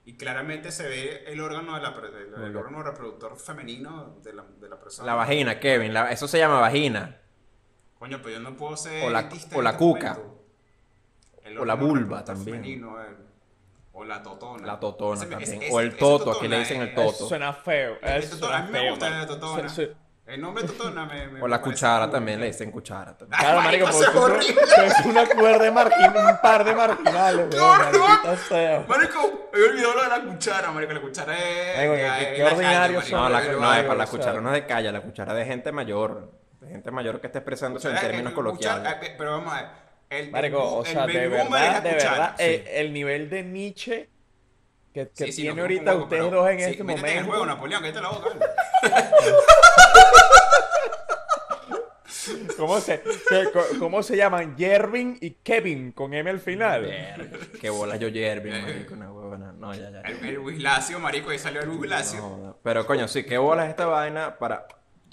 y 0.04 0.16
claramente 0.16 0.70
se 0.70 0.86
ve 0.88 1.24
el 1.26 1.40
órgano, 1.40 1.74
de 1.76 1.80
la, 1.82 1.88
el, 2.36 2.44
el 2.44 2.56
órgano 2.56 2.82
reproductor 2.82 3.36
femenino 3.38 4.16
de 4.22 4.32
la, 4.34 4.44
de 4.60 4.68
la 4.68 4.78
persona. 4.78 5.06
La 5.06 5.14
vagina, 5.14 5.58
Kevin. 5.58 5.92
la- 5.94 6.12
eso 6.12 6.28
se 6.28 6.38
llama 6.38 6.60
vagina. 6.60 7.20
Coño, 8.02 8.18
pero 8.20 8.34
yo 8.34 8.40
no 8.40 8.56
puedo 8.56 8.76
ser 8.76 9.04
O 9.04 9.10
la- 9.10 9.28
o 9.54 9.62
la 9.62 9.76
cuca. 9.76 10.18
El 11.44 11.56
O 11.56 11.64
la 11.64 11.74
vulva 11.74 12.24
también. 12.24 12.56
femenino, 12.56 13.00
el- 13.00 13.16
o 13.92 14.02
la 14.02 14.20
totona. 14.20 14.66
La 14.66 14.80
totona 14.80 15.20
Ese 15.20 15.26
también. 15.30 15.62
ese- 15.62 15.72
O 15.72 15.78
el 15.78 15.96
toto, 15.96 16.24
totona, 16.24 16.40
que 16.40 16.48
le 16.48 16.58
dicen 16.58 16.82
el 16.82 16.88
eh, 16.88 16.92
toto. 16.96 17.10
Eso 17.10 17.28
suena 17.28 17.52
feo. 17.52 17.98
Eso 18.02 18.52
a 18.52 18.62
mí 18.62 18.72
me 18.72 18.80
feo. 18.80 18.90
gusta 18.90 19.08
la 19.08 19.24
totona. 19.24 19.68
Su- 19.68 19.82
su- 19.82 19.88
El 20.26 20.40
nombre 20.40 20.64
totona 20.64 21.04
me, 21.06 21.28
me 21.28 21.40
O 21.42 21.46
la 21.46 21.60
cuchara 21.60 22.06
cool. 22.06 22.12
también 22.14 22.40
le 22.40 22.46
dicen 22.46 22.72
cuchara 22.72 23.16
también. 23.16 23.38
Claro, 23.40 23.60
marico, 23.62 23.86
Marico, 23.86 24.12
porque 24.20 24.50
eso 24.50 24.82
es 24.82 25.06
una 25.06 25.24
cuerda 25.28 25.64
de 25.64 25.70
margin- 25.72 26.30
un 26.32 26.38
par 26.42 26.64
de. 26.64 26.74
Marico, 28.88 29.48
me 29.52 29.62
olvidó 29.62 29.94
lo 29.94 30.02
de 30.02 30.08
la 30.08 30.20
cuchara, 30.24 30.72
marico. 30.72 30.92
La 30.92 31.00
cuchara 31.00 31.38
es. 31.38 31.76
Marico, 31.76 31.94
qué- 31.94 32.62
calle, 32.62 32.94
marico. 32.96 33.16
No, 33.16 33.28
la, 33.28 33.40
no, 33.44 33.58
para 33.60 33.94
la 33.94 34.06
cuchara 34.06 34.40
no 34.40 34.48
es 34.52 34.60
de 34.62 34.66
calle, 34.66 34.90
la 34.90 35.02
cuchara 35.02 35.34
de 35.34 35.44
gente 35.44 35.70
mayor. 35.70 36.41
De 36.62 36.68
gente 36.70 36.90
mayor 36.90 37.20
que 37.20 37.26
está 37.26 37.40
expresándose 37.40 37.90
en 37.90 37.98
términos 38.00 38.32
coloquiales. 38.32 38.92
eh, 39.02 39.14
Pero 39.18 39.32
vamos 39.32 39.52
a 39.52 39.56
ver. 39.62 39.82
El, 40.10 40.30
Marico, 40.30 40.58
el- 40.58 40.62
o 40.62 40.84
el 40.84 40.92
sea, 40.92 41.06
de 41.06 41.28
verdad, 41.28 41.48
la 41.50 41.80
de 41.80 41.92
cuchara. 41.94 42.10
verdad, 42.12 42.34
Sí. 42.38 42.44
eh, 42.44 42.64
el 42.74 42.92
nivel 42.92 43.30
de 43.30 43.42
Nietzsche 43.42 44.08
que, 44.92 45.08
que 45.08 45.24
Sí, 45.26 45.32
sí, 45.32 45.40
tiene 45.42 45.56
no, 45.56 45.62
ahorita 45.62 45.94
ustedes 45.96 46.30
dos 46.30 46.50
en 46.50 46.58
sí, 46.58 46.64
este 46.64 46.84
métete 46.84 47.12
en 47.12 47.18
el 47.18 47.24
momento. 47.24 47.30
juego, 47.30 47.46
Napoleón, 47.46 47.82
cállate 47.82 48.00
la 48.02 48.08
boca. 48.10 48.28
¿Cómo 52.56 52.78
se, 52.80 53.02
¿Cómo 53.78 54.02
se 54.02 54.16
llaman? 54.16 54.56
Jervin 54.56 55.18
y 55.20 55.30
Kevin 55.42 55.92
con 55.92 56.14
M 56.14 56.28
al 56.30 56.40
final. 56.40 56.88
Qué 57.60 57.70
bola 57.70 57.96
yo 57.96 58.10
Jervin, 58.10 58.62
marico, 58.62 58.94
una 58.94 59.10
huevona. 59.10 59.52
No, 59.52 59.74
ya, 59.74 59.90
ya. 59.90 60.00
El, 60.02 60.24
el 60.26 60.38
Wislacio, 60.38 61.00
marico, 61.00 61.30
ahí 61.30 61.38
salió 61.38 61.62
el 61.62 61.70
Wislacio. 61.70 62.20
No, 62.20 62.36
no. 62.36 62.56
Pero 62.62 62.86
coño, 62.86 63.08
sí, 63.08 63.24
qué 63.24 63.38
bola 63.38 63.64
es 63.64 63.70
esta 63.70 63.86
vaina 63.86 64.38
para. 64.38 64.66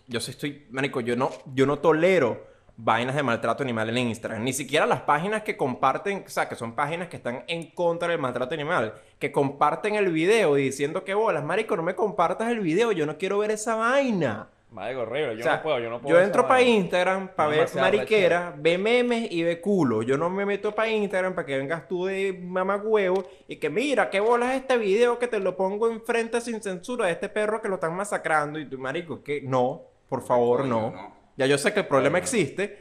Yo 0.10 0.20
sí 0.20 0.32
estoy. 0.32 0.66
Marico, 0.72 1.02
yo 1.02 1.16
no, 1.16 1.30
yo 1.54 1.66
no 1.66 1.80
tolero 1.80 2.50
vainas 2.76 3.16
de 3.16 3.24
maltrato 3.24 3.64
animal 3.64 3.90
en 3.90 4.10
Instagram. 4.10 4.44
Ni 4.44 4.54
siquiera 4.54 4.86
las 4.86 5.02
páginas 5.02 5.44
que 5.44 5.56
comparten, 5.56 6.24
o 6.26 6.30
sea, 6.30 6.50
que 6.50 6.56
son 6.56 6.74
páginas 6.74 7.10
que 7.10 7.18
están 7.18 7.44
en 7.48 7.72
contra 7.72 8.08
del 8.08 8.20
maltrato 8.20 8.56
animal, 8.56 8.96
que 9.20 9.32
comparten 9.32 9.96
el 9.96 10.12
video 10.12 10.56
diciendo 10.56 11.04
que 11.04 11.14
bolas, 11.14 11.44
marico, 11.44 11.76
no 11.78 11.84
me 11.84 11.96
compartas 11.96 12.50
el 12.50 12.60
video, 12.60 12.92
yo 12.92 13.06
no 13.06 13.18
quiero 13.18 13.38
ver 13.38 13.52
esa 13.52 13.76
vaina. 13.76 14.50
Marico, 14.72 15.02
horrible. 15.02 15.36
Yo 15.36 15.42
O 15.42 15.44
sea, 15.44 15.56
no 15.58 15.64
puedo, 15.64 15.80
yo 15.80 15.90
no 15.90 16.00
puedo. 16.00 16.16
yo 16.16 16.24
entro 16.24 16.48
para. 16.48 16.62
Instagram 16.62 17.30
para 17.36 17.50
ver 17.50 17.70
mariquera, 17.76 18.54
ve 18.56 18.78
memes 18.78 19.32
y 19.32 19.44
ve 19.44 19.60
culo. 19.60 20.04
Yo 20.04 20.16
no 20.16 20.30
me 20.30 20.46
meto 20.46 20.74
para 20.74 20.90
Instagram 20.90 21.34
para 21.34 21.46
que 21.46 21.58
vengas 21.58 21.88
tú 21.88 22.06
de 22.06 22.40
mamagüevo 22.40 23.24
y 23.48 23.56
que 23.56 23.70
mira, 23.70 24.10
qué 24.10 24.20
bolas 24.20 24.56
este 24.56 24.78
video 24.78 25.18
que 25.18 25.28
te 25.28 25.40
lo 25.40 25.58
pongo 25.58 25.90
enfrente 25.90 26.40
sin 26.40 26.62
censura 26.62 27.08
de 27.08 27.14
este 27.14 27.30
perro 27.30 27.62
que 27.62 27.68
lo 27.68 27.76
están 27.76 27.96
masacrando. 27.96 28.60
Y 28.60 28.66
tú, 28.66 28.78
marico, 28.78 29.24
que 29.24 29.42
no, 29.42 29.86
por 30.10 30.22
favor, 30.26 30.66
no. 30.66 30.92
no. 30.92 31.16
Ya 31.38 31.46
yo 31.46 31.58
sé 31.58 31.72
que 31.74 31.82
el 31.82 31.88
problema 31.88 32.18
existe. 32.18 32.80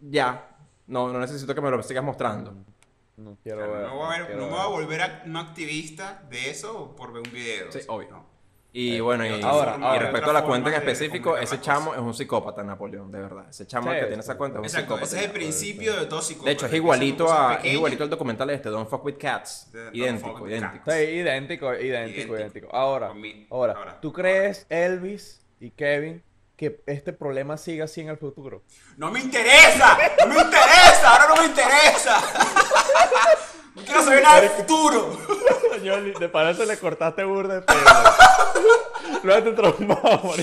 Ya, 0.00 0.56
no, 0.86 1.12
no 1.12 1.18
necesito 1.20 1.54
que 1.54 1.60
me 1.60 1.70
lo 1.70 1.82
sigas 1.82 2.02
mostrando. 2.04 2.54
No 3.16 3.36
quiero 3.42 3.58
Claro, 3.58 3.72
ver. 3.74 3.82
no, 3.86 3.96
voy 3.96 4.06
a 4.06 4.18
ver- 4.18 4.26
quiero 4.26 4.40
no 4.40 4.46
me 4.46 4.52
ver. 4.52 4.60
voy 4.60 4.66
a 4.66 4.68
volver 4.70 5.02
a- 5.02 5.22
un 5.26 5.36
activista 5.36 6.22
de 6.28 6.50
eso 6.50 6.96
por 6.96 7.12
ver 7.12 7.22
un 7.26 7.32
video. 7.32 7.70
Sí, 7.70 7.80
obvio. 7.86 8.10
no. 8.10 8.34
Y 8.76 8.96
Eh, 8.96 9.00
bueno, 9.00 9.24
y, 9.24 9.40
ahora, 9.40 9.76
y 9.78 9.84
ahora. 9.84 9.98
respecto 10.00 10.30
a 10.30 10.32
la 10.32 10.42
cuenta 10.42 10.68
en 10.70 10.74
específico, 10.74 11.36
ese 11.38 11.60
chamo 11.60 11.90
cosas. 11.90 12.00
es 12.00 12.06
un 12.08 12.12
psicópata, 12.14 12.64
Napoleón, 12.64 13.12
de 13.12 13.20
verdad. 13.20 13.46
Ese 13.48 13.68
chamo 13.68 13.88
Sí, 13.92 13.94
que 13.94 14.00
tiene 14.06 14.14
sí, 14.16 14.20
esa 14.20 14.36
cuenta 14.36 14.56
es 14.56 14.60
un 14.62 14.64
Exacto, 14.64 14.94
psicópata. 14.96 15.06
ese 15.06 15.18
es 15.18 15.24
el 15.26 15.30
principio 15.30 15.94
de 16.00 16.06
todo 16.06 16.20
psicópata. 16.20 16.48
De 16.48 16.52
hecho, 16.54 16.66
es 16.66 16.72
igualito 16.74 17.32
a, 17.32 17.54
es 17.62 17.72
igualito 17.72 18.02
al 18.02 18.10
documental 18.10 18.50
este, 18.50 18.70
Don't 18.70 18.88
Fuck 18.90 19.04
With 19.04 19.16
Cats. 19.16 19.70
Idéntico, 19.92 20.40
With 20.42 20.50
idéntico. 20.50 20.90
Sí, 20.90 20.96
idéntico, 20.98 21.72
idéntico, 21.74 22.34
Idéntico. 22.36 22.68
ahora, 22.74 23.12
ahora, 23.50 24.00
¿tú 24.00 24.12
crees, 24.12 24.66
Elvis 24.68 25.46
y 25.60 25.70
Kevin, 25.70 26.20
que 26.56 26.80
este 26.86 27.12
problema 27.12 27.56
siga 27.56 27.84
así 27.86 28.00
en 28.00 28.08
el 28.08 28.16
futuro? 28.16 28.62
¡No 28.96 29.10
me 29.10 29.20
interesa! 29.20 29.98
¡No 30.26 30.34
me 30.34 30.40
interesa! 30.42 31.10
¡Ahora 31.10 31.34
no 31.34 31.42
me 31.42 31.46
interesa! 31.48 32.20
¡No 33.74 33.82
quiero 33.82 34.02
saber 34.04 34.22
nada 34.22 34.40
del 34.40 34.50
futuro! 34.50 35.18
Señor, 35.74 36.18
de 36.18 36.28
parece 36.28 36.64
le 36.66 36.78
cortaste 36.78 37.24
burda 37.24 37.56
de 37.56 37.62
pelo. 37.62 37.80
Lo 39.24 39.34
has 39.34 39.44
traumado, 39.54 40.34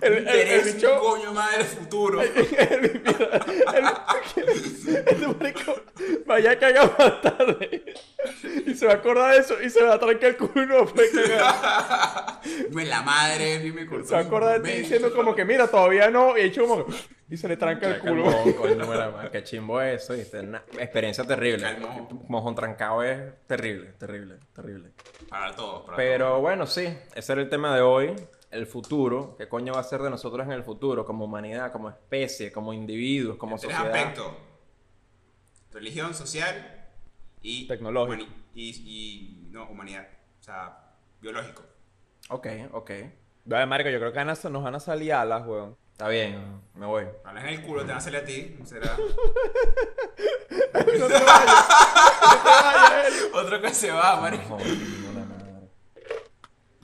El, 0.00 0.16
el, 0.16 0.28
el 0.28 0.60
bicho... 0.72 0.92
un 0.94 0.98
coño 1.00 1.32
más 1.32 1.52
del 1.56 1.66
futuro. 1.66 2.22
el- 2.22 3.02
mira, 3.04 3.40
el- 4.36 4.48
este 4.48 5.26
marico 5.38 5.74
vaya 6.24 6.52
a 6.52 6.58
cagar 6.58 6.96
más 6.98 7.20
tarde. 7.20 7.94
Se 8.76 8.86
va 8.86 8.92
a 8.92 8.96
acordar 8.96 9.34
de 9.34 9.40
eso 9.40 9.62
y 9.62 9.70
se 9.70 9.82
va 9.82 9.94
a 9.94 9.98
trancar 9.98 10.30
el 10.30 10.36
culo 10.36 10.62
y 10.62 10.66
no 10.66 10.86
puede 10.86 11.10
cagar. 11.10 12.40
No 12.70 12.80
es 12.80 12.88
la 12.88 13.02
madre, 13.02 13.58
dime 13.58 13.86
cortó 13.86 14.06
Se 14.06 14.14
va 14.14 14.20
a 14.20 14.24
acordar 14.24 14.62
de 14.62 14.70
ti 14.70 14.78
diciendo 14.78 15.12
como 15.14 15.34
que 15.34 15.44
mira, 15.44 15.66
todavía 15.66 16.10
no. 16.10 16.36
Y 16.36 16.42
hecho 16.42 16.66
como 16.66 16.86
y 17.28 17.36
se 17.36 17.48
le 17.48 17.56
tranca 17.56 17.88
el 17.88 18.00
culo. 18.00 18.24
Coño, 18.56 18.86
mira, 18.88 19.10
man, 19.10 19.28
qué 19.32 19.42
chimbo 19.42 19.80
eso, 19.80 20.14
¿viste? 20.14 20.40
Una 20.40 20.62
experiencia 20.78 21.24
terrible. 21.24 21.76
Mojón 22.28 22.54
trancado 22.54 23.02
es 23.02 23.20
terrible, 23.46 23.92
terrible, 23.98 24.36
terrible. 24.54 24.90
Para 25.28 25.54
todos, 25.54 25.84
para 25.84 25.96
Pero 25.96 26.40
bueno, 26.40 26.66
sí, 26.66 26.86
ese 27.14 27.32
era 27.32 27.42
el 27.42 27.48
tema 27.48 27.74
de 27.74 27.80
hoy. 27.80 28.14
El 28.50 28.66
futuro. 28.66 29.34
¿Qué 29.36 29.48
coño 29.48 29.74
va 29.74 29.80
a 29.80 29.84
ser 29.84 30.00
de 30.02 30.08
nosotros 30.08 30.46
en 30.46 30.52
el 30.52 30.62
futuro? 30.62 31.04
Como 31.04 31.24
humanidad, 31.24 31.72
como 31.72 31.90
especie, 31.90 32.52
como 32.52 32.72
individuos, 32.72 33.36
como. 33.36 33.58
Tres 33.58 33.72
sociedad. 33.72 33.94
aspectos. 33.94 34.32
Religión, 35.72 36.14
social 36.14 36.88
y... 37.42 37.66
Tecnológico. 37.66 38.24
Y, 38.56 38.70
y... 38.70 39.48
No, 39.50 39.68
humanidad. 39.68 40.08
O 40.40 40.42
sea, 40.42 40.78
biológico. 41.20 41.62
Ok, 42.30 42.46
ok. 42.72 42.90
Dale, 43.44 43.66
marico, 43.66 43.90
yo 43.90 43.98
creo 43.98 44.12
que 44.12 44.24
nos 44.24 44.62
van 44.64 44.74
a 44.74 44.80
salir 44.80 45.12
alas, 45.12 45.46
weón. 45.46 45.76
Está 45.92 46.08
bien, 46.08 46.62
me 46.74 46.86
voy. 46.86 47.04
Hablas 47.24 47.44
en 47.44 47.50
el 47.50 47.62
culo, 47.62 47.82
te 47.82 47.88
van 47.88 47.98
a 47.98 48.00
salir 48.00 48.20
a 48.20 48.24
ti. 48.24 48.58
Será... 48.64 48.96
No 50.98 51.06
te 51.06 51.14
vayas. 51.14 51.56
No 52.20 52.38
te 52.38 52.44
vayas, 52.44 53.06
Eli. 53.06 53.18
Otro 53.34 53.60
que 53.60 53.74
se 53.74 53.90
va, 53.90 54.20
marico. 54.20 54.58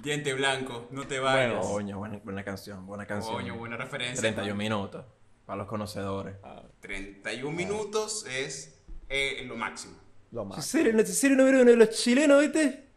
Diente 0.03 0.35
blanco, 0.35 0.89
no 0.91 1.07
te 1.07 1.21
vayas. 1.21 1.53
Bueno, 1.53 1.73
Coño, 1.73 1.99
buena, 1.99 2.21
buena 2.25 2.45
canción, 2.45 2.87
buena 2.87 3.07
canción. 3.07 3.35
Coño, 3.35 3.57
buena 3.57 3.77
referencia. 3.77 4.21
31 4.21 4.55
minutos. 4.55 5.05
Para 5.47 5.59
los 5.59 5.67
conocedores. 5.67 6.37
31 6.81 7.57
minutos 7.57 8.27
es 8.27 8.83
eh, 9.09 9.45
lo 9.47 9.57
máximo. 9.57 10.02
Lo 10.33 10.45
más. 10.47 10.64
serio, 10.64 10.92
número 11.37 11.61
uno 11.61 11.71
de 11.71 11.77
los 11.77 11.90
chilenos, 11.90 12.40
¿viste? 12.40 12.88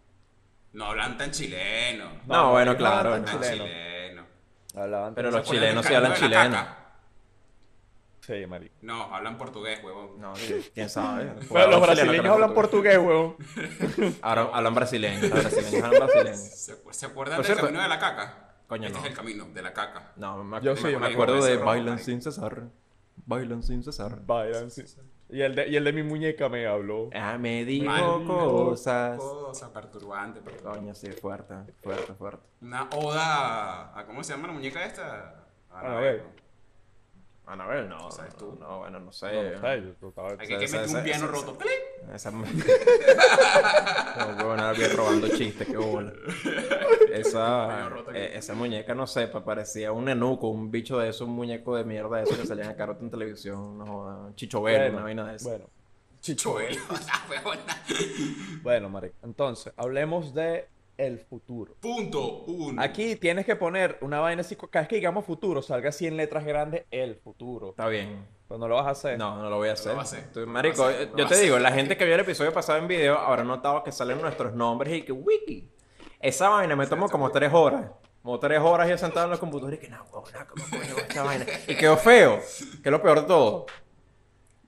No 0.73 0.85
hablan 0.85 1.17
tan 1.17 1.31
chileno. 1.31 2.09
No, 2.25 2.51
bueno, 2.51 2.75
claro, 2.75 3.13
hablan 3.13 3.21
no. 3.21 3.27
Tan 3.31 3.41
chileno. 3.41 3.65
chileno. 3.65 4.25
Hablaban 4.75 5.15
Pero 5.15 5.31
los 5.31 5.43
chilenos 5.43 5.85
sí 5.85 5.93
hablan 5.93 6.15
¿Se 6.15 6.25
acuerdan 6.25 6.51
del 6.51 6.59
chileno. 6.59 6.85
Sí, 8.21 8.47
marico. 8.47 8.75
No, 8.81 9.13
hablan 9.13 9.37
portugués, 9.37 9.83
huevón. 9.83 10.19
No, 10.19 10.33
quién 10.73 10.89
sabe. 10.89 11.25
Los 11.51 11.81
brasileños 11.81 12.25
hablan 12.25 12.53
portugués, 12.53 12.97
weón. 12.97 13.35
Ahora 14.21 14.49
hablan 14.51 14.73
brasileño. 14.73 15.21
Los 15.21 15.31
brasileños 15.43 15.83
hablan 15.83 16.07
brasileño. 16.07 16.35
¿Se, 16.37 16.83
acu- 16.83 16.91
se 16.93 17.05
acuerdan 17.05 17.41
del 17.41 17.55
camino 17.55 17.81
de 17.83 17.87
la 17.87 17.99
caca? 17.99 18.55
Coño, 18.67 18.87
este 18.87 18.97
no. 18.97 19.05
es 19.05 19.11
el 19.11 19.15
camino 19.17 19.45
de 19.45 19.61
la 19.61 19.73
caca. 19.73 20.13
No, 20.15 20.43
me, 20.43 20.59
Yo 20.61 20.73
me- 20.73 20.77
sí, 20.77 20.87
me, 20.87 20.97
marico, 20.97 21.21
acuerdo 21.21 21.45
de 21.45 21.57
Bailan 21.57 21.99
sin 21.99 22.21
cesar. 22.21 22.63
Bailan 23.27 23.61
sin 23.61 23.83
cesar. 23.83 24.25
Bailan, 24.25 24.71
sí. 24.71 24.83
Y 25.29 25.41
el, 25.41 25.55
de, 25.55 25.67
y 25.67 25.75
el 25.75 25.83
de 25.83 25.91
mi 25.91 26.03
muñeca 26.03 26.49
me 26.49 26.67
habló. 26.67 27.09
Ah, 27.13 27.37
me 27.39 27.65
dijo 27.65 27.85
Mal. 27.85 28.25
cosas. 28.25 29.17
Cosa 29.17 29.73
perturbante, 29.73 30.39
perturbante. 30.41 30.79
Coño, 30.79 30.95
sí, 30.95 31.11
fuerte, 31.11 31.55
fuerte, 31.81 32.13
fuerte. 32.13 32.43
Una 32.61 32.87
oda 32.95 33.23
a, 33.93 33.99
a- 33.99 34.05
¿cómo 34.05 34.23
se 34.23 34.33
llama 34.33 34.47
la 34.47 34.53
muñeca 34.53 34.85
esta? 34.85 35.45
A 35.71 35.79
Anabel. 35.79 36.21
Anabel, 37.47 37.87
no. 37.87 38.09
¿Sabes 38.11 38.35
tú? 38.35 38.57
No, 38.59 38.79
bueno, 38.79 38.99
no 38.99 39.11
sé. 39.11 39.27
No, 39.31 39.67
Hay 39.67 40.47
que, 40.47 40.57
meter 40.57 40.87
un 40.89 41.03
piano 41.03 41.27
roto. 41.27 41.57
Esa... 42.13 42.31
no, 42.31 42.43
huevón, 44.37 44.59
robando 44.95 45.27
chistes, 45.29 45.67
qué 45.67 45.77
bola. 45.77 46.11
Esa, 47.11 47.89
eh, 48.13 48.31
esa 48.35 48.53
muñeca, 48.55 48.95
no 48.95 49.05
sé, 49.07 49.27
pa- 49.27 49.43
parecía 49.45 49.91
un 49.91 50.09
enuco, 50.09 50.47
un 50.49 50.71
bicho 50.71 50.97
de 50.99 51.09
eso, 51.09 51.25
un 51.25 51.31
muñeco 51.31 51.75
de 51.75 51.83
mierda 51.83 52.17
de 52.17 52.23
eso 52.23 52.35
que 52.39 52.47
salían 52.47 52.69
a 52.69 52.75
carota 52.75 53.03
en 53.03 53.11
televisión, 53.11 53.77
no 53.77 53.85
joda, 53.85 54.15
un 54.27 54.35
chichovelo, 54.35 54.77
Bueno, 54.79 54.95
una 54.95 55.03
vaina 55.03 55.25
de 55.29 55.35
eso. 55.35 55.49
Bueno, 55.49 55.65
Chichuelo. 56.21 56.81
La 56.89 57.25
huevona. 57.29 57.83
bueno, 58.63 58.89
marico. 58.89 59.15
Entonces, 59.21 59.71
hablemos 59.77 60.33
de 60.33 60.67
el 60.97 61.19
futuro. 61.19 61.75
Punto 61.79 62.43
uno. 62.47 62.81
Aquí 62.81 63.15
tienes 63.15 63.45
que 63.45 63.55
poner 63.55 63.97
una 64.01 64.19
vaina 64.19 64.41
así, 64.41 64.55
cada 64.55 64.81
vez 64.83 64.87
que 64.89 64.95
digamos 64.95 65.25
futuro, 65.25 65.61
salga 65.61 65.89
así 65.89 66.07
en 66.07 66.17
letras 66.17 66.45
grandes, 66.45 66.83
el 66.91 67.15
futuro. 67.15 67.69
Está 67.71 67.87
bien. 67.87 68.25
Pero 68.47 68.59
no 68.59 68.67
lo 68.67 68.75
vas 68.75 68.87
a 68.87 68.89
hacer. 68.91 69.17
No, 69.17 69.37
no 69.41 69.49
lo 69.49 69.57
voy 69.57 69.69
a 69.69 69.73
hacer. 69.73 69.93
va 69.95 69.99
a 69.99 70.03
hacer. 70.03 70.31
Tú- 70.31 70.41
Lo 70.41 70.45
va 70.47 70.53
marico, 70.53 70.83
a 70.83 70.89
hacer, 70.89 71.09
lo 71.11 71.17
yo 71.17 71.27
te 71.27 71.39
digo, 71.39 71.57
la 71.59 71.71
gente 71.71 71.97
que 71.97 72.05
vio 72.05 72.13
el 72.15 72.21
episodio 72.21 72.53
pasado 72.53 72.77
en 72.79 72.87
video 72.87 73.17
habrá 73.17 73.43
notado 73.43 73.83
que 73.83 73.91
salen 73.91 74.21
nuestros 74.21 74.53
nombres 74.53 74.93
y 74.93 75.01
que 75.01 75.11
wiki. 75.11 75.69
Esa 76.19 76.49
vaina 76.49 76.75
me 76.75 76.87
tomó 76.87 77.09
como 77.09 77.29
tres 77.31 77.51
horas. 77.53 77.91
Como 78.23 78.39
tres 78.39 78.59
horas 78.59 78.89
yo 78.89 78.97
sentado 78.97 79.25
en 79.25 79.31
los 79.31 79.39
computadores 79.39 79.79
y 79.79 79.83
que 79.85 79.89
no, 79.89 80.03
huevona, 80.11 80.47
¿cómo 80.47 80.65
esta 80.97 81.23
vaina? 81.23 81.45
Y 81.67 81.75
quedó 81.75 81.95
feo, 81.97 82.39
que 82.81 82.89
es 82.89 82.91
lo 82.91 82.99
peor 83.01 83.21
de 83.21 83.27
todo. 83.27 83.65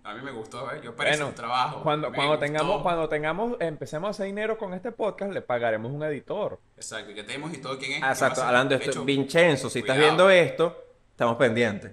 A 0.08 0.14
mí 0.14 0.22
me 0.22 0.32
gustó, 0.32 0.72
¿eh? 0.72 0.80
Yo 0.82 0.96
parecía 0.96 1.18
Bueno, 1.18 1.30
un 1.30 1.36
trabajo. 1.36 1.84
Cuando, 1.84 2.14
cuando 2.14 2.40
tengamos, 2.40 2.82
cuando 2.82 3.10
tengamos, 3.10 3.58
empecemos 3.60 4.08
a 4.08 4.12
hacer 4.12 4.28
dinero 4.28 4.58
con 4.58 4.74
este 4.74 4.94
podcast, 4.94 5.34
le 5.34 5.42
pagaremos 5.42 5.92
un 5.92 6.02
editor. 6.04 6.62
Exacto, 6.78 7.12
ya 7.12 7.26
tenemos 7.26 7.54
y 7.54 7.58
todo 7.58 7.78
quién 7.78 7.92
es. 7.92 7.98
Exacto, 8.10 8.36
¿Qué 8.36 8.40
va 8.42 8.46
a 8.46 8.50
hablando 8.52 8.70
de 8.78 8.86
esto, 8.86 8.92
hecho, 8.92 9.04
Vincenzo, 9.04 9.70
si 9.70 9.80
estás 9.80 9.98
viendo 9.98 10.30
esto, 10.30 10.82
estamos 11.12 11.36
pendientes. 11.36 11.92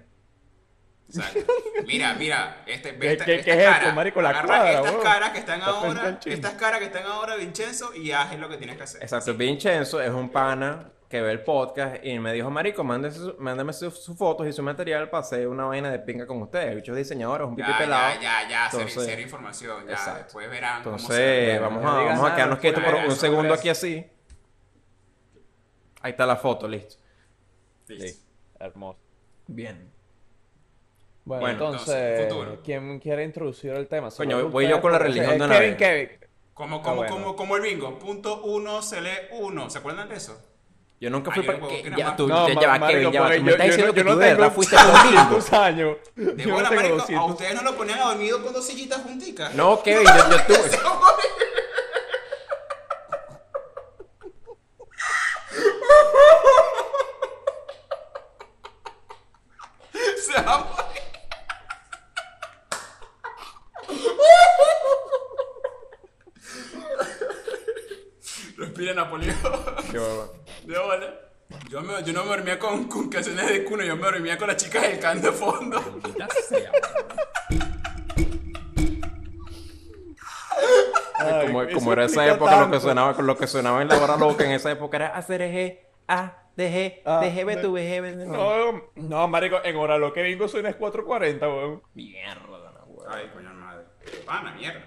Exacto. 1.09 1.41
Mira, 1.87 2.15
mira, 2.15 2.63
este, 2.67 2.97
¿Qué- 2.97 3.13
esta, 3.13 3.25
qué- 3.25 3.35
esta 3.35 3.45
qué 3.53 3.65
es 3.67 3.77
esto, 3.77 3.93
marico? 3.93 4.23
La 4.23 4.31
Agarra 4.31 4.47
cuadra, 4.47 4.71
estas 4.79 4.95
caras 5.03 5.31
que 5.31 5.39
están 5.41 5.59
Está 5.59 5.71
ahora, 5.71 6.19
estas 6.25 6.53
caras 6.55 6.79
que 6.79 6.87
están 6.87 7.07
ahora, 7.07 7.35
Vincenzo, 7.37 7.95
y 7.95 8.13
haz 8.13 8.39
lo 8.39 8.49
que 8.49 8.57
tienes 8.59 8.77
que 8.77 8.83
hacer. 8.85 9.03
Exacto, 9.03 9.35
Vincenzo 9.35 10.01
es 10.01 10.11
un 10.11 10.31
pana 10.31 10.93
que 11.15 11.23
ve 11.23 11.31
el 11.31 11.43
podcast 11.45 12.05
y 12.05 12.19
me 12.19 12.33
dijo, 12.33 12.51
marico, 12.51 12.83
mándame, 12.83 13.15
su- 13.15 13.37
mándame 13.39 13.73
sus 13.73 14.05
fotos 14.19 14.49
y 14.49 14.53
su 14.53 14.65
material 14.65 15.09
para 15.11 15.21
hacer 15.21 15.47
una 15.47 15.65
vaina 15.65 15.89
de 15.89 16.01
pinga 16.01 16.27
con 16.27 16.43
ustedes. 16.43 16.71
El 16.71 16.77
bicho 16.77 16.91
es 16.91 16.99
diseñador, 16.99 17.43
es 17.43 17.47
un 17.47 17.55
pipi 17.55 17.69
Ya, 17.71 17.79
pelado. 17.79 18.15
ya, 18.17 18.21
ya, 18.43 18.49
ya, 18.49 18.65
Entonces- 18.65 19.05
cero 19.07 19.23
información. 19.23 19.87
Ya, 19.87 19.93
Exacto. 19.93 20.25
después 20.25 20.51
verán 20.51 20.83
cómo 20.83 20.99
se 20.99 21.05
Entonces, 21.05 21.61
vamos 21.61 21.83
no 21.85 21.89
a, 21.97 22.01
digas 22.01 22.17
vamos 22.17 22.31
a 22.33 22.35
quedarnos 22.35 22.59
quietos 22.59 22.83
por 22.83 22.95
un 22.97 23.11
segundo 23.15 23.55
aquí 23.55 23.69
así. 23.69 24.05
Ahí 26.01 26.11
está 26.11 26.27
la 26.27 26.35
foto, 26.37 26.67
listo. 26.67 26.97
Listo. 27.87 28.25
Hermoso. 28.59 28.99
Bien. 29.47 29.93
Bueno, 31.25 31.41
Bueno, 31.43 31.67
entonces. 31.67 32.33
¿quién 32.65 32.99
quiere 32.99 33.23
introducir 33.23 33.71
el 33.71 33.87
tema? 33.87 34.11
Coño, 34.11 34.49
voy 34.51 34.67
yo 34.69 34.81
con 34.81 34.91
la 34.91 34.99
religión 34.99 35.39
de 35.39 35.45
una 35.45 35.59
Kevin, 35.59 35.71
vez. 35.71 35.79
Kevin. 35.79 36.09
Como, 36.55 36.77
Ah, 36.79 36.83
como, 36.83 36.97
bueno. 36.97 37.13
como, 37.13 37.37
como 37.37 37.57
el 37.57 37.63
bingo. 37.63 37.99
Punto 38.01 38.43
uno 38.43 38.83
se 38.83 39.01
lee 39.01 39.11
uno. 39.31 39.71
¿Se 39.71 39.79
acuerdan 39.79 40.09
de 40.09 40.17
eso? 40.17 40.37
Yo 41.05 41.11
nunca 41.11 41.31
fui 41.33 41.43
para... 41.43 41.59
que- 41.61 41.93
Ya, 41.99 42.17
tú, 42.17 42.27
No, 42.27 42.49
ya, 42.49 42.79
va, 42.79 42.87
Kevin, 42.89 43.13
ya 43.13 43.21
va. 43.21 43.27
porque 43.27 43.39
Tú 43.41 43.45
me 43.45 43.51
estás 43.53 43.67
diciendo 43.67 43.93
que 43.93 44.01
tú 44.03 44.09
no 44.09 44.17
de 44.17 44.27
verdad 44.35 44.53
fuiste 44.55 44.75
con 44.75 45.03
bingo. 45.11 45.23
200 45.35 45.53
años. 45.53 45.97
De 46.17 46.33
tengo 46.33 46.59
marico, 46.61 46.95
200. 46.97 47.15
a 47.15 47.25
ustedes 47.25 47.55
no 47.57 47.63
lo 47.63 47.77
ponían 47.77 47.99
a 47.99 48.05
dormir 48.07 48.33
con 48.43 48.53
dos 48.55 48.67
sillitas 48.67 49.03
junticas. 49.03 49.55
No, 49.55 49.83
Kevin, 49.85 50.07
yo, 50.07 50.31
yo 50.31 50.43
tuve... 50.47 50.71
Se 60.27 60.33
va 60.43 60.55
a 60.55 60.59
morir. 60.65 61.03
Respira 68.57 68.95
Napoleón. 68.95 69.37
Qué 69.91 69.99
Yo, 71.71 71.81
me- 71.83 72.03
yo 72.05 72.13
no 72.13 72.25
me 72.25 72.31
dormía 72.31 72.59
con, 72.59 72.85
con 72.89 73.09
canciones 73.09 73.47
de 73.49 73.65
cuna, 73.65 73.85
yo 73.85 73.97
me 73.97 74.03
dormía 74.03 74.37
con 74.39 74.49
las 74.49 74.57
chicas 74.57 74.83
del 74.83 74.99
can 74.99 75.21
de 75.21 75.31
fondo. 75.33 75.79
Ya 76.19 76.27
sea, 76.49 76.71
Ay, 81.17 81.49
como, 81.75 81.93
era 81.93 82.05
esa 82.05 82.27
época, 82.27 82.61
lo 82.61 82.71
que 82.71 82.81
sonaba, 82.81 83.13
lo 83.23 83.37
que 83.37 83.47
sonaba 83.47 83.83
en 83.83 83.89
la 83.89 83.99
hora 83.99 84.17
loca 84.17 84.45
en 84.45 84.51
esa 84.53 84.71
época 84.71 84.97
era 84.97 85.09
hacer 85.09 85.43
eje, 85.43 85.87
a, 86.09 86.43
deje, 86.57 87.03
deje, 87.21 87.45
ve 87.45 87.57
de- 87.57 87.63
tu, 87.63 87.73
veje, 87.73 88.01
ve 88.01 88.17
no. 88.17 88.83
No, 88.97 89.29
marico, 89.29 89.59
en 89.65 89.77
hora 89.77 89.97
lo 89.99 90.13
que 90.13 90.23
vengo 90.23 90.49
suena 90.49 90.71
es 90.71 90.77
4.40, 90.79 91.41
weón. 91.43 91.83
Mierda, 91.95 92.41
no, 92.73 92.85
weón. 92.89 93.13
Ay, 93.13 93.31
coño 93.33 93.55
madre. 93.55 93.85
Pana, 94.27 94.53
mierda. 94.53 94.81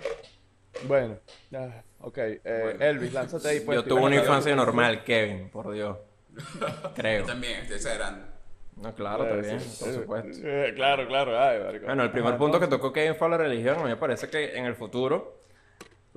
Bueno, 0.84 1.18
ah, 1.56 1.82
ok. 2.02 2.18
eh, 2.18 2.78
Elvis, 2.80 3.14
lánzate 3.14 3.48
ahí. 3.50 3.60
pues, 3.62 3.78
Yo 3.78 3.84
tuve 3.84 4.02
una 4.02 4.16
infancia 4.18 4.56
normal, 4.56 5.04
Kevin, 5.04 5.50
por 5.50 5.72
Dios. 5.72 5.98
Creo. 6.96 7.22
Yo 7.22 7.26
también, 7.26 7.62
estoy 7.62 7.78
exagerando. 7.78 8.26
No, 8.76 8.94
claro, 8.94 9.26
Eh, 9.42 9.60
sí, 9.60 9.80
por 9.80 9.90
eh, 9.90 9.94
supuesto. 9.94 10.38
eh, 10.48 10.74
claro, 10.76 11.08
claro. 11.08 11.40
Ay. 11.42 11.80
Bueno, 11.84 12.04
el 12.04 12.12
primer 12.12 12.30
Ajá, 12.30 12.38
punto 12.38 12.60
que 12.60 12.68
tocó 12.68 12.94
Kevin 12.94 13.16
fue 13.16 13.28
la 13.30 13.38
religión. 13.38 13.80
A 13.80 13.84
mí 13.84 13.90
me 13.90 13.96
parece 13.98 14.30
que 14.30 14.56
en 14.56 14.66
el 14.66 14.76
futuro 14.76 15.40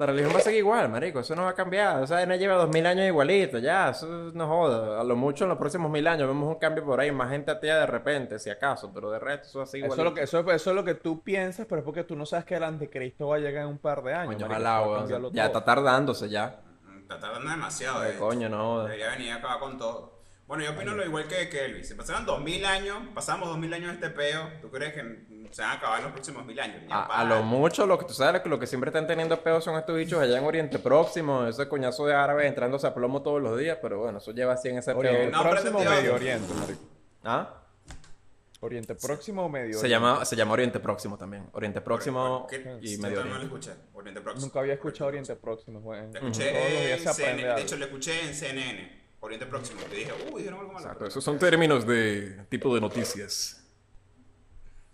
la 0.01 0.07
religión 0.07 0.33
va 0.35 0.39
a 0.39 0.41
seguir 0.41 0.61
igual, 0.61 0.89
marico. 0.89 1.21
Eso 1.21 1.37
no 1.37 1.43
va 1.43 1.51
a 1.51 1.55
cambiar. 1.55 2.03
O 2.03 2.07
sea, 2.07 2.25
no 2.25 2.35
lleva 2.35 2.55
dos 2.55 2.71
mil 2.71 2.87
años 2.87 3.07
igualito, 3.07 3.59
ya. 3.59 3.91
Eso 3.91 4.07
no 4.33 4.49
joda. 4.49 4.99
A 4.99 5.05
lo 5.05 5.15
mucho 5.15 5.45
en 5.45 5.51
los 5.51 5.59
próximos 5.59 5.91
mil 5.91 6.07
años 6.07 6.27
vemos 6.27 6.49
un 6.49 6.55
cambio 6.55 6.87
por 6.87 6.99
ahí. 7.01 7.13
Más 7.13 7.29
gente 7.29 7.51
atea 7.51 7.81
de 7.81 7.87
repente, 7.87 8.39
si 8.39 8.49
acaso. 8.49 8.91
Pero 8.95 9.11
de 9.11 9.19
resto 9.19 9.47
eso 9.47 9.59
va 9.59 9.65
a 9.65 9.67
seguir 9.67 9.87
Eso 9.87 9.97
es, 9.97 10.05
lo 10.05 10.15
que, 10.15 10.23
eso, 10.23 10.51
eso 10.51 10.71
es 10.71 10.77
lo 10.77 10.85
que 10.85 10.95
tú 10.95 11.23
piensas, 11.23 11.67
pero 11.69 11.81
es 11.81 11.85
porque 11.85 12.03
tú 12.03 12.17
no 12.17 12.25
sabes 12.25 12.47
que 12.47 12.55
el 12.55 12.65
anticristo 12.65 13.29
va 13.29 13.37
a 13.37 13.41
llegar 13.41 13.65
en 13.65 13.69
un 13.69 13.79
par 13.79 14.03
de 14.03 14.15
años. 14.15 14.35
Coño, 14.35 14.49
marico, 14.49 14.55
ojalá, 14.55 14.77
a 14.79 14.89
weón. 14.89 15.09
Ya 15.35 15.43
todo. 15.43 15.59
está 15.59 15.65
tardándose 15.67 16.29
ya. 16.31 16.61
Está 17.03 17.21
tardando 17.21 17.51
demasiado. 17.51 18.03
Eh. 18.07 18.17
coño, 18.19 18.49
no 18.49 18.57
joda. 18.57 18.85
Debería 18.85 19.11
venir 19.11 19.33
acá 19.33 19.59
con 19.59 19.77
todo. 19.77 20.20
Bueno, 20.51 20.65
yo 20.65 20.73
opino 20.73 20.95
lo 20.97 21.05
igual 21.05 21.29
que, 21.29 21.49
que 21.49 21.65
Elvis. 21.65 21.87
Se 21.87 21.95
pasaron 21.95 22.27
2000 22.27 22.65
años, 22.67 22.99
pasamos 23.15 23.49
2000 23.51 23.73
años 23.73 23.95
este 23.95 24.11
peo. 24.11 24.51
¿Tú 24.61 24.69
crees 24.69 24.95
que 24.95 25.01
se 25.53 25.63
van 25.63 25.71
a 25.71 25.75
acabar 25.75 25.99
en 25.99 26.05
los 26.07 26.13
próximos 26.13 26.45
mil 26.45 26.59
años? 26.59 26.83
Ya 26.89 27.03
A, 27.05 27.23
lo 27.23 27.45
mucho, 27.45 27.87
lo 27.87 27.97
que 27.97 28.05
tú 28.05 28.15
sabes, 28.15 28.35
lo 28.35 28.43
que, 28.43 28.49
lo 28.49 28.59
que 28.59 28.67
siempre 28.67 28.89
están 28.89 29.07
teniendo 29.07 29.41
peos 29.45 29.63
son 29.63 29.77
estos 29.79 29.97
bichos 29.97 30.21
allá 30.21 30.39
en 30.39 30.45
Oriente 30.45 30.81
Próximo, 30.81 31.47
ese 31.47 31.69
coñazo 31.69 32.05
de 32.05 32.15
árabes 32.17 32.47
entrándose 32.49 32.85
a 32.89 32.93
plomo 32.93 33.23
todos 33.23 33.41
los 33.41 33.57
días, 33.57 33.79
pero 33.81 34.01
bueno, 34.01 34.19
eso 34.19 34.33
lleva 34.33 34.55
así 34.55 34.71
en 34.71 34.79
ese 34.79 34.91
Oriente 34.91 35.29
peo. 35.29 35.31
No, 35.31 35.49
Próximo 35.51 35.79
o 35.79 35.85
Medio 35.85 36.15
Oriente, 36.17 36.55
marico. 36.55 36.81
¿Ah? 37.23 37.55
Oriente 38.63 38.95
Próximo 38.97 39.45
o 39.45 39.49
Medio 39.49 39.75
Se 39.75 39.79
Oriente. 39.87 39.89
llama, 39.89 40.25
se 40.25 40.35
llama 40.35 40.53
Oriente 40.55 40.81
Próximo 40.81 41.17
también. 41.17 41.47
Oriente 41.53 41.81
Próximo 41.81 42.49
¿Qué? 42.51 42.57
y 42.83 42.99
Medio 42.99 43.21
todavía 43.21 43.23
no 43.23 43.25
lo 43.25 43.35
Oriente. 43.37 43.45
escuché. 43.71 43.73
Oriente 43.95 44.21
Próximo. 44.21 44.47
Nunca 44.47 44.59
había 44.59 44.75
escuchado 44.75 45.09
Oriente 45.09 45.37
Próximo, 45.37 45.79
weón. 45.79 46.13
Lo 46.13 46.19
Todos 46.21 46.33
escuché 46.39 46.53
los 46.53 46.71
días 46.83 46.99
en 46.99 46.99
se 47.05 47.09
aprende 47.09 47.31
CNN. 47.31 47.43
De 47.45 47.51
algo. 47.53 47.63
hecho, 47.63 47.77
lo 47.77 47.85
escuché 47.85 48.21
en 48.27 48.35
CNN. 48.35 49.00
Oriente 49.21 49.47
Próximo. 49.47 49.81
Te 49.83 49.97
dije, 49.97 50.13
uy, 50.33 50.39
dijeron 50.43 50.61
algo 50.61 50.73
malo. 50.73 50.85
Exacto, 50.85 51.07
esos 51.07 51.23
son 51.23 51.39
términos 51.39 51.87
de 51.87 52.45
tipo 52.49 52.75
de 52.75 52.81
noticias. 52.81 53.57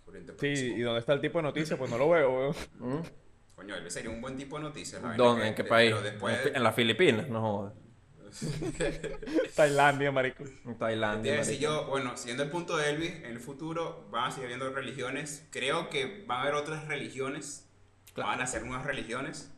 Oriente 0.05 0.33
Sí, 0.33 0.37
Próximo. 0.37 0.77
¿y 0.77 0.81
dónde 0.81 0.99
está 0.99 1.13
el 1.13 1.21
tipo 1.21 1.37
de 1.39 1.43
noticias? 1.43 1.77
Pues 1.79 1.89
no 1.91 1.97
lo 1.97 2.09
veo, 2.09 2.31
weón. 2.31 2.55
¿Mm? 2.79 3.03
Coño, 3.55 3.75
él 3.75 3.89
sería 3.91 4.09
un 4.11 4.21
buen 4.21 4.37
tipo 4.37 4.57
de 4.57 4.63
noticias. 4.63 5.01
la 5.01 5.13
¿Dónde? 5.15 5.43
que- 5.43 5.47
¿En 5.49 5.55
qué 5.55 5.63
de- 5.63 5.69
país? 5.69 5.91
Pero 5.91 6.03
después. 6.03 6.37
En 6.53 6.63
las 6.63 6.75
Filipinas, 6.75 7.27
no 7.29 7.41
jodas. 7.41 7.73
Tailandia, 9.55 10.11
marico. 10.11 10.43
Tailandia. 10.77 11.37
marico. 11.37 11.59
yo, 11.59 11.85
bueno, 11.87 12.15
siguiendo 12.17 12.43
el 12.43 12.49
punto 12.49 12.75
de 12.77 12.89
Elvis, 12.89 13.11
en 13.23 13.25
el 13.31 13.39
futuro 13.39 14.07
van 14.11 14.25
a 14.25 14.31
seguir 14.31 14.45
habiendo 14.45 14.69
religiones. 14.71 15.47
Creo 15.51 15.89
que 15.89 16.25
van 16.27 16.39
a 16.39 16.41
haber 16.43 16.55
otras 16.55 16.87
religiones. 16.87 17.67
Van 18.15 18.41
a 18.41 18.47
ser 18.47 18.63
nuevas 18.65 18.85
religiones. 18.85 19.51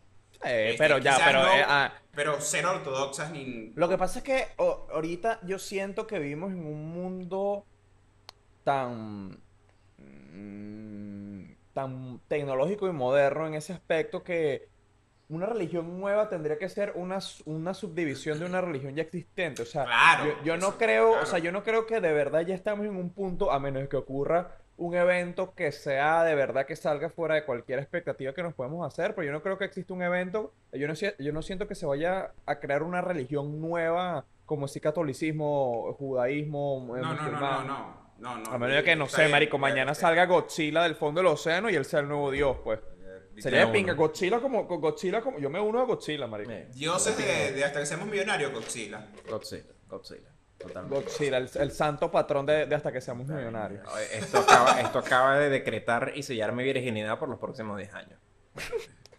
Eh, 0.44 0.70
Este, 0.72 0.78
pero 0.78 0.98
ya, 1.00 1.14
quizás 1.14 1.28
pero... 1.28 1.44
no, 1.44 1.54
eh, 1.54 1.64
ah, 1.68 1.94
pero 2.16 2.38
cero 2.42 2.72
ortodoxas 2.76 3.32
ni. 3.32 3.72
Lo 3.76 3.88
que 3.90 3.98
pasa 3.98 4.20
es 4.20 4.26
que 4.26 4.48
o- 4.58 4.88
ahorita 4.92 5.40
yo 5.44 5.60
siento 5.60 6.08
que 6.08 6.20
vivimos 6.20 6.52
en 6.52 6.66
un 6.66 6.90
mundo 6.92 7.66
tan, 8.64 9.42
mm, 9.98 11.44
tan 11.74 12.20
tecnológico 12.28 12.88
y 12.88 12.92
moderno 12.94 13.48
en 13.48 13.56
ese 13.56 13.74
aspecto 13.74 14.24
que 14.24 14.68
una 15.30 15.46
religión 15.46 16.00
nueva 16.00 16.28
tendría 16.28 16.58
que 16.58 16.68
ser 16.70 16.94
una, 16.96 17.20
una 17.46 17.74
subdivisión 17.74 18.40
de 18.40 18.46
una 18.46 18.62
religión 18.62 18.96
ya 18.96 19.04
existente. 19.04 19.62
O 19.62 19.66
sea, 19.66 19.86
Claro, 19.86 20.26
yo, 20.26 20.44
yo 20.44 20.58
no 20.58 20.78
creo, 20.78 21.12
o 21.22 21.26
sea, 21.26 21.40
yo 21.40 21.52
no 21.52 21.64
creo 21.64 21.86
que 21.86 22.02
de 22.02 22.12
verdad 22.14 22.42
ya 22.42 22.56
estamos 22.56 22.86
en 22.86 22.96
un 22.96 23.12
punto, 23.12 23.52
a 23.52 23.60
menos 23.60 23.88
que 23.88 23.96
ocurra 23.98 24.56
un 24.78 24.96
evento 24.96 25.54
que 25.56 25.72
sea 25.74 26.24
de 26.24 26.36
verdad 26.36 26.66
que 26.66 26.76
salga 26.76 27.10
fuera 27.10 27.36
de 27.36 27.44
cualquier 27.44 27.80
expectativa 27.80 28.34
que 28.34 28.42
nos 28.42 28.54
podemos 28.54 28.88
hacer, 28.88 29.14
pero 29.14 29.26
yo 29.26 29.32
no 29.34 29.42
creo 29.44 29.58
que 29.58 29.66
exista 29.66 29.94
un 29.94 30.02
evento, 30.02 30.54
yo 30.72 30.88
no, 30.88 30.94
yo 30.94 31.34
no 31.34 31.42
siento 31.42 31.68
que 31.68 31.76
se 31.76 31.86
vaya 31.86 32.32
a 32.46 32.60
crear 32.60 32.82
una 32.84 33.02
religión 33.02 33.60
nueva 33.62 34.26
como 34.46 34.68
si 34.68 34.80
catolicismo, 34.80 35.94
judaísmo, 36.00 36.96
eh, 36.98 37.02
No, 37.02 37.14
no, 37.14 37.14
no, 37.14 37.16
no, 37.16 37.24
musulmán. 37.24 37.68
no. 37.68 38.10
No, 38.20 38.38
no. 38.38 38.52
A 38.52 38.58
menos 38.58 38.84
que, 38.84 38.98
no 38.98 39.08
sé, 39.08 39.30
marico, 39.30 39.58
mañana 39.58 39.94
salga 39.94 40.26
Godzilla 40.26 40.84
del 40.84 40.96
fondo 40.96 41.22
del 41.22 41.28
océano 41.28 41.70
y 41.70 41.76
él 41.76 41.86
sea 41.86 42.02
el 42.02 42.08
nuevo 42.10 42.32
dios, 42.32 42.58
pues. 42.66 42.80
Sería 43.42 43.66
de 43.66 43.72
pinga. 43.72 43.94
Godzilla 43.94 44.40
como, 44.40 44.66
Godzilla 44.66 45.22
como, 45.22 45.40
yo 45.40 45.50
me 45.50 45.60
uno 45.60 45.80
a 45.80 45.86
Godzilla, 45.86 46.28
marico. 46.28 46.52
Eh, 46.52 46.68
Dioses 46.74 47.18
de, 47.18 47.54
de 47.54 47.64
hasta 47.64 47.80
que 47.80 47.86
seamos 47.86 48.08
millonarios, 48.08 48.52
Godzilla. 48.52 49.08
Godzilla, 49.30 49.64
Godzilla. 49.88 50.30
Totalmente. 50.58 50.96
Godzilla, 50.96 51.38
el, 51.38 51.50
el 51.54 51.72
santo 51.72 52.12
patrón 52.12 52.46
de, 52.46 52.66
de 52.66 52.76
hasta 52.76 52.92
que 52.92 53.00
seamos 53.02 53.28
millonarios. 53.28 53.88
Esto 54.12 54.40
acaba, 54.40 54.82
esto 54.82 55.00
acaba 55.00 55.40
de 55.40 55.50
decretar 55.50 56.12
y 56.16 56.24
sellar 56.24 56.52
mi 56.52 56.64
virginidad 56.64 57.18
por 57.18 57.30
los 57.30 57.40
próximos 57.40 57.78
10 57.78 57.94
años. 57.94 58.20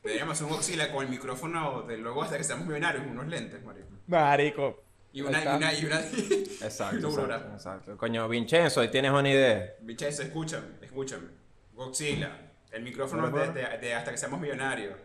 Deberíamos 0.02 0.32
hacer 0.34 0.46
un 0.46 0.52
Godzilla 0.52 0.92
con 0.92 1.04
el 1.04 1.10
micrófono 1.10 1.82
del 1.82 2.00
logo 2.02 2.22
hasta 2.22 2.36
que 2.38 2.44
seamos 2.44 2.66
millonarios, 2.66 3.04
unos 3.06 3.26
lentes, 3.26 3.62
marico. 3.62 3.88
Marico. 4.06 4.82
Y 5.12 5.22
una, 5.22 5.42
y 5.42 5.56
una, 5.56 5.74
y 5.74 5.84
una. 5.86 6.00
Exacto, 6.00 7.08
exacto, 7.08 7.52
exacto. 7.54 7.96
Coño, 7.96 8.28
Vincenzo, 8.28 8.80
ahí 8.80 8.88
tienes 8.88 9.10
una 9.10 9.28
idea. 9.28 9.74
Bichazo, 9.80 10.22
escúchame, 10.22 10.66
escúchame. 10.82 11.28
Godzilla, 11.74 12.49
el 12.72 12.82
micrófono 12.82 13.30
de, 13.30 13.52
de- 13.52 13.78
de 13.78 13.94
hasta 13.94 14.10
que 14.10 14.16
seamos 14.18 14.40
millonarios. 14.40 14.96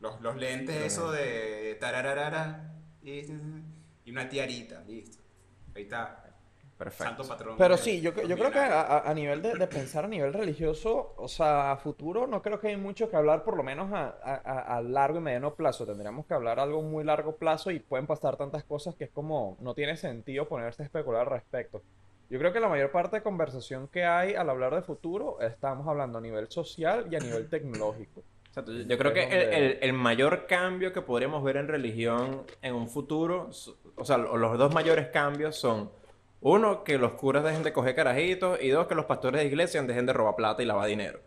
Los, 0.00 0.20
los 0.20 0.36
lentes, 0.36 0.76
eso 0.76 1.12
de 1.12 1.76
tarararara. 1.80 2.72
Y, 3.02 3.22
y 4.04 4.10
una 4.10 4.28
tiarita, 4.28 4.82
listo. 4.86 5.18
Ahí 5.74 5.82
está. 5.82 6.18
Perfecto. 6.78 7.04
Santo 7.04 7.28
patrón. 7.28 7.54
Pero 7.56 7.76
de 7.76 7.82
sí, 7.82 8.00
yo, 8.00 8.12
yo 8.12 8.36
creo 8.36 8.50
que 8.50 8.58
a, 8.58 9.12
nivel 9.14 9.40
de, 9.40 9.54
de 9.54 9.66
pensar 9.68 10.04
a 10.04 10.08
nivel 10.08 10.32
religioso, 10.32 11.14
o 11.16 11.28
sea, 11.28 11.70
a 11.70 11.76
futuro, 11.76 12.26
no 12.26 12.42
creo 12.42 12.58
que 12.58 12.68
hay 12.68 12.76
mucho 12.76 13.08
que 13.08 13.14
hablar, 13.14 13.44
por 13.44 13.56
lo 13.56 13.62
menos 13.62 13.92
a- 13.92 14.08
a 14.76 14.80
largo 14.82 15.18
y 15.18 15.20
mediano 15.20 15.54
plazo. 15.54 15.86
Tendríamos 15.86 16.26
que 16.26 16.34
hablar 16.34 16.58
algo 16.58 16.82
muy 16.82 17.04
largo 17.04 17.36
plazo 17.36 17.70
y 17.70 17.78
pueden 17.78 18.08
pasar 18.08 18.36
tantas 18.36 18.64
cosas 18.64 18.96
que 18.96 19.04
es 19.04 19.10
como, 19.10 19.56
no 19.60 19.74
tiene 19.74 19.96
sentido 19.96 20.48
ponerse 20.48 20.82
a 20.82 20.86
especular 20.86 21.20
al 21.20 21.26
respecto. 21.28 21.82
Yo 22.30 22.38
creo 22.38 22.52
que 22.52 22.60
la 22.60 22.68
mayor 22.68 22.90
parte 22.90 23.16
de 23.16 23.22
conversación 23.22 23.88
que 23.88 24.04
hay 24.04 24.34
al 24.34 24.48
hablar 24.48 24.74
de 24.74 24.82
futuro, 24.82 25.40
estamos 25.40 25.86
hablando 25.86 26.18
a 26.18 26.20
nivel 26.20 26.48
social 26.50 27.06
y 27.10 27.16
a 27.16 27.18
nivel 27.18 27.48
tecnológico. 27.48 28.22
Exacto, 28.48 28.72
Yo 28.72 28.82
yo 28.82 28.98
creo 28.98 29.12
que 29.12 29.22
el, 29.24 29.28
donde- 29.30 29.56
el- 29.56 29.78
el 29.82 29.92
mayor 29.92 30.46
cambio 30.46 30.92
que 30.92 31.02
podríamos 31.02 31.42
ver 31.44 31.56
en 31.58 31.68
religión 31.68 32.42
en 32.62 32.74
un 32.74 32.88
futuro, 32.88 33.50
o 33.96 34.04
sea, 34.04 34.16
lo- 34.18 34.36
los 34.36 34.58
dos 34.58 34.72
mayores 34.74 35.08
cambios 35.08 35.56
son, 35.56 35.90
Uno, 36.44 36.82
que 36.82 36.98
los 36.98 37.12
curas 37.12 37.44
dejen 37.44 37.62
de 37.62 37.72
coger 37.72 37.94
carajitos. 37.94 38.60
Y 38.60 38.70
dos, 38.70 38.88
que 38.88 38.96
los 38.96 39.04
pastores 39.04 39.40
de 39.42 39.46
iglesia 39.46 39.80
dejen 39.82 40.06
de 40.06 40.12
robar 40.12 40.34
plata 40.34 40.60
y 40.60 40.66
lavar 40.66 40.88
dinero. 40.88 41.20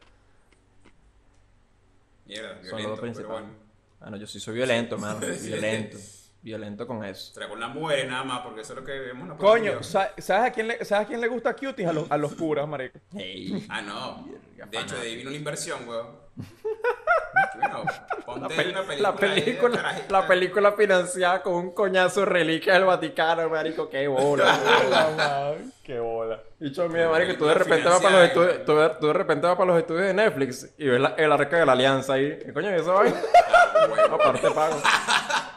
Mierda, 2.26 2.58
Son 2.64 2.82
los 2.82 2.90
dos 2.90 3.00
pero 3.00 3.02
principales. 3.02 3.30
bueno. 3.44 3.48
Ah, 4.02 4.10
no, 4.10 4.18
yo 4.18 4.28
sí 4.28 4.40
soy 4.42 4.56
violento, 4.56 4.98
mano. 4.98 5.20
Violento. 5.44 5.98
Violento 6.46 6.86
con 6.86 7.04
eso. 7.04 7.34
Será 7.34 7.50
con 7.50 7.60
las 7.60 7.70
mujeres 7.74 8.08
nada 8.08 8.24
más, 8.24 8.42
porque 8.42 8.62
eso 8.62 8.74
es 8.74 8.80
lo 8.80 8.86
que 8.86 8.92
vemos 9.00 9.36
Coño, 9.40 9.82
¿sabes 9.82 10.30
a 10.30 10.52
quién 10.52 10.68
le, 10.68 10.86
¿sabes 10.86 11.06
a 11.06 11.08
quién 11.08 11.20
le 11.20 11.28
gusta 11.28 11.56
cuties? 11.56 11.88
A 11.90 11.92
los, 11.92 12.12
a 12.12 12.18
los 12.18 12.36
curas, 12.36 12.68
marico. 12.68 13.00
Ey. 13.18 13.66
Ah, 13.68 13.82
no. 13.82 14.28
De 14.70 14.78
hecho, 14.80 14.96
de 14.96 15.02
ahí 15.02 15.16
vino 15.16 15.30
una 15.32 15.38
inversión, 15.38 15.90
weón. 15.90 16.08
Bueno, 17.58 17.84
ponte 18.26 18.56
La, 18.72 18.82
una 18.82 18.96
la 18.96 19.16
película. 19.16 19.90
ahí 19.90 20.04
la 20.10 20.28
película 20.28 20.72
financiada 20.74 21.42
con 21.42 21.54
un 21.56 21.72
coñazo 21.74 22.22
de 22.22 22.26
reliquia 22.28 22.74
del 22.74 22.86
Vaticano, 22.86 23.50
marico, 23.50 23.90
qué 23.90 24.08
bola. 24.08 24.58
Qué 25.84 26.00
bola. 26.00 26.40
Dicho 26.60 26.88
mío, 26.90 27.10
marico, 27.12 27.36
tú 27.38 27.46
de 27.46 27.54
repente 27.56 27.88
vas 27.90 28.02
para 28.02 28.20
los 28.20 28.28
estudios, 28.28 28.66
tú, 28.66 28.76
de- 28.76 28.90
tú 29.00 29.08
de 29.08 29.14
repente 29.14 29.48
vas 29.48 29.56
para 29.56 29.68
los 29.72 29.80
estudios 29.80 30.06
de 30.08 30.14
Netflix 30.14 30.74
y 30.78 30.88
ves 30.88 31.00
la- 31.02 31.14
el 31.18 31.32
arca 31.32 31.58
de 31.58 31.66
la 31.66 31.72
alianza 31.74 32.14
ahí. 32.14 32.40
¿Qué 32.44 32.54
coño 32.54 32.70
es 32.70 32.82
eso, 32.82 32.94
vaina? 32.94 33.16
Ah. 33.54 34.14
Aparte 34.14 34.52
pago. 34.52 34.78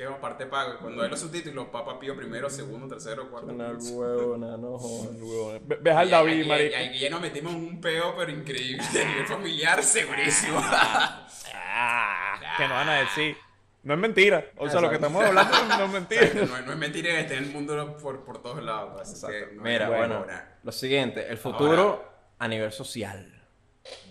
Que 0.00 0.06
aparte 0.06 0.46
pago. 0.46 0.78
Cuando 0.80 1.02
hay 1.02 1.10
los 1.10 1.20
subtítulos, 1.20 1.68
Papa 1.68 1.98
Pío 1.98 2.16
primero, 2.16 2.48
segundo, 2.48 2.88
tercero, 2.88 3.30
cuarto. 3.30 3.52
Una 3.52 3.72
huevona, 3.72 4.56
no 4.56 4.78
jodas. 4.78 5.60
Ve- 5.66 5.76
Ves 5.78 5.94
al 5.94 6.08
Y 6.08 6.10
David, 6.10 6.32
ahí- 6.40 6.48
marico. 6.48 6.70
Y 6.70 6.74
ahí 6.74 6.98
ya 7.00 7.10
nos 7.10 7.20
metimos 7.20 7.52
en 7.52 7.58
un 7.66 7.80
peo, 7.82 8.14
pero 8.16 8.30
increíble. 8.32 8.82
A 8.82 9.04
nivel 9.08 9.26
familiar, 9.26 9.82
segurísimo. 9.82 10.58
Ah, 11.72 12.40
que 12.56 12.66
no 12.66 12.74
van 12.74 12.88
a 12.88 12.94
decir. 13.00 13.36
No 13.82 13.94
es 13.94 14.00
mentira. 14.00 14.44
O 14.56 14.68
sea, 14.68 14.80
lo 14.80 14.88
que 14.88 14.96
estamos 14.96 15.22
hablando 15.24 15.56
no 15.78 15.84
es 15.84 15.90
mentira. 15.90 16.22
Exacto, 16.22 16.46
no, 16.46 16.56
es- 16.58 16.66
no 16.66 16.72
es 16.72 16.78
mentira 16.78 17.10
que 17.10 17.20
esté 17.20 17.36
en 17.36 17.44
el 17.44 17.50
mundo 17.50 17.96
por, 17.98 18.24
por 18.24 18.42
todos 18.42 18.62
lados. 18.62 19.00
Así 19.02 19.26
que 19.26 19.54
no 19.54 19.62
Mira, 19.62 19.88
bueno, 19.88 20.14
huevona. 20.20 20.58
lo 20.62 20.72
siguiente, 20.72 21.26
el 21.28 21.36
futuro 21.38 22.04
a 22.38 22.48
nivel 22.48 22.72
social. 22.72 23.46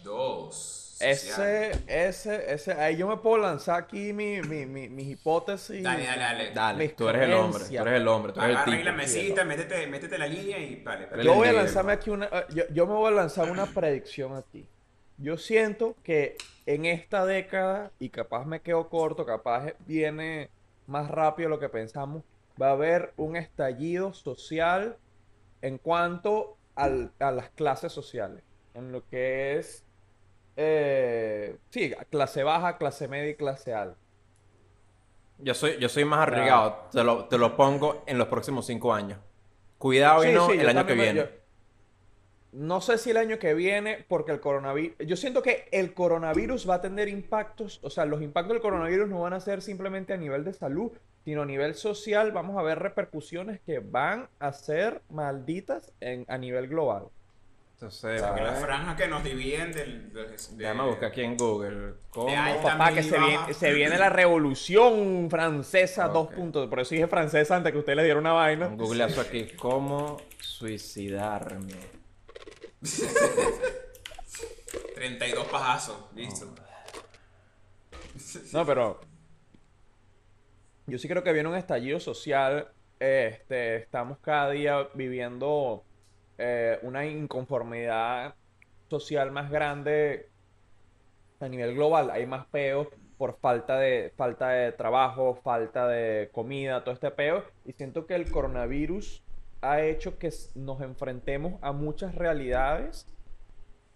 Dos. 0.04 0.79
Ese, 1.02 1.72
ese, 1.88 2.54
ese, 2.54 2.74
ahí 2.74 2.98
yo 2.98 3.08
me 3.08 3.18
puedo 3.18 3.38
lanzar 3.38 3.84
aquí 3.84 4.12
mi, 4.14 4.42
mi, 4.42 4.66
mi, 4.66 4.90
mis 4.90 5.08
hipótesis. 5.08 5.82
Dale, 5.84 6.06
dale, 6.06 6.22
dale. 6.24 6.52
Dale, 6.54 6.90
tú 6.90 7.08
eres 7.10 7.22
el 7.24 7.34
hombre, 7.34 7.64
tú 7.66 7.74
eres 7.82 7.94
el 8.02 8.08
hombre, 8.08 8.34
tú 8.34 8.40
eres 8.42 8.52
el 8.52 8.74
ahí 8.74 8.84
la 8.84 8.92
tipo. 8.92 8.98
mesita, 8.98 9.46
métete, 9.46 9.88
métete 9.88 10.18
la 10.18 10.28
línea 10.28 10.58
y 10.60 10.84
vale. 10.84 11.08
Yo 11.24 11.34
voy 11.36 11.48
a 11.48 11.54
lanzarme 11.54 11.94
aquí 11.94 12.10
una. 12.10 12.26
eh, 12.26 12.46
Yo, 12.54 12.64
yo 12.72 12.86
me 12.88 12.94
voy 12.94 13.08
a 13.12 13.16
lanzar 13.16 13.50
una 13.50 13.66
predicción 13.66 14.36
aquí. 14.36 14.68
Yo 15.18 15.38
siento 15.38 15.96
que 16.04 16.38
en 16.66 16.86
esta 16.86 17.26
década, 17.26 17.92
y 18.00 18.10
capaz 18.10 18.46
me 18.46 18.62
quedo 18.62 18.90
corto, 18.90 19.26
capaz 19.26 19.74
viene 19.88 20.50
más 20.88 21.10
rápido 21.10 21.50
de 21.50 21.56
lo 21.56 21.60
que 21.60 21.70
pensamos, 21.70 22.24
va 22.62 22.70
a 22.70 22.72
haber 22.72 23.14
un 23.18 23.36
estallido 23.36 24.14
social 24.14 24.98
en 25.62 25.78
cuanto 25.78 26.58
al- 26.76 27.12
a 27.20 27.32
las 27.32 27.50
clases 27.50 27.92
sociales. 27.92 28.44
En 28.74 28.92
lo 28.92 29.06
que 29.08 29.58
es. 29.58 29.84
Eh, 30.62 31.58
sí, 31.70 31.94
clase 32.10 32.44
baja, 32.44 32.78
clase 32.78 33.08
media 33.08 33.30
y 33.32 33.36
clase 33.36 33.74
alta. 33.74 33.98
Yo 35.38 35.54
soy, 35.54 35.78
yo 35.80 35.88
soy 35.88 36.04
más 36.04 36.20
arriesgado, 36.20 36.90
te 36.92 37.02
lo, 37.04 37.26
te 37.26 37.38
lo 37.38 37.56
pongo 37.56 38.04
en 38.06 38.18
los 38.18 38.28
próximos 38.28 38.66
cinco 38.66 38.94
años. 38.94 39.20
Cuidado 39.78 40.26
y 40.26 40.28
Sí, 40.28 40.34
no 40.34 40.48
sí, 40.48 40.58
el 40.60 40.68
año 40.68 40.86
que 40.86 40.94
viene. 40.96 41.20
yo- 41.22 41.28
no 42.52 42.82
sé 42.82 42.98
si 42.98 43.12
el 43.12 43.18
año 43.18 43.38
que 43.40 43.54
viene, 43.54 44.06
porque 44.10 44.32
el 44.32 44.40
coronavirus. 44.42 44.98
Yo 45.06 45.16
siento 45.16 45.42
que 45.44 45.68
el 45.72 45.94
coronavirus 45.94 46.68
va 46.70 46.76
a 46.76 46.82
tener 46.82 47.08
impactos. 47.08 47.80
O 47.84 47.90
sea, 47.92 48.06
los 48.06 48.22
impactos 48.22 48.54
del 48.54 48.62
coronavirus 48.62 49.08
no 49.08 49.22
van 49.22 49.34
a 49.34 49.40
ser 49.40 49.62
simplemente 49.62 50.14
a 50.14 50.18
nivel 50.18 50.44
de 50.44 50.54
salud, 50.54 50.92
sino 51.24 51.44
a 51.44 51.46
nivel 51.46 51.76
social. 51.76 52.32
Vamos 52.32 52.58
a 52.58 52.64
ver 52.64 52.80
repercusiones 52.80 53.62
que 53.62 53.80
van 53.80 54.30
a 54.40 54.52
ser 54.52 55.04
malditas 55.10 55.94
en, 56.02 56.26
a 56.28 56.38
nivel 56.40 56.68
global. 56.68 57.06
Entonces, 57.82 58.22
Porque 58.22 58.42
a 58.42 58.44
las 58.44 58.54
ver, 58.56 58.66
franjas 58.66 58.98
que 58.98 59.08
nos 59.08 59.24
dividen 59.24 59.72
del. 59.72 60.12
de- 60.12 60.26
de- 60.28 60.38
déjame 60.56 60.84
buscar 60.84 61.06
aquí 61.12 61.22
en 61.22 61.38
Google. 61.38 61.94
¿Cómo? 62.10 62.28
Papá, 62.62 62.92
que 62.92 63.02
se 63.04 63.18
viene, 63.18 63.54
se 63.54 63.72
viene 63.72 63.98
la 63.98 64.10
revolución 64.10 65.30
francesa 65.30 66.08
Ok. 66.08 66.14
2 66.14 66.28
puntos. 66.34 66.68
Por 66.68 66.82
eso 66.82 66.94
dije 66.94 67.08
francesa 67.08 67.56
antes 67.56 67.72
que 67.72 67.78
usted 67.78 67.96
le 67.96 68.04
diera 68.04 68.20
una 68.20 68.34
vaina. 68.34 68.68
Un 68.68 68.76
googleazo 68.78 69.22
aquí. 69.22 69.48
¿Cómo 69.56 70.18
suicidarme? 70.42 71.74
32 74.96 75.48
pajazos, 75.48 75.98
listo. 76.16 76.54
No, 78.52 78.66
pero 78.66 79.00
yo 80.86 81.00
sí 81.00 81.08
creo 81.08 81.24
que 81.24 81.32
viene 81.32 81.48
un 81.48 81.56
estallido 81.56 82.02
social. 82.02 82.74
Este, 83.00 83.78
estamos 83.78 84.18
cada 84.20 84.50
día 84.52 84.90
viviendo 84.96 85.86
eh, 86.40 86.80
una 86.82 87.06
inconformidad 87.06 88.34
social 88.88 89.32
más 89.32 89.52
grande 89.52 90.30
a 91.40 91.48
nivel 91.48 91.76
global. 91.76 92.10
Hay 92.10 92.26
más 92.26 92.48
peos 92.48 92.88
por 93.18 93.38
falta 93.40 93.78
de, 93.78 94.14
falta 94.16 94.50
de 94.50 94.72
trabajo, 94.72 95.36
falta 95.44 95.88
de 95.88 96.30
comida, 96.32 96.84
todo 96.84 96.94
este 96.94 97.12
peo. 97.12 97.44
Y 97.66 97.74
siento 97.74 98.08
que 98.08 98.16
el 98.16 98.32
coronavirus 98.32 99.24
ha 99.62 99.82
hecho 99.82 100.18
que 100.18 100.32
nos 100.56 100.82
enfrentemos 100.82 101.60
a 101.62 101.72
muchas 101.72 102.16
realidades 102.16 103.06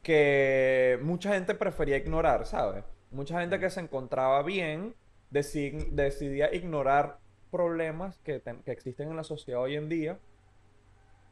que 0.02 1.00
mucha 1.02 1.34
gente 1.34 1.56
prefería 1.56 1.96
ignorar, 1.98 2.46
¿sabes? 2.46 2.84
Mucha 3.12 3.39
gente 3.39 3.60
que 3.60 3.70
se 3.70 3.80
encontraba 3.80 4.44
bien 4.44 4.94
deci- 5.32 5.89
decidía 5.91 6.54
ignorar 6.54 7.20
problemas 7.50 8.18
que, 8.20 8.41
que 8.66 8.72
existen 8.72 9.10
en 9.10 9.16
la 9.16 9.24
sociedad 9.24 9.62
hoy 9.62 9.76
en 9.76 9.88
día 9.88 10.20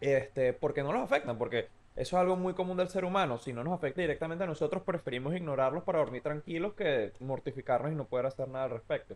este, 0.02 0.54
porque 0.54 0.84
no 0.84 0.92
los 0.92 1.02
afectan, 1.04 1.38
porque 1.38 1.68
eso 1.96 2.16
es 2.18 2.22
algo 2.22 2.36
muy 2.36 2.54
común 2.54 2.78
del 2.78 2.90
ser 2.90 3.06
humano. 3.06 3.38
Si 3.38 3.54
no 3.54 3.64
nos 3.64 3.74
afecta 3.74 4.02
directamente 4.02 4.44
a 4.44 4.48
nosotros, 4.48 4.84
preferimos 4.84 5.34
ignorarlos 5.36 5.84
para 5.84 6.00
dormir 6.00 6.22
tranquilos 6.24 6.74
que 6.74 7.14
mortificarnos 7.20 7.92
y 7.92 7.96
no 7.96 8.06
poder 8.06 8.26
hacer 8.26 8.48
nada 8.50 8.66
al 8.66 8.72
respecto. 8.72 9.16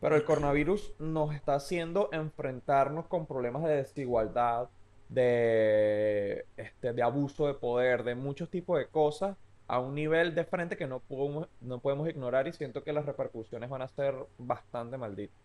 Pero 0.00 0.14
el 0.16 0.24
coronavirus 0.24 0.94
nos 0.98 1.34
está 1.34 1.54
haciendo 1.54 2.10
enfrentarnos 2.12 3.06
con 3.06 3.24
problemas 3.26 3.62
de 3.64 3.76
desigualdad, 3.76 4.68
de, 5.08 6.44
este, 6.56 6.92
de 6.92 7.02
abuso 7.02 7.46
de 7.46 7.54
poder, 7.54 8.02
de 8.02 8.14
muchos 8.14 8.50
tipos 8.50 8.78
de 8.78 8.86
cosas 8.88 9.36
a 9.68 9.78
un 9.80 9.94
nivel 9.94 10.34
de 10.34 10.44
frente 10.44 10.76
que 10.76 10.86
no 10.86 11.00
podemos, 11.00 11.48
no 11.60 11.78
podemos 11.80 12.08
ignorar 12.08 12.46
y 12.46 12.52
siento 12.52 12.84
que 12.84 12.92
las 12.92 13.06
repercusiones 13.06 13.68
van 13.70 13.82
a 13.82 13.88
ser 13.88 14.14
bastante 14.38 14.96
malditas. 14.96 15.36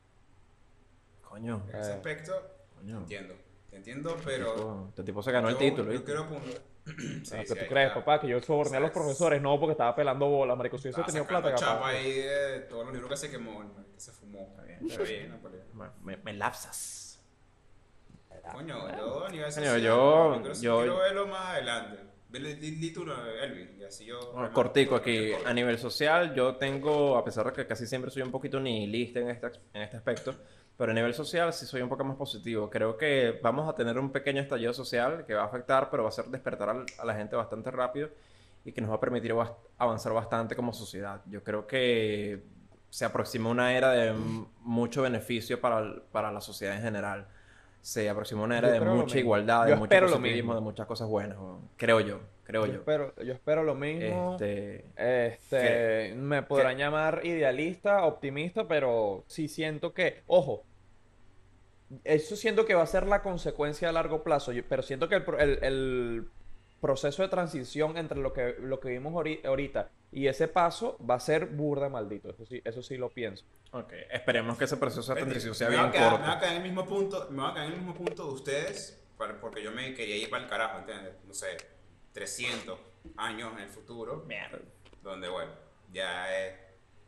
Coño. 1.27 1.61
En 1.69 1.79
ese 1.79 1.91
Eh. 1.91 1.93
aspecto, 1.93 2.33
Coño. 2.77 2.97
entiendo. 2.99 3.35
Te 3.71 3.77
entiendo, 3.77 4.15
pero. 4.23 4.53
Tipo, 4.53 4.85
Este 4.89 5.03
tipo 5.03 5.23
se 5.23 5.31
ganó 5.31 5.47
el 5.47 5.55
yo- 5.55 5.59
título, 5.59 5.91
Yo 5.93 6.03
quiero 6.03 6.21
apuntar. 6.21 6.53
Sí, 6.83 7.35
Ah, 7.35 7.43
sí, 7.45 7.53
¿Qué 7.53 7.59
tú 7.61 7.67
crees, 7.69 7.87
está. 7.87 7.99
papá? 7.99 8.19
Que 8.21 8.27
yo 8.27 8.39
soborné 8.41 8.77
a 8.77 8.79
los 8.79 8.91
profesores, 8.91 9.41
no, 9.41 9.59
porque 9.59 9.71
estaba 9.71 9.95
pelando 9.95 10.27
bolas, 10.27 10.57
marico. 10.57 10.77
Si 10.77 10.87
hubiese 10.89 11.03
tenido 11.03 11.25
plata, 11.25 11.53
chapa 11.55 11.73
capaz. 11.75 11.87
ahí 11.89 12.11
de 12.21 12.59
todos 12.69 12.85
los 12.85 12.93
libros 12.93 13.09
que 13.11 13.17
se 13.17 13.31
quemó, 13.31 13.61
que 13.93 13.99
se 13.99 14.11
fumó. 14.11 14.49
Está 14.51 14.63
bien, 14.63 14.79
está 14.89 15.03
bien. 15.03 15.91
Me, 16.03 16.17
me 16.17 16.33
lapsas. 16.33 17.21
Coño, 18.51 18.89
yo 18.97 19.25
a 19.25 19.29
nivel 19.29 19.45
Coño, 19.45 19.51
social, 19.51 19.81
yo- 19.81 20.41
quiero, 20.41 20.53
yo- 20.61 20.77
quiero 20.79 20.97
verlo 20.99 21.27
más 21.27 21.45
adelante. 21.51 21.97
Tú, 22.31 22.37
Elvin, 23.43 23.77
y 23.79 23.83
así 23.83 24.05
yo... 24.05 24.31
Bueno, 24.33 24.51
cortico 24.53 24.95
aquí. 24.95 25.31
A 25.45 25.53
nivel 25.53 25.77
social, 25.77 26.33
yo 26.33 26.55
tengo, 26.55 27.17
a 27.17 27.23
pesar 27.25 27.45
de 27.45 27.51
que 27.53 27.67
casi 27.67 27.85
siempre 27.85 28.09
soy 28.09 28.21
un 28.23 28.31
poquito 28.31 28.59
nihilista 28.59 29.19
en 29.19 29.29
este, 29.29 29.47
en 29.73 29.81
este 29.81 29.97
aspecto, 29.97 30.33
pero 30.81 30.93
a 30.93 30.95
nivel 30.95 31.13
social 31.13 31.53
sí 31.53 31.67
soy 31.67 31.83
un 31.83 31.89
poco 31.89 32.03
más 32.03 32.17
positivo. 32.17 32.67
Creo 32.67 32.97
que 32.97 33.39
vamos 33.43 33.69
a 33.69 33.75
tener 33.75 33.99
un 33.99 34.11
pequeño 34.11 34.41
estallido 34.41 34.73
social 34.73 35.25
que 35.27 35.35
va 35.35 35.43
a 35.43 35.45
afectar, 35.45 35.91
pero 35.91 36.01
va 36.01 36.07
a 36.07 36.09
hacer 36.09 36.25
despertar 36.25 36.69
al- 36.69 36.85
a 36.97 37.05
la 37.05 37.13
gente 37.13 37.35
bastante 37.35 37.69
rápido 37.69 38.09
y 38.65 38.71
que 38.71 38.81
nos 38.81 38.89
va 38.89 38.95
a 38.95 38.99
permitir 38.99 39.31
avanzar 39.77 40.11
bastante 40.11 40.55
como 40.55 40.73
sociedad. 40.73 41.21
Yo 41.27 41.43
creo 41.43 41.67
que 41.67 42.41
se 42.89 43.05
aproxima 43.05 43.51
una 43.51 43.75
era 43.77 43.91
de 43.91 44.11
mucho 44.61 45.03
beneficio 45.03 45.61
para, 45.61 45.81
el- 45.81 46.01
para 46.11 46.31
la 46.31 46.41
sociedad 46.41 46.75
en 46.75 46.81
general. 46.81 47.27
Se 47.81 48.09
aproxima 48.09 48.41
una 48.41 48.57
era 48.57 48.69
Yo 48.69 48.73
de 48.73 48.79
mucha 48.79 49.19
igualdad, 49.19 49.67
de 49.67 49.75
mucho 49.75 49.99
positivismo, 49.99 50.55
de 50.55 50.61
muchas 50.61 50.87
cosas 50.87 51.07
buenas. 51.07 51.37
Creo 51.77 51.99
yo, 51.99 52.21
creo 52.43 52.65
Yo 52.65 52.73
yo. 52.73 52.79
espero, 52.79 53.13
yo 53.23 53.33
espero 53.33 53.61
lo 53.63 53.75
mismo. 53.75 54.35
Este, 54.39 54.85
Este, 54.95 56.15
me 56.15 56.41
podrán 56.41 56.79
llamar 56.79 57.21
idealista, 57.23 58.03
optimista, 58.03 58.67
pero 58.67 59.23
sí 59.27 59.47
siento 59.47 59.93
que, 59.93 60.23
ojo, 60.25 60.63
eso 62.03 62.35
siento 62.35 62.65
que 62.65 62.73
va 62.75 62.83
a 62.83 62.87
ser 62.87 63.07
la 63.07 63.21
consecuencia 63.21 63.89
a 63.89 63.91
largo 63.91 64.23
plazo, 64.23 64.51
yo- 64.51 64.63
pero 64.67 64.81
siento 64.83 65.09
que 65.09 65.15
el, 65.15 65.23
el- 65.39 65.63
el 65.63 66.27
proceso 66.79 67.21
de 67.21 67.29
transición 67.29 67.97
entre 67.97 68.17
lo 68.19 68.33
que, 68.33 68.55
lo 68.59 68.79
que 68.79 68.89
vimos 68.89 69.13
ahori- 69.13 69.45
ahorita 69.45 69.89
y 70.11 70.27
ese 70.27 70.47
paso 70.47 70.97
va 71.07 71.15
a 71.15 71.19
ser 71.19 71.45
burda 71.47 71.89
maldito, 71.89 72.29
eso 72.31 72.45
sí, 72.45 72.61
eso 72.65 72.81
sí 72.81 72.97
lo 72.97 73.09
pienso. 73.09 73.45
Ok, 73.71 73.93
esperemos 74.11 74.57
que 74.57 74.65
ese 74.65 74.77
proceso 74.77 75.13
de 75.13 75.21
transición 75.21 75.53
sea 75.55 75.69
me 75.69 75.75
bien 75.77 75.91
quedar, 75.91 76.09
corto. 76.11 76.19
Me 76.25 76.27
voy 76.27 76.35
a 76.35 76.39
quedar 76.39 76.51
en 76.53 76.57
el 76.57 76.63
mismo 76.63 76.85
punto, 76.85 77.27
me 77.29 77.41
voy 77.41 77.51
a 77.51 77.53
quedar 77.53 77.67
en 77.67 77.73
el 77.73 77.77
mismo 77.79 77.93
punto 77.95 78.25
de 78.27 78.33
ustedes, 78.33 79.03
porque 79.39 79.61
yo 79.63 79.71
me 79.71 79.93
quería 79.93 80.17
ir 80.17 80.29
para 80.29 80.43
el 80.43 80.49
carajo, 80.49 80.79
¿entiendes? 80.79 81.13
No 81.27 81.33
sé, 81.33 81.55
300 82.13 82.79
años 83.17 83.53
en 83.53 83.59
el 83.63 83.69
futuro, 83.69 84.23
Mierda. 84.27 84.59
donde, 85.03 85.29
bueno, 85.29 85.51
ya 85.93 86.35
es, 86.37 86.55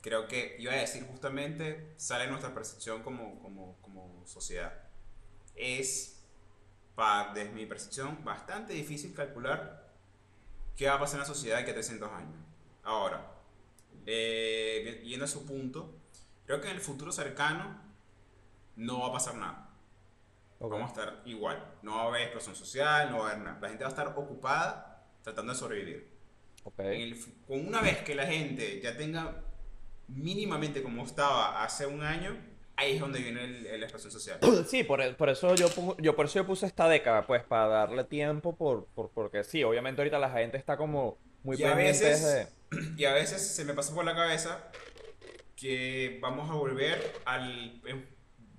creo 0.01 0.27
que, 0.27 0.55
iba 0.59 0.71
a 0.73 0.77
decir 0.77 1.03
justamente, 1.07 1.93
sale 1.97 2.27
nuestra 2.27 2.53
percepción 2.53 3.01
como, 3.03 3.39
como, 3.41 3.75
como 4.03 4.25
sociedad. 4.27 4.73
Es 5.55 6.23
para, 6.95 7.33
desde 7.33 7.51
mi 7.51 7.65
percepción, 7.65 8.23
bastante 8.23 8.73
difícil 8.73 9.13
calcular 9.13 9.91
qué 10.75 10.87
va 10.87 10.95
a 10.95 10.99
pasar 10.99 11.15
en 11.15 11.21
la 11.21 11.25
sociedad 11.25 11.57
de 11.57 11.65
que 11.65 11.73
300 11.73 12.11
años. 12.11 12.37
Ahora, 12.83 13.33
eh, 14.05 15.01
yendo 15.05 15.25
a 15.25 15.27
su 15.27 15.45
punto, 15.45 15.93
creo 16.45 16.61
que 16.61 16.69
en 16.69 16.75
el 16.75 16.81
futuro 16.81 17.11
cercano 17.11 17.79
no 18.75 19.01
va 19.01 19.07
a 19.07 19.13
pasar 19.13 19.35
nada. 19.35 19.69
Ok. 20.59 20.71
Vamos 20.71 20.89
a 20.89 20.93
estar 20.93 21.21
igual. 21.25 21.73
No 21.81 21.95
va 21.95 22.03
a 22.03 22.07
haber 22.07 22.21
explosión 22.23 22.55
social, 22.55 23.11
no 23.11 23.19
va 23.19 23.29
a 23.29 23.31
haber 23.31 23.43
nada. 23.43 23.59
La 23.61 23.69
gente 23.69 23.83
va 23.83 23.89
a 23.89 23.91
estar 23.91 24.07
ocupada 24.17 25.05
tratando 25.21 25.53
de 25.53 25.59
sobrevivir. 25.59 26.13
Ok. 26.63 26.79
En 26.79 27.01
el 27.01 27.25
con 27.47 27.67
una 27.67 27.81
vez 27.81 28.01
que 28.03 28.15
la 28.15 28.25
gente 28.25 28.79
ya 28.81 28.95
tenga 28.95 29.41
mínimamente 30.07 30.83
como 30.83 31.03
estaba 31.03 31.63
hace 31.63 31.85
un 31.85 32.01
año, 32.01 32.37
ahí 32.75 32.93
es 32.95 32.99
donde 32.99 33.19
viene 33.19 33.43
el, 33.43 33.65
el- 33.67 33.83
explosión 33.83 34.11
social. 34.11 34.39
Sí, 34.67 34.83
por, 34.83 35.15
por 35.15 35.29
eso 35.29 35.55
yo, 35.55 35.67
yo 35.99 36.15
por 36.15 36.25
eso 36.25 36.35
yo 36.39 36.45
puse 36.45 36.65
esta 36.65 36.87
década, 36.89 37.25
pues, 37.27 37.43
para 37.43 37.67
darle 37.67 38.03
tiempo, 38.03 38.55
por, 38.55 38.85
por- 38.95 39.11
porque 39.11 39.43
sí, 39.43 39.63
obviamente 39.63 40.01
ahorita 40.01 40.19
la 40.19 40.29
gente 40.31 40.57
está 40.57 40.77
como 40.77 41.17
muy 41.43 41.57
Y 41.57 41.63
a 41.63 41.75
pendiente 41.75 42.05
veces- 42.09 42.23
de... 42.71 42.87
Y 42.97 43.05
a 43.05 43.13
veces 43.13 43.41
se 43.55 43.65
me 43.65 43.73
pasa 43.73 43.93
por 43.93 44.03
la 44.05 44.15
cabeza 44.15 44.71
que 45.55 46.17
vamos 46.21 46.49
a 46.49 46.53
volver 46.53 47.13
al... 47.25 47.81
em, 47.85 48.05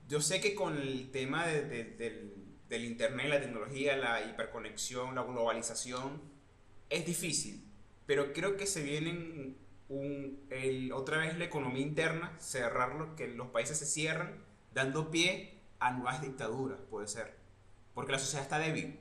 Yo 0.09 0.21
sé 0.21 0.41
que 0.41 0.55
con 0.55 0.77
el 0.81 1.11
tema 1.11 1.47
de- 1.47 1.65
de- 1.65 1.85
del, 1.85 2.35
del 2.69 2.85
internet, 2.85 3.27
la 3.29 3.41
tecnología, 3.41 3.97
la 3.97 4.21
hiperconexión, 4.25 5.15
la 5.15 5.23
globalización, 5.23 6.23
es 6.91 7.05
difícil, 7.07 7.65
pero 8.07 8.33
creo 8.33 8.57
que 8.57 8.67
se 8.67 8.83
vienen 8.83 9.57
un, 9.89 10.47
el- 10.51 10.93
otra 10.93 11.19
vez 11.19 11.37
la 11.39 11.45
economía 11.45 11.83
interna, 11.83 12.33
cerrarlo, 12.39 13.15
que 13.17 13.29
los 13.29 13.49
países 13.49 13.79
se 13.79 13.87
cierran, 13.87 14.43
dando 14.73 15.11
pie 15.11 15.61
a 15.79 15.91
nuevas 15.93 16.23
dictaduras, 16.23 16.79
puede 16.91 17.07
ser, 17.09 17.35
porque 17.95 18.13
la 18.13 18.19
sociedad 18.19 18.43
está 18.45 18.59
débil. 18.59 18.99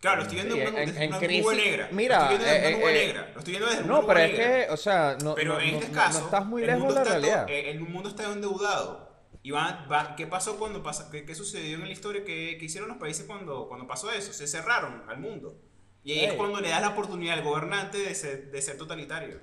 Claro, 0.00 0.16
lo 0.18 0.22
estoy 0.24 0.36
viendo 0.36 0.54
una, 0.56 0.64
en- 0.64 0.74
desde 0.86 1.04
en 1.04 1.08
una 1.10 1.18
crisis- 1.18 1.44
nube 1.44 1.56
negra. 1.56 1.88
mira, 1.92 2.18
lo 2.18 2.22
estoy 2.24 2.36
viendo 2.38 2.52
desde 2.54 2.66
eh, 2.68 2.74
una 2.74 2.78
nube 2.84 2.90
eh, 3.02 3.06
negra. 3.06 3.30
Lo 3.32 3.38
estoy 3.38 3.50
viendo 3.52 3.66
desde 3.68 3.78
una 3.84 3.88
No, 3.88 4.02
nube 4.02 4.06
pero 4.14 4.20
es 4.20 4.34
que, 4.34 4.72
o 4.72 4.76
sea, 4.76 5.16
no, 5.22 5.34
Pero 5.34 5.54
no- 5.54 5.60
en 5.60 5.74
este 5.76 5.88
no- 5.88 5.94
caso, 5.94 6.18
no 6.18 6.24
estás 6.26 6.46
muy 6.46 6.62
el 6.62 6.66
lejos 6.66 6.82
de 6.82 6.86
mundo 6.86 6.94
la 6.94 7.00
está 7.02 7.12
realidad. 7.18 7.46
todo- 7.46 7.56
el 7.56 7.80
mundo 7.80 8.08
está 8.10 8.32
endeudado. 8.32 9.14
Y 9.42 9.50
va, 9.50 9.86
va- 9.90 10.14
¿Qué 10.16 10.26
pasó 10.26 10.58
cuando 10.58 10.82
pasa, 10.82 11.10
qué, 11.10 11.24
qué 11.24 11.34
sucedió 11.34 11.76
en 11.76 11.84
la 11.84 11.90
historia? 11.90 12.22
¿Qué, 12.24 12.56
qué 12.58 12.64
hicieron 12.66 12.88
los 12.88 12.98
países 12.98 13.24
cuando, 13.26 13.66
cuando 13.68 13.86
pasó 13.86 14.10
eso? 14.10 14.32
Se 14.32 14.46
cerraron 14.46 15.02
al 15.08 15.18
mundo. 15.18 15.58
Y 16.04 16.12
ahí 16.12 16.24
es 16.26 16.34
cuando 16.34 16.60
le 16.60 16.68
das 16.68 16.82
la 16.82 16.90
oportunidad 16.90 17.38
al 17.38 17.44
gobernante 17.44 17.98
de 17.98 18.14
ser, 18.14 18.50
de 18.50 18.62
ser 18.62 18.76
totalitario. 18.76 19.38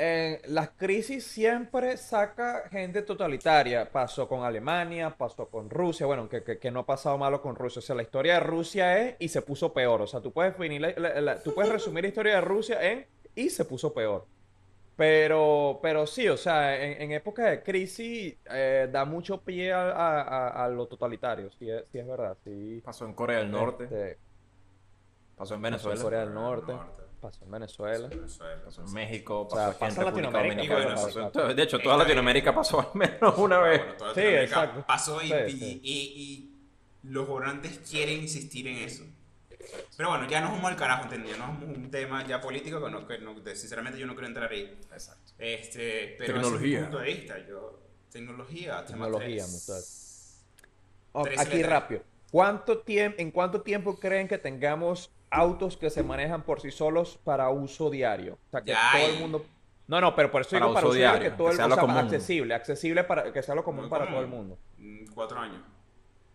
Eh, 0.00 0.40
las 0.46 0.70
crisis 0.70 1.24
siempre 1.26 1.96
saca 1.96 2.68
gente 2.70 3.02
totalitaria. 3.02 3.90
Pasó 3.90 4.28
con 4.28 4.44
Alemania, 4.44 5.10
pasó 5.16 5.48
con 5.48 5.68
Rusia. 5.68 6.06
Bueno, 6.06 6.28
que, 6.28 6.44
que- 6.44 6.58
que 6.58 6.70
no 6.70 6.80
ha 6.80 6.86
pasado 6.86 7.18
malo 7.18 7.42
con 7.42 7.56
Rusia. 7.56 7.80
O 7.80 7.82
sea, 7.82 7.96
la 7.96 8.02
historia 8.04 8.34
de 8.34 8.40
Rusia 8.40 8.96
es 9.00 9.16
y 9.18 9.28
se 9.28 9.42
puso 9.42 9.72
peor. 9.72 10.00
O 10.02 10.06
sea, 10.06 10.20
tú 10.20 10.32
puedes, 10.32 10.52
definir 10.56 10.80
la- 10.82 10.92
la- 10.96 11.20
la- 11.20 11.42
tú 11.42 11.52
puedes 11.52 11.72
resumir 11.72 12.04
la 12.04 12.08
historia 12.08 12.36
de 12.36 12.40
Rusia 12.42 12.80
en 12.92 13.06
y 13.34 13.50
se 13.50 13.64
puso 13.64 13.92
peor. 13.92 14.24
Pero, 14.96 15.78
pero 15.82 16.06
sí, 16.06 16.28
o 16.28 16.36
sea, 16.36 16.76
en, 16.84 17.02
en 17.02 17.12
época 17.12 17.44
de 17.46 17.62
crisis 17.62 18.36
eh, 18.50 18.88
da 18.90 19.04
mucho 19.04 19.40
pie 19.42 19.72
a, 19.72 19.90
a- 19.90 20.22
a- 20.22 20.64
a 20.64 20.68
lo 20.68 20.86
totalitario. 20.86 21.50
Sí 21.58 21.70
es, 21.70 21.84
sí 21.92 21.98
es 21.98 22.06
verdad. 22.06 22.36
Sí. 22.44 22.80
Pasó 22.84 23.04
en 23.04 23.14
Corea 23.14 23.38
del 23.38 23.50
Norte, 23.50 23.84
Este, 23.84 24.18
pasó 25.38 25.54
en 25.54 25.54
pasó 25.54 25.54
en 25.54 25.62
Venezuela, 25.62 26.02
Corea 26.02 26.20
del 26.20 26.34
Norte, 26.34 26.72
Norte. 26.72 27.02
pasó 27.20 27.44
en 27.44 27.50
Venezuela. 27.50 28.08
Venezuela. 28.08 28.62
pasó 28.64 28.84
en 28.84 28.92
México, 28.92 29.40
O 29.42 29.50
sea, 29.50 29.66
pasó 29.66 29.70
aquí 29.70 29.84
en 29.84 29.88
pasa 29.88 30.00
en 30.00 30.06
República 30.06 30.30
Latinoamérica, 30.30 30.74
Dominicana, 30.74 30.94
pasó 31.06 31.18
en 31.20 31.24
pasa- 31.26 31.32
todo- 31.32 31.54
De 31.54 31.62
hecho, 31.62 31.78
toda 31.78 31.96
Latinoamérica 31.96 32.54
pasó 32.54 32.80
al 32.80 32.88
menos 32.94 33.38
una 33.38 33.58
vez. 33.60 33.78
Bueno, 33.80 33.94
toda 33.96 34.14
Sí, 34.14 34.20
Latinoamérica 34.20 34.44
exacto. 34.62 34.84
Pasó 34.86 35.22
y, 35.22 35.28
Sí, 35.28 35.34
y- 35.46 35.50
sí. 35.58 35.80
y- 35.82 36.22
y 36.22 37.08
los 37.10 37.26
gobernantes 37.26 37.78
quieren 37.88 38.20
insistir 38.20 38.66
en 38.68 38.76
eso. 38.78 39.04
Pero 39.96 40.10
bueno, 40.10 40.26
ya 40.28 40.40
nos 40.40 40.50
vamos 40.52 40.70
al 40.70 40.76
carajo, 40.76 41.04
nos 41.14 41.38
vamos 41.38 41.62
a 41.62 41.64
un 41.66 41.90
tema 41.90 42.26
ya 42.26 42.40
político 42.40 42.82
que, 42.82 42.90
no, 42.90 43.06
que 43.06 43.18
no- 43.18 43.34
sinceramente 43.54 43.98
yo 43.98 44.06
no 44.06 44.14
quiero 44.14 44.28
entrar 44.28 44.50
ahí. 44.50 44.78
Exacto. 44.92 45.32
Este, 45.38 46.14
pero 46.18 46.34
Tecnología. 46.34 46.78
es 46.78 46.84
mi 46.84 46.88
punto 46.90 46.98
de 46.98 47.04
vista. 47.06 47.38
Yo, 47.46 47.78
tecnología, 48.10 48.84
Tecnología, 48.86 49.44
muchachos. 49.46 50.40
Oh, 51.12 51.22
aquí 51.26 51.56
letras. 51.56 51.66
rápido. 51.70 52.02
¿Cuánto 52.30 52.78
tiempo, 52.78 53.20
¿En 53.20 53.30
cuánto 53.30 53.60
tiempo 53.62 53.98
creen 53.98 54.28
que 54.28 54.38
tengamos 54.38 55.10
autos 55.30 55.76
que 55.76 55.90
se 55.90 56.02
manejan 56.02 56.42
por 56.42 56.60
sí 56.60 56.70
solos 56.70 57.18
para 57.24 57.50
uso 57.50 57.90
diario? 57.90 58.34
O 58.48 58.50
sea, 58.50 58.60
que 58.62 58.70
Ya 58.72 58.90
todo 58.92 59.02
hay. 59.06 59.14
el 59.14 59.20
mundo... 59.20 59.46
No, 59.86 60.00
no, 60.02 60.14
pero 60.14 60.30
por 60.30 60.42
eso 60.42 60.50
Para 60.50 60.64
digo 60.66 60.74
para 60.74 60.86
uso 60.86 60.90
uso 60.90 60.98
diario, 60.98 61.18
diario, 61.20 61.30
que 61.30 61.36
todo 61.38 61.46
que 61.46 61.50
el 61.52 61.56
sea 61.56 61.66
mundo 61.66 61.80
común. 61.80 61.96
accesible, 61.96 62.54
accesible 62.54 63.04
para 63.04 63.32
que 63.32 63.42
sea 63.42 63.54
lo 63.54 63.64
común 63.64 63.88
para 63.88 64.06
todo 64.08 64.20
el 64.20 64.26
mundo. 64.26 64.58
Mm, 64.76 65.06
Cuatro 65.14 65.38
años. 65.40 65.62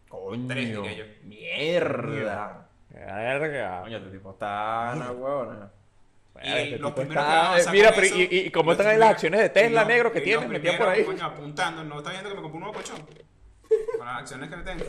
Coño. 0.09 0.47
Tres, 0.47 0.67
diría 0.69 0.93
yo. 0.93 1.05
Mierda. 1.23 2.67
Verga. 2.89 3.81
Coño, 3.83 3.97
este 3.97 4.09
tipo 4.09 4.31
está 4.31 4.93
una 4.95 5.11
huevona. 5.11 5.71
Y 6.43 6.49
este 6.51 6.77
los 6.79 6.91
primeros 6.93 7.23
avanzar 7.23 7.73
Mira, 7.73 7.91
pero 7.93 8.07
y, 8.07 8.27
y 8.31 8.51
cómo 8.51 8.71
están 8.71 8.87
ahí 8.87 8.97
las 8.97 9.11
acciones 9.11 9.39
de 9.39 9.49
Tesla 9.49 9.85
negro 9.85 10.11
que 10.11 10.21
tienes 10.21 10.49
metidas 10.49 10.77
por 10.77 10.89
ahí? 10.89 11.05
apuntando, 11.21 11.83
no 11.83 11.97
está 11.99 12.09
viendo 12.11 12.29
que 12.29 12.35
me 12.35 12.41
compré 12.41 12.57
un 12.57 12.63
nuevo 12.63 12.73
colchón. 12.73 12.97
Con 14.03 14.11
las 14.11 14.21
acciones 14.21 14.49
que 14.49 14.57
me 14.57 14.63
tengo. 14.63 14.83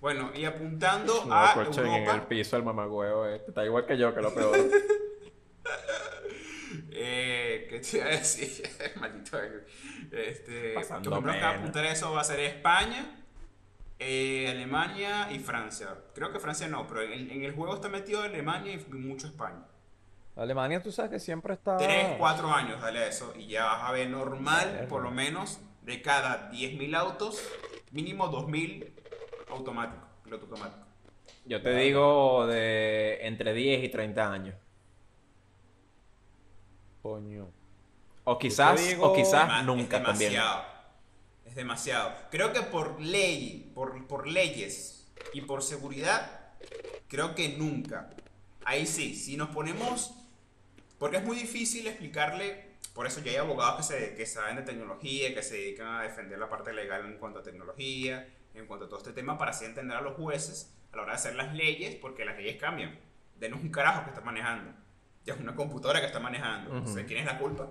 Bueno, 0.00 0.30
y 0.32 0.44
apuntando 0.44 1.24
No, 1.24 1.34
a 1.34 1.54
colchón 1.54 1.86
en 1.88 1.92
el 1.94 2.02
Europa. 2.04 2.28
piso 2.28 2.56
el 2.56 2.62
mamagüevo 2.62 3.26
este. 3.26 3.48
Está 3.48 3.64
igual 3.64 3.84
que 3.84 3.98
yo, 3.98 4.14
que 4.14 4.20
lo 4.22 4.32
peor. 4.34 4.56
Eh, 6.92 7.66
¿Qué 7.68 7.80
te 7.80 7.96
iba 7.96 8.06
a 8.06 8.10
decir? 8.10 8.62
Maldito. 9.00 9.38
Este, 10.12 10.74
Pasando 10.74 11.10
los 11.10 11.18
primeros 11.18 11.40
que 11.40 11.58
apuntar 11.58 11.84
eso 11.86 12.12
va 12.12 12.20
a 12.20 12.24
ser 12.24 12.38
España, 12.38 13.24
eh, 13.98 14.46
Alemania 14.48 15.32
y 15.32 15.40
Francia. 15.40 15.88
Creo 16.14 16.32
que 16.32 16.38
Francia 16.38 16.68
no, 16.68 16.86
pero 16.86 17.02
en, 17.02 17.32
en 17.32 17.42
el 17.42 17.52
juego 17.56 17.74
está 17.74 17.88
metido 17.88 18.22
Alemania 18.22 18.72
y 18.74 18.94
mucho 18.94 19.26
España. 19.26 19.64
Alemania, 20.36 20.80
tú 20.80 20.92
sabes 20.92 21.10
que 21.10 21.18
siempre 21.18 21.54
está... 21.54 21.76
Tres, 21.76 22.14
cuatro 22.18 22.52
años, 22.52 22.80
dale 22.80 23.00
a 23.00 23.06
eso. 23.08 23.34
Y 23.36 23.48
ya 23.48 23.64
vas 23.64 23.82
a 23.82 23.90
ver 23.90 24.08
normal, 24.10 24.86
por 24.88 25.02
lo 25.02 25.10
menos, 25.10 25.60
de 25.84 26.02
cada 26.02 26.50
10.000 26.50 26.96
autos, 26.96 27.42
mínimo 27.92 28.30
2.000 28.30 28.90
automáticos, 29.50 30.08
piloto 30.22 30.44
automático. 30.46 30.84
Yo 31.46 31.62
te 31.62 31.74
digo 31.76 32.46
de 32.46 33.26
entre 33.26 33.52
10 33.52 33.84
y 33.84 33.88
30 33.90 34.32
años. 34.32 34.54
Coño. 37.02 37.50
O 38.24 38.38
quizás, 38.38 38.80
digo- 38.88 39.10
o 39.10 39.14
quizás 39.14 39.46
Dema- 39.46 39.62
nunca 39.64 39.98
es 39.98 40.04
también. 40.04 40.32
demasiado. 40.32 40.64
Es 41.44 41.54
demasiado. 41.54 42.12
Creo 42.30 42.52
que 42.52 42.62
por 42.62 42.98
ley, 43.00 43.70
por, 43.74 44.06
por 44.06 44.26
leyes 44.26 45.06
y 45.34 45.42
por 45.42 45.62
seguridad, 45.62 46.52
creo 47.08 47.34
que 47.34 47.50
nunca. 47.50 48.08
Ahí 48.64 48.86
sí, 48.86 49.14
si 49.14 49.36
nos 49.36 49.50
ponemos... 49.50 50.14
Porque 50.98 51.18
es 51.18 51.24
muy 51.24 51.36
difícil 51.36 51.86
explicarle... 51.86 52.72
Por 52.94 53.06
eso 53.06 53.20
ya 53.20 53.32
hay 53.32 53.36
abogados 53.38 53.76
que, 53.76 53.82
se, 53.82 54.14
que 54.14 54.24
saben 54.24 54.56
de 54.56 54.62
tecnología, 54.62 55.34
que 55.34 55.42
se 55.42 55.56
dedican 55.56 55.88
a 55.88 56.02
defender 56.02 56.38
la 56.38 56.48
parte 56.48 56.72
legal 56.72 57.04
en 57.04 57.18
cuanto 57.18 57.40
a 57.40 57.42
tecnología, 57.42 58.28
en 58.54 58.66
cuanto 58.66 58.86
a 58.86 58.88
todo 58.88 58.98
este 59.00 59.12
tema, 59.12 59.36
para 59.36 59.50
así 59.50 59.64
entender 59.64 59.96
a 59.96 60.00
los 60.00 60.14
jueces 60.14 60.72
a 60.92 60.96
la 60.96 61.02
hora 61.02 61.12
de 61.12 61.16
hacer 61.16 61.34
las 61.34 61.52
leyes, 61.54 61.96
porque 61.96 62.24
las 62.24 62.36
leyes 62.36 62.56
cambian. 62.56 62.96
Denos 63.36 63.60
un 63.60 63.70
carajo 63.70 64.04
que 64.04 64.10
está 64.10 64.20
manejando. 64.20 64.70
Ya 65.24 65.34
es 65.34 65.40
una 65.40 65.56
computadora 65.56 66.00
que 66.00 66.06
está 66.06 66.20
manejando. 66.20 66.82
O 66.84 66.86
sea, 66.86 67.04
¿quién 67.04 67.18
es 67.18 67.26
la 67.26 67.38
culpa? 67.38 67.68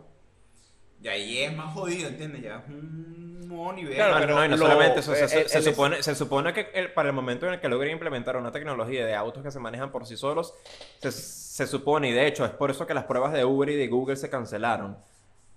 Y 1.01 1.07
ahí 1.07 1.39
es 1.43 1.55
más 1.55 1.73
jodido, 1.73 2.09
¿entiendes? 2.09 2.41
Ya 2.41 2.57
es 2.59 2.67
un 2.67 3.47
nuevo 3.47 3.71
nivel. 3.73 3.95
Claro, 3.95 4.15
pero 4.19 4.35
no, 4.35 4.45
y 4.45 4.49
no 4.49 4.57
lo- 4.57 4.65
solamente 4.65 4.99
eso, 4.99 5.13
se, 5.15 5.23
eh, 5.25 5.27
se- 5.29 5.41
el- 5.41 5.49
se 5.49 5.57
el- 5.59 5.63
supone, 5.63 6.03
se 6.03 6.15
supone 6.15 6.53
que 6.53 6.69
el- 6.73 6.91
para 6.93 7.09
el 7.09 7.15
momento 7.15 7.45
en 7.47 7.53
el 7.53 7.59
que 7.61 7.69
logren 7.69 7.91
implementar 7.91 8.35
una 8.37 8.51
tecnología 8.51 9.05
de 9.05 9.15
autos 9.15 9.43
que 9.43 9.51
se 9.51 9.59
manejan 9.59 9.91
por 9.91 10.05
sí 10.05 10.17
solos, 10.17 10.53
se, 11.01 11.11
se 11.11 11.67
supone, 11.67 12.09
y 12.09 12.13
de 12.13 12.25
hecho 12.27 12.43
es 12.45 12.51
por 12.51 12.71
eso 12.71 12.85
que 12.87 12.93
las 12.93 13.03
pruebas 13.05 13.31
de 13.33 13.45
Uber 13.45 13.69
y 13.69 13.75
de 13.75 13.87
Google 13.87 14.15
se 14.17 14.29
cancelaron. 14.29 14.97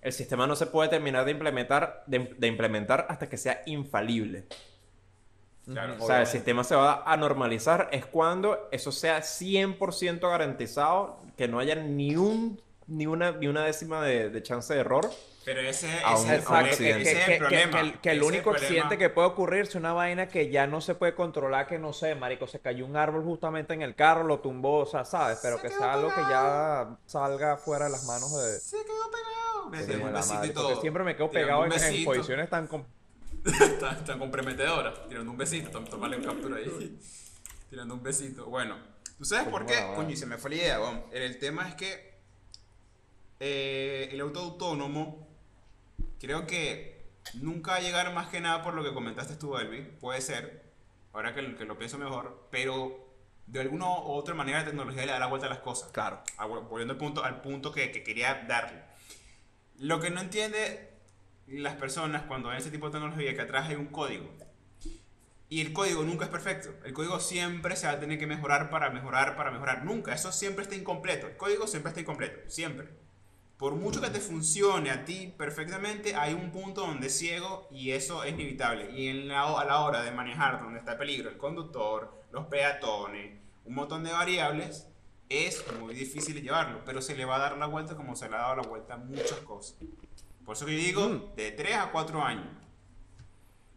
El 0.06 0.12
sistema 0.12 0.46
no 0.46 0.54
se 0.54 0.66
puede 0.66 0.88
terminar 0.88 1.24
de 1.24 1.32
implementar, 1.32 2.04
de, 2.06 2.32
de 2.38 2.46
implementar 2.46 3.06
hasta 3.08 3.28
que 3.28 3.36
sea 3.36 3.62
infalible. 3.66 4.46
Claro, 5.64 5.96
O 5.98 6.06
sea, 6.06 6.20
el 6.20 6.28
sistema 6.28 6.62
se 6.62 6.76
va 6.76 7.02
a 7.04 7.16
normalizar 7.16 7.88
es 7.90 8.06
cuando 8.06 8.68
eso 8.70 8.92
sea 8.92 9.18
100% 9.20 10.20
garantizado, 10.20 11.18
que 11.36 11.48
no 11.48 11.58
haya 11.58 11.74
ni 11.74 12.14
un 12.14 12.60
ni 12.86 13.08
una, 13.08 13.32
ni 13.32 13.48
una 13.48 13.64
décima 13.64 14.00
de, 14.04 14.30
de 14.30 14.42
chance 14.44 14.72
de 14.72 14.78
error. 14.78 15.10
Pero 15.44 15.60
ese, 15.60 15.88
es 15.88 16.24
el 16.30 16.42
problema. 16.42 16.68
que, 16.76 16.90
Ese 16.90 17.00
es 17.00 17.24
que- 17.24 17.32
el 17.32 17.38
problema. 17.40 17.82
que- 17.82 17.92
que- 17.94 17.98
que 17.98 18.10
el 18.10 18.18
Ese 18.18 18.26
es 18.26 18.32
único 18.32 18.50
accidente 18.50 18.96
que 18.98 19.10
puede 19.10 19.26
ocurrir 19.26 19.62
es 19.62 19.74
una 19.74 19.92
vaina 19.92 20.28
que 20.28 20.50
ya 20.50 20.68
no 20.68 20.80
se 20.80 20.94
puede 20.94 21.16
controlar, 21.16 21.66
que 21.66 21.80
no 21.80 21.92
sé, 21.92 22.14
marico, 22.14 22.46
se 22.46 22.60
cayó 22.60 22.86
un 22.86 22.96
árbol 22.96 23.24
justamente 23.24 23.74
en 23.74 23.82
el 23.82 23.96
carro, 23.96 24.22
lo 24.22 24.38
tumbó, 24.38 24.78
o 24.82 24.86
sea, 24.86 25.04
¿sabes? 25.04 25.40
Pero 25.42 25.56
Se 25.56 25.62
que 25.62 25.68
sea 25.70 25.94
algo 25.94 26.14
que 26.14 26.20
ya 26.30 26.96
salga 27.06 27.56
fuera 27.56 27.86
de 27.86 27.90
las 27.90 28.04
manos 28.04 28.32
de... 28.40 28.60
Se 28.60 28.76
quedó 28.76 29.10
pegado. 29.10 29.45
Me 29.70 29.78
un 29.78 30.12
besito 30.12 30.34
madre, 30.34 30.48
y 30.48 30.52
todo. 30.52 30.80
siempre 30.80 31.04
me 31.04 31.16
quedo 31.16 31.30
pegado 31.30 31.64
en, 31.66 31.72
en 31.72 32.04
posiciones 32.04 32.48
tan... 32.50 32.66
com- 32.66 32.84
tan, 33.80 34.04
tan 34.04 34.18
comprometedoras. 34.18 35.06
Tirando 35.08 35.30
un 35.30 35.36
besito. 35.38 35.70
Tom- 35.70 35.84
Tomarle 35.84 36.16
un 36.18 36.24
captura 36.24 36.56
ahí. 36.56 36.98
Tirando 37.70 37.94
un 37.94 38.02
besito. 38.02 38.46
Bueno, 38.46 38.76
¿tú 39.18 39.24
sabes 39.24 39.48
por 39.48 39.66
qué? 39.66 39.74
Coño, 39.94 40.10
y 40.10 40.16
se 40.16 40.26
me 40.26 40.38
fue 40.38 40.50
la 40.50 40.56
idea. 40.56 41.04
El, 41.12 41.38
tema 41.38 41.68
es 41.68 41.74
que 41.74 42.16
eh, 43.40 44.08
el 44.12 44.20
auto 44.20 44.40
autónomo 44.40 45.26
creo 46.20 46.46
que 46.46 47.04
nunca 47.34 47.72
va 47.72 47.76
a 47.78 47.80
llegar 47.80 48.12
más 48.14 48.28
que 48.28 48.40
nada 48.40 48.62
por 48.62 48.74
lo 48.74 48.82
que 48.82 48.92
comentaste 48.94 49.36
tú, 49.36 49.56
Elvi. 49.58 49.82
Puede 50.00 50.20
ser. 50.20 50.62
ahora 51.12 51.34
que, 51.34 51.54
que 51.56 51.64
lo 51.64 51.78
pienso 51.78 51.98
mejor, 51.98 52.48
pero 52.50 53.04
de 53.46 53.60
alguna 53.60 53.86
u 53.86 54.10
otra 54.12 54.34
manera 54.34 54.58
la 54.60 54.64
tecnología 54.66 55.06
le 55.06 55.12
da 55.12 55.18
la 55.18 55.26
vuelta 55.26 55.46
a 55.46 55.50
las 55.50 55.60
cosas. 55.60 55.90
Claro. 55.92 56.20
Ah, 56.36 56.46
vol- 56.46 56.66
Volviendo 56.68 56.92
al 56.94 56.98
punto, 56.98 57.24
al 57.24 57.40
punto 57.42 57.72
que, 57.72 57.90
que 57.92 58.02
quería 58.02 58.44
darle. 58.48 58.82
Lo 59.78 60.00
que 60.00 60.10
no 60.10 60.20
entiende 60.20 60.90
las 61.46 61.74
personas 61.74 62.22
cuando 62.22 62.48
ven 62.48 62.58
ese 62.58 62.70
tipo 62.70 62.86
de 62.86 62.92
tecnología 62.92 63.34
que 63.34 63.42
atrás 63.42 63.68
hay 63.68 63.76
un 63.76 63.86
código. 63.86 64.28
Y 65.48 65.60
el 65.60 65.72
código 65.72 66.02
nunca 66.02 66.24
es 66.24 66.30
perfecto. 66.30 66.74
El 66.84 66.92
código 66.92 67.20
siempre 67.20 67.76
se 67.76 67.86
va 67.86 67.92
a 67.92 68.00
tener 68.00 68.18
que 68.18 68.26
mejorar 68.26 68.68
para 68.68 68.90
mejorar, 68.90 69.36
para 69.36 69.52
mejorar. 69.52 69.84
Nunca. 69.84 70.12
Eso 70.12 70.32
siempre 70.32 70.64
está 70.64 70.74
incompleto. 70.74 71.28
El 71.28 71.36
código 71.36 71.66
siempre 71.68 71.90
está 71.90 72.00
incompleto. 72.00 72.50
Siempre. 72.50 72.88
Por 73.56 73.74
mucho 73.74 74.02
que 74.02 74.10
te 74.10 74.20
funcione 74.20 74.90
a 74.90 75.04
ti 75.04 75.32
perfectamente, 75.38 76.14
hay 76.14 76.34
un 76.34 76.50
punto 76.50 76.82
donde 76.82 77.06
es 77.06 77.16
ciego 77.16 77.68
y 77.70 77.92
eso 77.92 78.24
es 78.24 78.32
inevitable. 78.32 78.90
Y 78.90 79.08
en 79.08 79.28
la, 79.28 79.44
a 79.44 79.64
la 79.64 79.80
hora 79.80 80.02
de 80.02 80.10
manejar 80.10 80.60
donde 80.60 80.80
está 80.80 80.92
el 80.92 80.98
peligro, 80.98 81.30
el 81.30 81.38
conductor, 81.38 82.22
los 82.32 82.46
peatones, 82.46 83.40
un 83.64 83.74
montón 83.74 84.04
de 84.04 84.12
variables, 84.12 84.88
es 85.28 85.64
muy 85.80 85.94
difícil 85.94 86.40
llevarlo. 86.42 86.82
Pero 86.84 87.00
se 87.02 87.16
le 87.16 87.24
va 87.24 87.36
a 87.36 87.38
dar 87.40 87.56
la 87.58 87.66
vuelta 87.66 87.96
como 87.96 88.14
se 88.16 88.28
le 88.28 88.36
ha 88.36 88.40
dado 88.40 88.56
la 88.56 88.62
vuelta 88.62 88.94
a 88.94 88.96
muchas 88.98 89.38
cosas. 89.40 89.76
Por 90.44 90.54
eso 90.56 90.66
que 90.66 90.72
yo 90.76 90.78
digo, 90.84 91.32
de 91.36 91.52
3 91.52 91.74
a 91.76 91.90
4 91.90 92.22
años. 92.22 92.46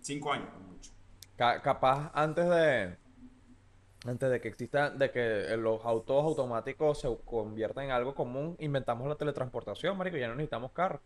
5 0.01 0.33
años, 0.33 0.47
mucho. 0.67 0.91
Ca- 1.37 1.61
capaz 1.61 2.11
antes 2.13 2.47
de 2.49 2.97
antes 4.05 4.29
de 4.31 4.39
que 4.39 4.47
exista 4.47 4.89
de 4.91 5.11
que 5.11 5.57
los 5.57 5.83
autos 5.83 6.23
automáticos 6.23 7.01
se 7.01 7.17
conviertan 7.25 7.85
en 7.85 7.91
algo 7.91 8.15
común, 8.15 8.55
inventamos 8.59 9.07
la 9.09 9.15
teletransportación, 9.15 9.97
marico, 9.97 10.15
ya 10.17 10.27
no 10.29 10.35
necesitamos 10.35 10.71
carro. 10.71 11.01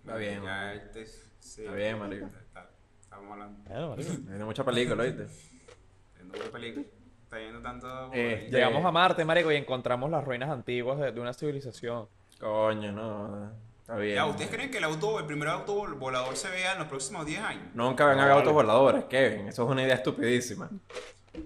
Está 0.00 0.16
bien, 0.16 0.42
Ya, 0.42 0.74
este, 0.74 1.06
sí. 1.06 1.62
Está 1.62 1.74
bien, 1.74 1.98
marico. 1.98 2.26
Está- 2.26 2.68
Estamos 3.00 3.32
hablando. 3.32 3.62
Bueno, 3.68 3.88
marico. 3.90 4.10
Tiene 4.12 4.44
mucha 4.44 4.64
película, 4.64 5.04
¿viste? 5.04 5.26
Viendo 6.16 6.38
una 6.38 6.50
película. 6.50 6.86
Está 7.32 7.40
viendo 7.40 7.62
tanto. 7.62 8.10
Eh, 8.12 8.46
Llegamos 8.50 8.84
a 8.84 8.90
Marte, 8.92 9.24
marico, 9.24 9.50
y 9.50 9.56
encontramos 9.56 10.10
las 10.10 10.22
ruinas 10.22 10.50
antiguas 10.50 10.98
de, 10.98 11.12
de 11.12 11.18
una 11.18 11.32
civilización. 11.32 12.06
Coño, 12.38 12.92
no. 12.92 13.50
Está 13.80 13.96
bien. 13.96 14.16
Ya, 14.16 14.26
¿ustedes 14.26 14.50
creen 14.50 14.70
que 14.70 14.76
el 14.76 14.84
auto, 14.84 15.18
el 15.18 15.24
primer 15.24 15.48
auto 15.48 15.74
vol- 15.74 15.98
volador 15.98 16.36
se 16.36 16.50
vea 16.50 16.72
en 16.74 16.80
los 16.80 16.88
próximos 16.88 17.24
10 17.24 17.40
años? 17.40 17.62
Nunca 17.72 18.04
van 18.04 18.18
a 18.18 18.24
haber 18.24 18.36
autos 18.36 18.52
voladores, 18.52 19.04
Kevin. 19.06 19.48
Eso 19.48 19.64
es 19.64 19.70
una 19.70 19.82
idea 19.82 19.94
estupidísima. 19.94 20.68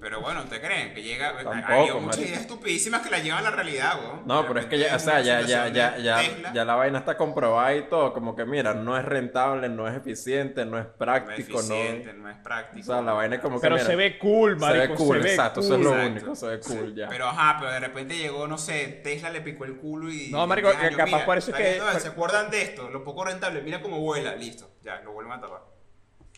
Pero 0.00 0.20
bueno, 0.20 0.42
¿ustedes 0.42 0.64
creen 0.64 0.94
que 0.94 1.02
llega? 1.02 1.32
Tampoco, 1.44 1.72
hay 1.72 2.00
muchas 2.00 2.18
ideas 2.18 2.40
estupidísimo 2.40 3.00
que 3.02 3.08
la 3.08 3.20
llevan 3.20 3.46
a 3.46 3.50
la 3.50 3.56
realidad, 3.56 4.00
weón. 4.02 4.22
No, 4.26 4.44
pero 4.44 4.58
es 4.58 4.66
que 4.66 4.78
ya, 4.80 4.96
o 4.96 4.98
sea, 4.98 5.20
ya, 5.20 5.42
ya, 5.42 5.68
ya, 5.68 5.96
ya, 5.96 6.52
ya 6.52 6.64
la 6.64 6.74
vaina 6.74 6.98
está 6.98 7.16
comprobada 7.16 7.72
y 7.72 7.82
todo. 7.82 8.12
Como 8.12 8.34
que, 8.34 8.44
mira, 8.44 8.74
no 8.74 8.98
es 8.98 9.04
rentable, 9.04 9.68
no 9.68 9.86
es 9.86 9.94
eficiente, 9.96 10.64
no 10.64 10.76
es 10.78 10.84
no 10.86 10.90
es 10.90 10.96
práctico, 10.98 11.52
no. 11.52 11.58
eficiente, 11.74 12.12
no 12.14 12.28
es 12.28 12.36
práctico. 12.38 12.80
O 12.80 12.84
sea, 12.94 13.00
la 13.00 13.12
vaina 13.12 13.36
es 13.36 13.40
como 13.40 13.60
que. 13.60 13.68
Pero 13.68 13.78
se 13.78 13.94
ve 13.94 14.18
cool, 14.18 14.58
Se 14.58 14.66
ve 14.72 14.78
marico, 14.78 14.94
cool, 14.96 15.16
se 15.18 15.22
ve 15.22 15.30
exacto. 15.30 15.60
Eso 15.60 15.74
es 15.76 15.80
cool. 15.80 15.84
lo 15.84 15.90
Exacto. 15.96 16.12
único, 16.18 16.34
se 16.34 16.46
ve 16.48 16.60
cool 16.60 16.94
ya. 16.96 17.08
Pero 17.08 17.26
ajá, 17.28 17.56
pero 17.60 17.70
de 17.70 17.80
repente 17.80 18.16
llegó, 18.18 18.48
no 18.48 18.58
sé, 18.58 19.00
Tesla 19.04 19.30
le 19.30 19.40
picó 19.40 19.64
el 19.66 19.76
culo 19.76 20.10
y. 20.10 20.30
No, 20.30 20.44
marico, 20.48 20.68
y 20.72 20.76
que 20.76 20.96
capaz 20.96 21.04
mira, 21.06 21.24
por 21.26 21.38
eso 21.38 21.52
que- 21.52 21.62
viendo, 21.62 22.00
¿Se 22.00 22.08
acuerdan 22.08 22.50
de 22.50 22.62
esto? 22.62 22.90
Lo 22.90 23.04
poco 23.04 23.24
rentable, 23.24 23.62
mira 23.62 23.80
cómo 23.80 24.00
vuela, 24.00 24.34
listo, 24.34 24.68
ya, 24.82 25.00
lo 25.02 25.12
vuelven 25.12 25.34
a 25.34 25.40
tapar. 25.40 25.75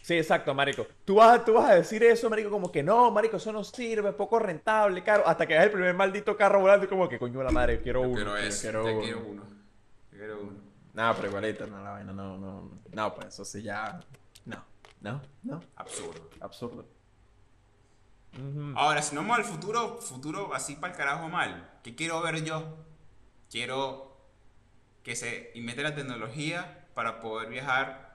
Sí, 0.08 0.14
exacto, 0.16 0.54
marico. 0.54 0.86
Tú 1.04 1.16
vas, 1.16 1.38
a- 1.38 1.44
tú 1.44 1.52
vas 1.52 1.68
a 1.70 1.74
decir 1.74 2.02
eso, 2.02 2.30
marico, 2.30 2.48
como 2.48 2.72
que 2.72 2.82
no, 2.82 3.10
marico, 3.10 3.36
eso 3.36 3.52
no 3.52 3.62
sirve, 3.62 4.10
poco 4.14 4.38
rentable, 4.38 5.04
caro. 5.04 5.22
Hasta 5.28 5.46
que 5.46 5.52
ves 5.52 5.64
el 5.64 5.70
primer 5.70 5.94
maldito 5.94 6.34
carro 6.34 6.60
volando 6.62 6.86
y 6.86 6.88
como 6.88 7.06
que 7.10 7.18
coño 7.18 7.42
la 7.42 7.50
madre, 7.50 7.82
quiero 7.82 8.00
uno. 8.00 8.34
Es, 8.38 8.62
quiero 8.62 8.86
ya 8.86 8.92
uno. 8.92 9.02
quiero 9.02 9.20
uno. 9.20 9.42
Yo 10.10 10.18
quiero 10.18 10.40
uno. 10.40 10.60
No, 10.94 11.14
pero 11.14 11.28
igualito, 11.28 11.66
no, 11.66 11.84
la 11.84 11.90
vaina, 11.90 12.12
no, 12.14 12.38
no. 12.38 12.70
No, 12.90 13.14
pues 13.14 13.26
eso 13.26 13.44
sí 13.44 13.60
ya. 13.62 14.00
No, 14.46 14.64
no, 15.02 15.20
no. 15.42 15.60
Absurdo. 15.76 16.30
Absurdo. 16.40 16.86
Ahora, 18.76 19.02
si 19.02 19.14
no 19.14 19.20
vamos 19.20 19.36
al 19.40 19.44
futuro, 19.44 19.98
futuro 20.00 20.54
así 20.54 20.76
para 20.76 20.94
el 20.94 20.98
carajo 20.98 21.28
mal, 21.28 21.68
¿qué 21.82 21.94
quiero 21.94 22.22
ver 22.22 22.42
yo? 22.44 22.78
Quiero 23.50 24.16
que 25.02 25.14
se 25.16 25.50
invente 25.54 25.82
la 25.82 25.94
tecnología 25.94 26.86
para 26.94 27.20
poder 27.20 27.50
viajar 27.50 28.07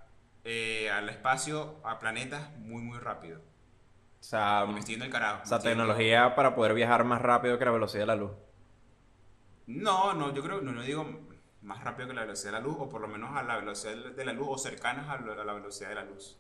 eh, 0.44 0.90
al 0.92 1.10
espacio, 1.10 1.76
a 1.84 2.00
planetas 2.00 2.52
muy, 2.58 2.82
muy 2.82 3.00
rápido. 3.00 3.40
O 3.40 4.24
sea, 4.24 4.66
Y 4.68 4.72
me 4.74 4.80
estoy 4.80 4.94
yendo 4.96 5.06
al 5.06 5.12
carajo. 5.12 5.42
o 5.44 5.46
sea, 5.46 5.60
tecnología 5.60 6.34
para 6.36 6.56
poder 6.56 6.74
viajar 6.74 7.04
más 7.04 7.22
rápido 7.22 7.58
que 7.60 7.66
la 7.66 7.72
velocidad 7.72 8.04
de 8.04 8.08
la 8.08 8.16
luz. 8.16 8.32
No, 9.68 10.14
no, 10.14 10.34
yo 10.34 10.44
creo, 10.44 10.62
no, 10.62 10.72
no 10.72 10.82
digo 10.82 11.06
más 11.62 11.84
rápido 11.84 12.10
que 12.10 12.14
la 12.14 12.22
velocidad 12.22 12.52
de 12.54 12.60
la 12.60 12.64
luz, 12.66 12.78
o 12.80 12.90
por 12.90 13.02
lo 13.02 13.08
menos 13.08 13.36
a 13.36 13.44
la 13.44 13.58
velocidad 13.58 13.96
de 13.96 14.26
la 14.26 14.34
luz, 14.34 14.48
o 14.52 14.58
cercanas 14.58 15.08
a 15.10 15.18
la 15.22 15.42
a 15.42 15.46
la 15.46 15.54
velocidad 15.54 15.90
de 15.90 15.96
la 15.96 16.04
luz. 16.04 16.38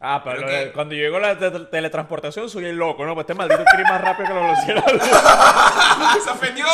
Ah, 0.00 0.22
pero 0.24 0.46
que- 0.46 0.72
cuando 0.72 0.94
llegó 0.94 1.18
la 1.20 1.38
te- 1.38 1.50
teletransportación 1.66 2.48
soy 2.48 2.64
el 2.64 2.76
loco, 2.76 3.04
¿no? 3.04 3.14
Pues 3.14 3.24
este 3.24 3.34
maldito 3.34 3.62
quiere 3.64 3.82
ir 3.82 3.88
más 3.88 4.00
rápido 4.00 4.28
que 4.28 4.34
la 4.34 4.40
velocidad 4.40 4.74
de 4.74 4.80
la 4.80 4.92
luz. 4.92 5.02
¡Se 6.24 6.30
ofendió! 6.30 6.64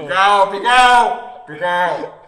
¡Picao, 0.00 0.50
picao! 0.50 1.44
¡Picao! 1.46 2.20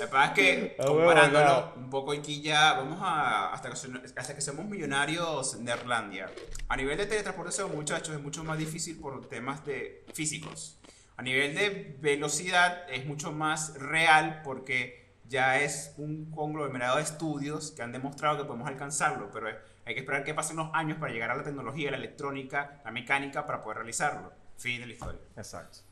La 0.00 0.06
verdad 0.06 0.24
es 0.24 0.30
que, 0.30 0.76
Ah, 0.80 0.84
comparándolo. 0.86 1.72
Un 1.86 1.90
poco 1.90 2.10
aquí 2.12 2.42
ya, 2.42 2.72
vamos 2.72 2.98
a. 3.00 3.52
Hasta 3.52 3.70
que, 3.70 3.76
hasta 4.16 4.34
que 4.34 4.40
seamos 4.40 4.66
millonarios 4.66 5.54
en 5.54 5.64
Neerlandia. 5.64 6.28
A 6.68 6.76
nivel 6.76 6.98
de 6.98 7.06
teletransportación, 7.06 7.72
muchachos, 7.74 8.14
es 8.14 8.20
mucho 8.20 8.42
más 8.42 8.58
difícil 8.58 8.98
por 8.98 9.28
temas 9.28 9.64
de 9.64 10.04
físicos. 10.12 10.78
A 11.16 11.22
nivel 11.22 11.54
de 11.54 11.96
velocidad, 12.00 12.90
es 12.90 13.06
mucho 13.06 13.30
más 13.30 13.74
real 13.74 14.42
porque 14.42 15.14
ya 15.28 15.60
es 15.60 15.94
un 15.96 16.30
conglomerado 16.32 16.96
de 16.96 17.04
estudios 17.04 17.70
que 17.70 17.82
han 17.82 17.92
demostrado 17.92 18.38
que 18.38 18.44
podemos 18.44 18.68
alcanzarlo, 18.68 19.30
pero 19.30 19.46
hay 19.48 19.94
que 19.94 20.00
esperar 20.00 20.24
que 20.24 20.34
pasen 20.34 20.58
unos 20.58 20.74
años 20.74 20.98
para 20.98 21.12
llegar 21.12 21.30
a 21.30 21.36
la 21.36 21.44
tecnología, 21.44 21.92
la 21.92 21.98
electrónica, 21.98 22.80
la 22.84 22.90
mecánica 22.90 23.46
para 23.46 23.62
poder 23.62 23.78
realizarlo. 23.78 24.32
Fin 24.58 24.80
de 24.80 24.86
la 24.88 24.92
historia. 24.92 25.20
Exacto. 25.36 25.85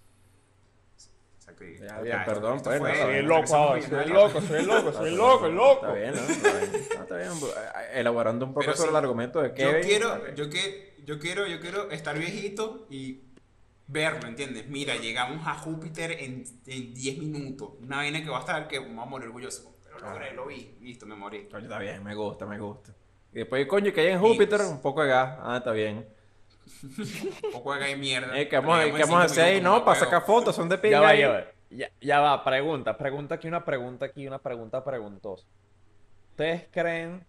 Exacto. 1.45 1.65
Y- 1.65 1.79
Ya, 1.79 2.01
bien, 2.01 2.19
esto- 2.19 2.33
perdón, 2.33 2.57
esto 2.57 2.71
pues, 2.71 2.81
fue- 2.81 2.89
no, 2.93 2.97
Soy 3.05 3.15
el 3.15 3.33
hasta 3.33 3.41
loco 3.41 3.55
ahora, 3.57 3.83
soy 3.83 4.07
loco, 4.09 4.41
soy 4.41 4.59
el 4.61 4.67
loco, 4.67 4.93
soy 4.93 5.09
el 5.09 5.17
loco, 5.17 5.47
el 5.47 5.55
loco. 5.55 5.87
Está 5.87 5.93
bien, 5.95 6.15
¿no? 6.15 6.21
Está 6.21 6.59
bien. 6.59 6.73
No, 6.73 7.03
está 7.03 7.17
bien. 7.17 7.29
Eh, 7.31 8.01
Elaborando 8.01 8.47
un 8.47 8.53
poco 8.55 8.61
Pero 8.65 8.77
sobre 8.77 8.89
sí, 8.89 8.91
el 8.93 8.97
argumento 8.97 9.43
de 9.43 9.49
Yo 9.51 9.55
Kevin. 9.55 9.83
quiero, 9.83 10.35
yo, 10.35 10.49
que, 10.51 10.95
yo, 11.05 11.19
quiero, 11.19 11.47
yo 11.47 11.61
quiero 11.61 11.91
estar 11.91 12.19
viejito 12.19 12.87
y 12.89 13.21
verlo, 13.87 14.27
¿entiendes? 14.29 14.67
Mira, 14.69 14.97
llegamos 14.97 15.47
a 15.47 15.55
Júpiter 15.55 16.13
en, 16.13 16.45
en 16.67 16.95
10 16.95 17.19
minutos. 17.19 17.71
Una 17.83 17.99
vaina 17.99 18.23
que 18.23 18.31
va 18.31 18.39
a 18.39 18.41
estar 18.41 18.67
que 18.69 18.79
vamos 18.79 19.07
a 19.07 19.11
morir 19.11 19.27
orgulloso. 19.29 19.77
Pero 19.85 19.99
lo 19.99 20.11
logré, 20.11 20.33
lo 20.33 20.47
vi, 20.47 20.77
listo, 20.81 21.05
me 21.05 21.15
morí. 21.15 21.47
Coño, 21.51 21.65
está 21.65 21.79
bien, 21.79 22.03
me 22.03 22.15
gusta, 22.15 22.47
me 22.47 22.59
gusta. 22.59 22.95
Y 23.33 23.39
después, 23.41 23.67
coño, 23.67 23.93
que 23.93 24.01
hay 24.01 24.07
en 24.09 24.21
Júpiter, 24.21 24.61
un 24.63 24.81
poco 24.81 25.03
de 25.03 25.09
gas. 25.09 25.39
Ah, 25.43 25.57
está 25.59 25.73
bien. 25.73 26.07
Un 27.45 27.53
poco 27.53 27.75
de 27.75 27.97
mierda. 27.97 28.39
Eh, 28.39 28.49
¿Qué 28.49 28.57
vamos, 28.59 28.85
¿qué 28.85 28.91
vamos 29.03 29.21
a 29.21 29.25
hacer 29.25 29.45
ahí? 29.45 29.61
No, 29.61 29.85
para 29.85 29.99
sacar 30.01 30.25
fotos, 30.25 30.55
son 30.57 30.69
de 30.69 30.77
Ya 30.77 30.83
pinga 30.83 31.01
va, 31.01 31.09
ahí. 31.09 31.21
ya 31.21 31.29
va. 31.29 31.45
Ya, 31.71 31.91
ya 32.01 32.21
va, 32.21 32.45
pregunta, 32.45 32.97
pregunta 32.97 33.35
aquí, 33.35 33.49
una 33.49 33.65
pregunta 33.65 34.07
aquí, 34.07 34.27
una 34.29 34.39
pregunta 34.39 34.85
preguntosa. 34.85 35.45
¿Ustedes 36.31 36.67
creen 36.71 37.27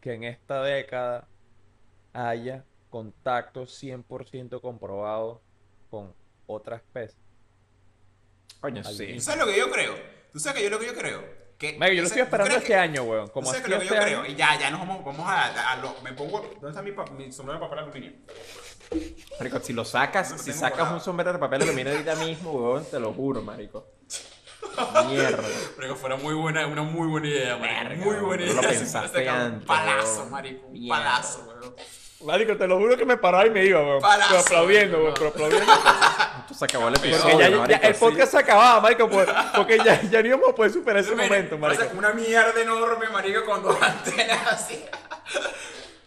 que 0.00 0.14
en 0.14 0.24
esta 0.24 0.62
década 0.62 1.28
haya 2.12 2.64
contactos 2.90 3.80
100% 3.82 4.60
comprobados 4.60 5.40
con 5.90 6.14
otra 6.46 6.76
especie? 6.76 7.18
Coño, 8.60 8.82
sí. 8.84 9.14
¿Tú 9.14 9.20
sabes 9.20 9.40
lo 9.40 9.52
que 9.52 9.58
yo 9.58 9.70
creo? 9.70 9.94
¿Tú 10.32 10.40
sabes 10.40 10.58
que 10.58 10.64
yo 10.64 10.70
lo 10.70 10.78
que 10.80 10.86
yo 10.86 10.94
creo? 10.94 11.22
Que 11.58 11.78
Marico, 11.78 11.96
yo 11.96 12.02
lo 12.02 12.06
estoy 12.08 12.22
esperando 12.22 12.50
¿tú 12.52 12.56
este 12.58 12.66
que- 12.68 12.74
año, 12.78 13.02
weón. 13.04 13.26
¿tú 13.26 13.32
Como 13.32 13.46
sabes 13.46 13.62
que 13.62 13.70
lo 13.70 13.78
que 13.78 13.86
yo 13.86 13.94
este 13.94 14.04
creo? 14.04 14.20
año. 14.20 14.30
Y 14.30 14.34
ya, 14.36 14.58
ya 14.58 14.70
nos 14.70 14.80
vamos, 14.80 15.04
vamos 15.04 15.26
a, 15.26 15.72
a 15.72 15.76
lo- 15.76 15.94
me 16.02 16.12
pongo, 16.12 16.40
¿dónde 16.40 16.68
está 16.68 16.82
mi, 16.82 16.92
pa- 16.92 17.06
mi 17.12 17.30
sombrero 17.32 17.60
de 17.60 17.66
papel 17.66 17.78
aluminio? 17.84 18.12
Marico, 19.38 19.60
si 19.60 19.72
lo 19.72 19.84
sacas, 19.84 20.30
No 20.32 20.38
si 20.38 20.52
sacas 20.52 20.90
un 20.92 21.00
sombrero 21.00 21.32
de 21.34 21.38
papel 21.38 21.62
aluminio 21.62 21.92
ahorita 21.92 22.14
mismo, 22.16 22.52
weón, 22.52 22.84
te 22.90 22.98
lo 23.00 23.12
juro, 23.12 23.42
marico. 23.42 23.86
Mierda. 25.08 25.42
Pero 25.76 25.96
fuera 25.96 26.16
muy 26.16 26.34
buena, 26.34 26.66
una 26.66 26.82
muy 26.82 27.06
buena 27.08 27.28
idea, 27.28 27.56
marico. 27.56 28.04
Muy 28.04 28.16
buena 28.16 28.44
no 28.46 28.52
idea. 28.52 28.62
lo 28.62 28.68
pensaste 28.68 29.28
antes, 29.28 29.60
Un 29.60 29.66
palazo, 29.66 30.18
weón. 30.20 30.30
marico. 30.30 30.66
Un 30.66 30.72
Mierda. 30.72 30.96
palazo, 31.04 31.44
weón. 31.46 31.74
Marico, 32.24 32.56
te 32.56 32.66
lo 32.66 32.78
juro 32.78 32.96
que 32.96 33.04
me 33.04 33.16
paraba 33.18 33.46
y 33.46 33.50
me 33.50 33.64
iba, 33.64 33.80
weón. 33.80 34.00
Palazo, 34.00 34.28
Pero 34.30 34.40
aplaudiendo, 34.40 34.98
weón, 34.98 35.14
pero 35.14 35.28
aplaudiendo. 35.28 35.72
Esto 36.40 36.54
se 36.54 36.64
acabó 36.64 36.88
el 36.88 36.94
episodio, 36.94 37.22
Porque 37.22 37.38
ya, 37.38 37.48
ya- 37.50 37.56
marico, 37.58 37.86
el 37.86 37.94
sí. 37.94 38.00
podcast 38.00 38.30
se 38.32 38.38
acababa, 38.38 38.80
marico, 38.80 39.08
por- 39.10 39.34
porque 39.56 39.78
ya, 39.84 40.02
ya 40.02 40.20
no 40.22 40.28
íbamos 40.28 40.48
a 40.50 40.54
poder 40.54 40.72
superar 40.72 41.00
ese 41.02 41.10
Mira, 41.12 41.24
momento, 41.24 41.58
marico. 41.58 41.84
Una 41.96 42.12
mierda 42.12 42.60
enorme, 42.60 43.08
marico, 43.10 43.44
con 43.44 43.62
dos 43.62 43.76
antenas 43.82 44.46
así. 44.52 44.82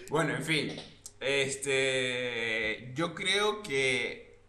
bueno, 0.09 0.33
en 0.35 0.43
fin. 0.43 0.81
Este. 1.19 2.91
Yo 2.95 3.13
creo 3.15 3.61
que. 3.63 4.39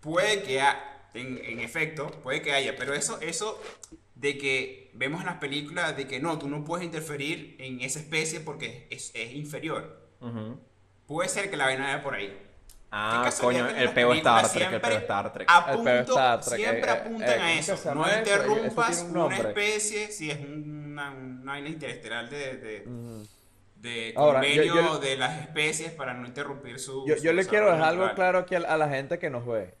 Puede 0.00 0.42
que. 0.42 0.60
ha- 0.60 0.92
en, 1.14 1.40
en 1.42 1.60
efecto, 1.60 2.10
puede 2.22 2.42
que 2.42 2.52
haya. 2.52 2.76
Pero 2.76 2.92
eso, 2.94 3.18
eso 3.20 3.60
de 4.14 4.36
que 4.38 4.90
vemos 4.94 5.20
en 5.20 5.26
las 5.26 5.36
películas 5.36 5.96
de 5.96 6.06
que 6.06 6.20
no, 6.20 6.38
tú 6.38 6.48
no 6.48 6.62
puedes 6.64 6.84
interferir 6.84 7.56
en 7.58 7.80
esa 7.80 7.98
especie 8.00 8.40
porque 8.40 8.86
es, 8.90 9.12
es 9.14 9.32
inferior. 9.32 10.04
Puede 11.06 11.28
ser 11.28 11.50
que 11.50 11.56
la 11.56 11.66
vaina 11.66 11.84
vaya 11.84 12.02
por 12.02 12.14
ahí. 12.14 12.36
Ah, 12.90 13.30
coño, 13.40 13.68
el 13.68 13.90
peo 13.90 14.12
Star 14.14 14.48
Trek, 14.50 14.62
el 14.62 14.68
siempre 14.68 14.90
peo 14.90 14.98
Star 15.00 15.32
Trek. 15.32 15.48
apunto- 15.50 15.90
El 15.90 15.98
Star 16.00 16.40
Trek, 16.40 16.56
siempre 16.58 16.90
eh, 16.90 16.92
apuntan 16.92 17.28
eh, 17.28 17.32
a 17.32 17.36
¿cómo 17.38 17.48
que 17.54 17.58
eso. 17.60 17.94
No 17.94 18.06
eso? 18.06 18.10
Eso 18.10 18.18
interrumpas 18.18 18.96
tiene 18.96 19.10
un 19.10 19.16
una 19.16 19.36
especie 19.48 20.12
si 20.12 20.30
es 20.30 20.38
una, 20.40 21.10
una 21.10 21.52
vaina 21.52 21.68
interestelar 21.68 22.30
de, 22.30 22.56
de, 22.56 22.80
Ujú. 22.86 23.18
de 23.22 23.26
de 23.86 24.12
Ahora, 24.16 24.40
convenio 24.40 24.64
yo- 24.64 24.74
yo- 24.82 24.98
de 24.98 25.16
las 25.16 25.40
especies 25.40 25.92
para 25.92 26.12
no 26.14 26.26
interrumpir 26.26 26.78
su. 26.78 27.06
Yo, 27.06 27.16
su 27.16 27.22
yo 27.22 27.32
le 27.32 27.46
quiero 27.46 27.66
dejar 27.72 27.88
algo 27.88 28.12
claro 28.14 28.40
aquí 28.40 28.54
a, 28.54 28.58
a 28.58 28.76
la 28.76 28.88
gente 28.88 29.18
que 29.18 29.30
nos 29.30 29.46
ve. 29.46 29.74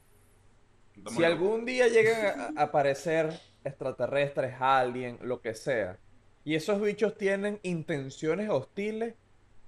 Si 1.14 1.22
algún 1.24 1.64
día 1.66 1.88
llegan 1.88 2.40
a, 2.56 2.60
a 2.60 2.64
aparecer 2.64 3.38
extraterrestres, 3.64 4.54
alien, 4.60 5.18
lo 5.22 5.40
que 5.40 5.54
sea, 5.54 5.98
y 6.44 6.54
esos 6.54 6.80
bichos 6.80 7.16
tienen 7.16 7.60
intenciones 7.62 8.48
hostiles, 8.48 9.14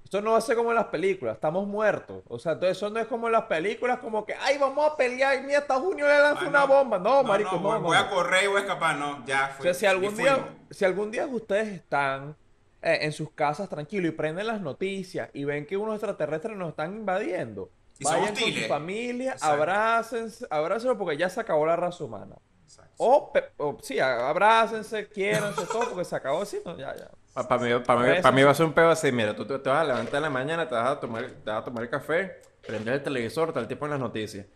esto 0.04 0.22
no 0.22 0.32
va 0.32 0.38
a 0.38 0.40
ser 0.40 0.56
como 0.56 0.70
en 0.70 0.76
las 0.76 0.86
películas, 0.86 1.34
estamos 1.34 1.66
muertos. 1.66 2.22
O 2.28 2.38
sea, 2.38 2.52
entonces 2.52 2.78
eso 2.78 2.88
no 2.88 2.98
es 2.98 3.06
como 3.06 3.26
en 3.26 3.32
las 3.34 3.44
películas, 3.44 3.98
como 3.98 4.24
que, 4.24 4.34
ay, 4.40 4.56
vamos 4.56 4.90
a 4.90 4.96
pelear, 4.96 5.36
y 5.38 5.42
mira, 5.42 5.58
Estados 5.58 5.82
Unidos 5.84 6.10
le 6.10 6.18
lanza 6.18 6.44
Ah, 6.46 6.48
una 6.48 6.64
bomba. 6.64 6.98
No, 6.98 7.22
marico, 7.22 7.56
no. 7.56 7.60
voy, 7.60 7.72
no, 7.74 7.80
voy 7.82 7.96
a 7.96 8.04
no. 8.04 8.10
correr 8.10 8.44
y 8.44 8.46
voy 8.46 8.56
a 8.56 8.60
escapar, 8.60 8.96
no, 8.96 9.26
ya 9.26 9.50
O 9.52 9.56
fue. 9.56 9.64
sea, 9.64 9.74
si 9.74 9.84
algún 9.86 10.16
día, 10.16 10.38
si 10.70 10.84
algún 10.86 11.10
día 11.10 11.26
ustedes 11.26 11.68
están 11.68 12.34
eh, 12.82 12.98
en 13.02 13.12
sus 13.12 13.32
casas 13.32 13.68
tranquilos 13.68 14.12
y 14.12 14.16
prenden 14.16 14.46
las 14.46 14.60
noticias 14.60 15.30
y 15.32 15.44
ven 15.44 15.66
que 15.66 15.76
unos 15.76 15.94
extraterrestres 15.96 16.56
nos 16.56 16.70
están 16.70 16.94
invadiendo, 16.94 17.70
Y 17.98 18.04
vayan 18.04 18.34
con 18.36 18.52
su 18.52 18.60
familia, 18.68 19.36
abrácense, 19.40 20.46
abrácense 20.50 20.94
porque 20.96 21.16
ya 21.16 21.28
se 21.28 21.40
acabó 21.40 21.66
la 21.66 21.76
raza 21.76 22.04
humana. 22.04 22.36
Exacto. 22.64 22.94
O, 22.98 23.32
pe- 23.32 23.50
o 23.56 23.78
sí, 23.82 23.98
abrácense, 23.98 25.08
quiéranse, 25.08 25.66
todo, 25.66 25.88
porque 25.90 26.04
se 26.04 26.14
acabó 26.16 26.42
así, 26.42 26.58
no, 26.64 26.76
ya, 26.76 26.94
ya. 26.94 27.10
Para 27.32 27.58
mí, 27.62 27.70
pa' 27.84 27.96
mí, 27.96 28.08
Eso 28.08 28.22
pa' 28.22 28.32
mí 28.32 28.38
sí. 28.40 28.44
va 28.44 28.50
a 28.50 28.54
ser 28.54 28.66
un 28.66 28.72
pedo 28.72 28.90
así, 28.90 29.12
mira, 29.12 29.34
tú 29.34 29.46
te, 29.46 29.58
te 29.58 29.68
vas 29.70 29.82
a 29.82 29.84
levantar 29.84 30.16
en 30.16 30.22
la 30.22 30.30
mañana, 30.30 30.68
te 30.68 30.74
vas 30.74 30.88
a 30.90 31.00
tomar, 31.00 31.24
te 31.30 31.50
vas 31.50 31.62
a 31.62 31.64
tomar 31.64 31.84
el 31.84 31.90
café, 31.90 32.36
prendes 32.66 32.94
el 32.94 33.02
televisor, 33.02 33.52
el 33.56 33.68
tipo 33.68 33.84
en 33.86 33.92
las 33.92 34.00
noticias. 34.00 34.46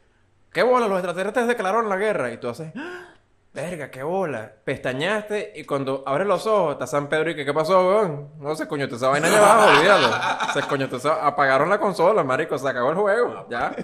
¿Qué 0.53 0.63
bola? 0.63 0.87
Los 0.89 0.99
extraterrestres 0.99 1.47
declararon 1.49 1.89
la 1.89 1.97
guerra. 1.97 2.33
Y 2.33 2.39
tú 2.39 2.49
haces, 2.49 2.73
¡Ah! 2.77 3.12
Verga, 3.53 3.91
qué 3.91 4.03
bola. 4.03 4.53
Pestañaste 4.65 5.53
y 5.57 5.65
cuando 5.65 6.03
abres 6.07 6.27
los 6.27 6.47
ojos, 6.47 6.73
está 6.73 6.87
San 6.87 7.09
Pedro 7.09 7.31
y 7.31 7.37
que, 7.37 7.45
¿qué 7.45 7.53
pasó, 7.55 7.87
weón? 7.87 8.31
No 8.39 8.55
se 8.55 8.67
coño, 8.67 8.87
esa 8.87 9.09
vaina 9.09 9.29
allá 9.29 9.39
abajo, 9.39 9.71
olvídalo. 9.79 10.09
Se 10.55 10.63
coño, 10.63 10.89
apagaron 11.23 11.69
la 11.69 11.79
consola, 11.79 12.23
marico, 12.25 12.57
se 12.59 12.69
acabó 12.69 12.91
el 12.91 12.97
juego, 12.97 13.47
ya. 13.51 13.75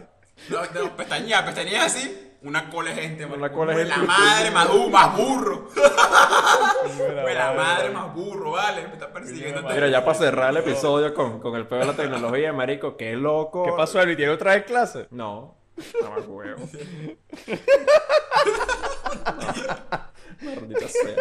No, 0.49 0.59
no, 0.75 0.97
pestañea, 0.97 1.45
pestañea 1.45 1.85
así. 1.85 2.25
Una 2.41 2.71
cola 2.71 2.91
de 2.91 3.03
gente, 3.03 3.27
Una 3.27 3.51
cola 3.51 3.75
de 3.75 3.85
Fue 3.85 3.93
gente. 3.93 4.07
La 4.07 4.12
madre 4.19 4.51
más, 4.53 4.69
du- 4.69 4.89
más 4.91 5.16
burro. 5.16 5.69
Fue 5.71 7.35
la 7.35 7.53
madre 7.53 7.91
más 7.91 8.14
burro, 8.14 8.53
vale. 8.53 8.87
Me 8.87 8.93
está 8.93 9.12
persiguiendo. 9.12 9.61
Mira, 9.62 9.75
Mira, 9.75 9.89
ya 9.89 10.05
para 10.05 10.16
cerrar 10.16 10.51
el 10.51 10.59
episodio 10.59 11.12
con, 11.14 11.41
con 11.41 11.57
el 11.57 11.66
pedo 11.66 11.81
de 11.81 11.87
la 11.87 11.95
tecnología, 11.95 12.53
marico, 12.53 12.97
qué 12.97 13.14
loco. 13.14 13.64
¿Qué 13.64 13.73
pasó, 13.77 14.01
Elvi? 14.01 14.14
¿Tiene 14.14 14.31
otra 14.31 14.53
vez 14.55 14.64
clase? 14.66 15.09
No. 15.11 15.57
No 16.01 16.11
me 16.12 16.21
huevo. 16.21 16.69
Maldita 20.42 20.88
sea. 20.88 21.16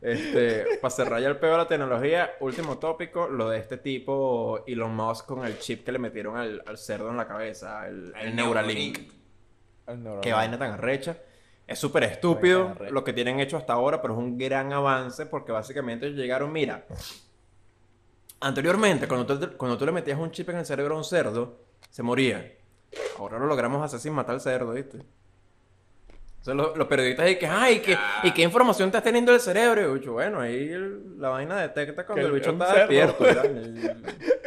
Este, 0.00 0.78
para 0.80 0.90
cerrar 0.90 1.22
ya 1.22 1.28
el 1.28 1.36
peor 1.36 1.52
de 1.52 1.58
la 1.58 1.68
tecnología, 1.68 2.32
último 2.40 2.78
tópico, 2.78 3.28
lo 3.28 3.48
de 3.48 3.58
este 3.58 3.76
tipo 3.76 4.64
Elon 4.66 4.94
Musk 4.96 5.26
con 5.26 5.46
el 5.46 5.60
chip 5.60 5.84
que 5.84 5.92
le 5.92 6.00
metieron 6.00 6.36
al, 6.36 6.60
al 6.66 6.76
cerdo 6.76 7.08
en 7.10 7.16
la 7.16 7.28
cabeza, 7.28 7.86
el, 7.86 8.12
el 8.20 8.34
Neuralink. 8.34 8.98
Qué 10.20 10.32
vaina 10.32 10.58
tan 10.58 10.72
arrecha. 10.72 11.16
Es 11.66 11.78
súper 11.78 12.02
estúpido 12.04 12.74
lo 12.90 13.04
que 13.04 13.12
tienen 13.12 13.38
hecho 13.38 13.56
hasta 13.56 13.74
ahora, 13.74 14.02
pero 14.02 14.14
es 14.14 14.18
un 14.18 14.36
gran 14.36 14.72
avance 14.72 15.26
porque 15.26 15.52
básicamente 15.52 16.06
ellos 16.06 16.18
llegaron, 16.18 16.52
mira, 16.52 16.84
anteriormente 18.40 19.06
cuando 19.06 19.38
tú, 19.38 19.56
cuando 19.56 19.78
tú 19.78 19.86
le 19.86 19.92
metías 19.92 20.18
un 20.18 20.32
chip 20.32 20.48
en 20.50 20.58
el 20.58 20.66
cerebro 20.66 20.96
a 20.96 20.98
un 20.98 21.04
cerdo, 21.04 21.60
se 21.90 22.02
moría. 22.02 22.56
Ahora 23.18 23.38
lo 23.38 23.46
logramos 23.46 23.82
hacer 23.82 24.00
sin 24.00 24.12
matar 24.12 24.34
al 24.34 24.40
cerdo, 24.40 24.72
¿viste? 24.72 24.98
Entonces 26.42 26.56
los, 26.56 26.76
los 26.76 26.88
periodistas 26.88 27.24
dicen 27.26 27.38
que, 27.38 27.46
ay, 27.46 27.78
¿qué, 27.80 27.96
¿y 28.24 28.32
qué 28.32 28.42
información 28.42 28.88
estás 28.88 29.04
teniendo 29.04 29.30
del 29.30 29.40
cerebro? 29.40 29.80
Y 29.80 29.84
yo, 29.84 29.92
"Bicho, 29.94 30.12
bueno, 30.14 30.40
ahí 30.40 30.70
el- 30.72 31.20
la 31.20 31.28
vaina 31.28 31.56
detecta 31.56 32.04
cuando 32.04 32.20
Que 32.22 32.26
el 32.26 32.32
bicho 32.32 32.50
está 32.50 32.66
cerdo. 32.66 32.88
despierto. 32.88 33.24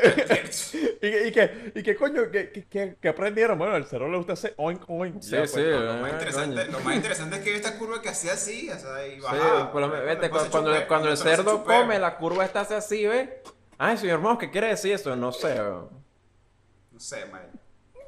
¿Y, 1.02 1.10
qué- 1.10 1.28
y, 1.28 1.32
qué, 1.32 1.72
¿Y 1.76 1.84
qué 1.84 1.96
coño? 1.96 2.30
¿Qué, 2.30 2.52
qué, 2.52 2.66
qué- 2.68 2.98
qué 3.02 3.08
aprendieron? 3.08 3.58
Bueno, 3.58 3.78
el 3.78 3.86
cerro 3.86 4.10
le 4.12 4.18
gusta 4.18 4.34
hacer 4.34 4.54
oink, 4.58 4.82
oink. 4.90 5.22
Sí, 5.22 5.32
Ya, 5.32 5.38
pues. 5.40 5.52
sí. 5.52 5.62
Lo 5.64 5.94
más, 5.98 6.12
interesante, 6.12 6.62
coño. 6.66 6.72
lo 6.74 6.80
más 6.82 6.96
interesante 6.98 7.36
es 7.38 7.42
que 7.44 7.56
esta 7.56 7.78
curva 7.78 8.02
que 8.02 8.10
hacía 8.10 8.34
así, 8.34 8.70
o 8.70 8.78
sea, 8.78 9.08
y 9.08 9.20
bajaba. 9.22 9.72
vete, 10.04 10.24
se 10.26 10.50
cuando, 10.50 10.88
cuando 10.88 11.10
el 11.10 11.18
cerdo 11.18 11.64
come, 11.64 11.98
la 11.98 12.18
curva 12.18 12.44
está 12.44 12.62
así, 12.62 13.06
¿ves? 13.06 13.30
Ay, 13.78 13.98
señor 13.98 14.20
Moss, 14.20 14.38
¿qué 14.38 14.52
quiere 14.52 14.68
decir 14.68 14.94
eso? 14.94 15.16
No 15.16 15.32
sé. 15.32 15.54
weón. 15.54 15.90
No 16.92 17.00
sé, 17.00 17.26
man. 17.28 17.42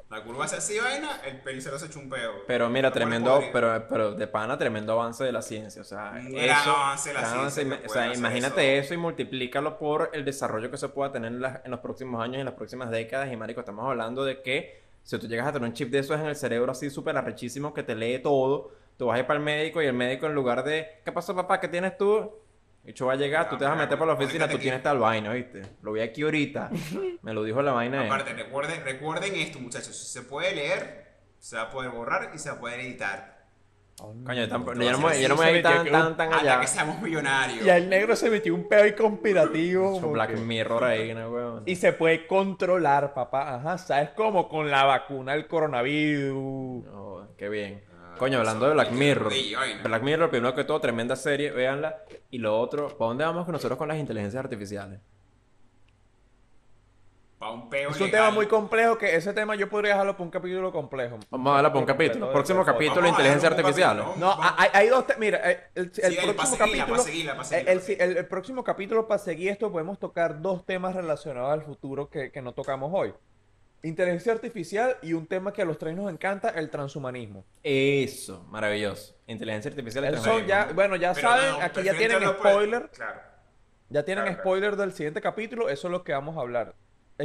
La 0.10 0.24
curva 0.24 0.45
hace 0.45 0.55
así, 0.55 0.80
vaina, 0.80 1.20
el 1.26 1.41
pelicero 1.41 1.78
se 1.78 1.88
echa 1.88 1.99
un 1.99 2.10
peo. 2.10 2.32
Pero 2.47 2.70
mira, 2.70 2.88
La 2.89 2.93
tremendo, 2.93 3.41
pero, 3.51 3.86
pero 3.89 4.14
de 4.14 4.26
pana, 4.28 4.58
tremendo 4.58 4.93
avance 4.93 5.22
de 5.26 5.34
la 5.34 5.41
ciencia. 5.41 5.82
O 5.82 5.86
sea, 5.86 6.12
gran 6.12 6.28
eso, 6.34 6.70
avance 6.72 7.10
de 7.10 7.14
la 7.16 7.20
ciencia 7.22 7.39
avance, 7.39 7.62
ima- 7.66 7.80
o 7.86 7.89
sea, 7.89 8.14
imagínate 8.14 8.78
eso. 8.78 8.86
eso. 8.86 8.93
y 8.93 8.97
multiplícalo 8.97 9.78
por 9.78 10.10
el 10.14 10.24
desarrollo 10.24 10.72
que 10.72 10.78
se 10.78 10.88
pueda 10.88 11.12
tener 11.12 11.34
en, 11.34 11.41
las- 11.41 11.66
en 11.66 11.72
los 11.72 11.82
próximos 11.82 12.24
años 12.24 12.38
y 12.38 12.39
en 12.39 12.45
las 12.45 12.53
próximas 12.55 12.89
décadas. 12.89 13.30
Y 13.34 13.36
marico, 13.36 13.60
estamos 13.60 13.86
hablando 13.86 14.24
de 14.24 14.41
que 14.41 14.82
si 15.03 15.20
tú 15.20 15.28
llegas 15.28 15.47
a 15.47 15.51
tener 15.51 15.68
un 15.68 15.74
chip 15.74 15.89
de 15.91 15.99
esos 15.99 16.18
en 16.18 16.26
el 16.28 16.36
cerebro 16.38 16.72
así 16.72 16.89
súper 16.89 17.18
arrechísimo 17.18 17.74
que 17.74 17.84
te 17.84 17.93
lee 17.93 18.20
todo, 18.20 18.72
tú 18.97 19.08
vas 19.08 19.18
a 19.18 19.20
ir 19.20 19.28
para 19.28 19.39
el 19.39 19.43
médico 19.43 19.82
y 19.82 19.88
el 19.88 19.93
médico 19.93 20.26
en 20.26 20.36
lugar 20.36 20.64
de, 20.64 21.01
¿qué 21.03 21.12
pasó 21.12 21.36
papá? 21.36 21.60
¿Qué 21.60 21.68
tienes 21.68 21.97
tú? 21.97 22.32
Y 22.88 23.04
va 23.04 23.14
a 23.14 23.16
llegar, 23.18 23.50
tú 23.50 23.58
te 23.58 23.66
vas 23.66 23.74
a 23.74 23.76
meter 23.76 23.98
por 23.98 24.08
la 24.08 24.14
oficina, 24.14 24.48
tú 24.48 24.58
tienes 24.58 24.78
aquí. 24.80 24.84
tal 24.86 25.00
vaina, 25.00 25.34
¿viste? 25.34 25.62
Lo 25.82 25.92
vi 25.92 26.00
aquí 26.00 26.22
ahorita. 26.24 26.70
Me 27.22 27.34
lo 27.34 27.44
dijo 27.44 27.62
la 27.62 27.74
vaina. 27.74 28.06
Aparte, 28.06 28.32
recuerden, 28.34 28.82
recuerden 28.86 29.36
esto, 29.36 29.60
muchachos. 29.60 29.98
Si 29.98 30.06
se 30.08 30.22
puede 30.22 30.56
leer, 30.56 31.06
se 31.38 31.58
va 31.58 31.64
a 31.64 31.70
poder 31.70 31.92
borrar 31.92 32.32
y 32.34 32.40
se 32.40 32.50
va 32.50 32.56
a 32.56 32.60
poder 32.60 32.80
editar. 32.80 33.38
Coño, 33.98 34.46
yo 34.46 34.48
no 34.48 34.60
me 35.00 35.22
yo 35.22 35.28
no 35.28 35.36
me 35.36 35.52
voy 35.54 35.62
tan, 35.64 35.84
que 35.84 35.90
tan, 35.92 36.16
tan 36.16 36.32
Hasta 36.32 36.42
allá. 36.52 36.62
que 36.62 36.68
seamos 36.68 37.02
millonarios. 37.02 37.66
Y 37.66 37.70
al 37.70 37.90
negro 37.90 38.16
se 38.16 38.30
metió 38.30 38.54
un 38.54 38.70
pedo 38.70 38.84
ahí 38.84 38.94
conspirativo. 38.94 40.00
Black 40.12 40.36
que- 40.36 40.38
Mirror 40.38 40.84
ahí, 40.84 41.14
¿no, 41.16 41.32
weón? 41.32 41.64
Y 41.66 41.76
se 41.76 41.94
puede 41.94 42.28
controlar, 42.28 43.16
papá. 43.16 43.56
Ajá, 43.56 43.80
¿sabes 43.80 44.12
cómo? 44.12 44.48
Con 44.48 44.70
la 44.70 44.84
vacuna 44.84 45.34
del 45.34 45.48
coronavirus. 45.48 46.86
No, 46.86 47.28
qué 47.38 47.50
bien. 47.50 47.84
Coño, 48.18 48.39
hablando 48.39 48.68
de 48.68 48.74
Black 48.74 48.91
Mirror. 48.91 49.32
Black 49.84 50.03
Mirror, 50.03 50.30
primero 50.30 50.55
que 50.55 50.63
todo, 50.63 50.80
tremenda 50.80 51.15
serie, 51.15 51.51
véanla. 51.51 51.97
Y 52.32 52.39
lo 52.39 52.59
otro, 52.59 52.88
¿para 52.97 53.09
dónde 53.09 53.24
vamos 53.26 53.47
nosotros 53.47 53.78
con 53.78 53.88
las 53.88 53.97
inteligencias 53.97 54.43
artificiales? 54.43 54.99
Pa' 57.39 57.51
un 57.51 57.70
peo 57.70 57.91
Es 57.91 57.97
un 57.97 58.07
legal. 58.07 58.22
tema 58.24 58.32
muy 58.32 58.47
complejo 58.47 58.97
que 58.97 59.15
ese 59.15 59.32
tema 59.32 59.53
yo 59.53 59.70
podría 59.70 59.91
dejarlo 59.91 60.13
para 60.13 60.24
un 60.24 60.32
capítulo 60.32 60.72
complejo. 60.72 61.20
Vamos 61.30 61.51
a 61.51 61.55
darla 61.55 61.72
por 61.72 61.82
un 61.82 61.86
capítulo. 61.86 62.32
Próximo 62.32 62.65
capítulo, 62.65 63.07
inteligencia 63.07 63.49
darle 63.51 63.63
artificial. 63.63 63.97
capítulo. 63.99 64.26
No, 64.26 64.36
hay, 64.57 64.70
hay 64.74 64.88
dos 64.88 65.05
temas. 65.05 65.20
Mira, 65.20 65.38
el, 65.76 65.91
próximo 65.91 66.57
capítulo. 66.57 66.95
el- 67.99 68.26
próximo 68.26 68.63
capítulo, 68.63 69.07
para 69.07 69.20
seguir 69.20 69.49
esto, 69.51 69.72
podemos 69.72 69.99
tocar 69.99 70.41
dos 70.41 70.65
temas 70.65 70.95
relacionados 70.95 71.51
al 71.53 71.61
futuro 71.61 72.09
que, 72.09 72.32
que 72.32 72.41
no 72.41 72.53
tocamos 72.53 72.91
hoy: 72.91 73.13
inteligencia 73.84 74.34
artificial 74.34 74.98
y 75.02 75.14
un 75.14 75.28
tema 75.28 75.54
que 75.54 75.62
a 75.62 75.66
los 75.66 75.78
tres 75.78 75.96
nos 75.96 76.12
encanta, 76.12 76.50
el 76.50 76.70
transhumanismo. 76.70 77.46
Eso, 77.64 78.44
maravilloso. 78.50 79.16
Inteligencia 79.28 79.70
artificial. 79.70 80.04
y 80.06 80.08
transhumanismo. 80.10 80.48
ya, 80.48 80.66
bueno, 80.74 80.96
ya 80.96 81.14
Pero 81.14 81.28
saben, 81.30 81.52
no, 81.52 81.62
aquí 81.62 81.84
ya 81.84 81.98
tienen 81.98 82.22
spoiler. 82.28 82.90
Claro. 82.90 83.22
Ya 83.90 84.04
tienen 84.04 84.24
Claro, 84.26 84.36
claro. 84.38 84.42
spoiler 84.50 84.76
del 84.76 84.92
siguiente 84.94 85.22
capítulo, 85.22 85.70
eso 85.70 85.88
es 85.88 85.92
lo 85.92 86.04
que 86.04 86.12
vamos 86.12 86.36
a 86.38 86.42
hablar. 86.42 86.76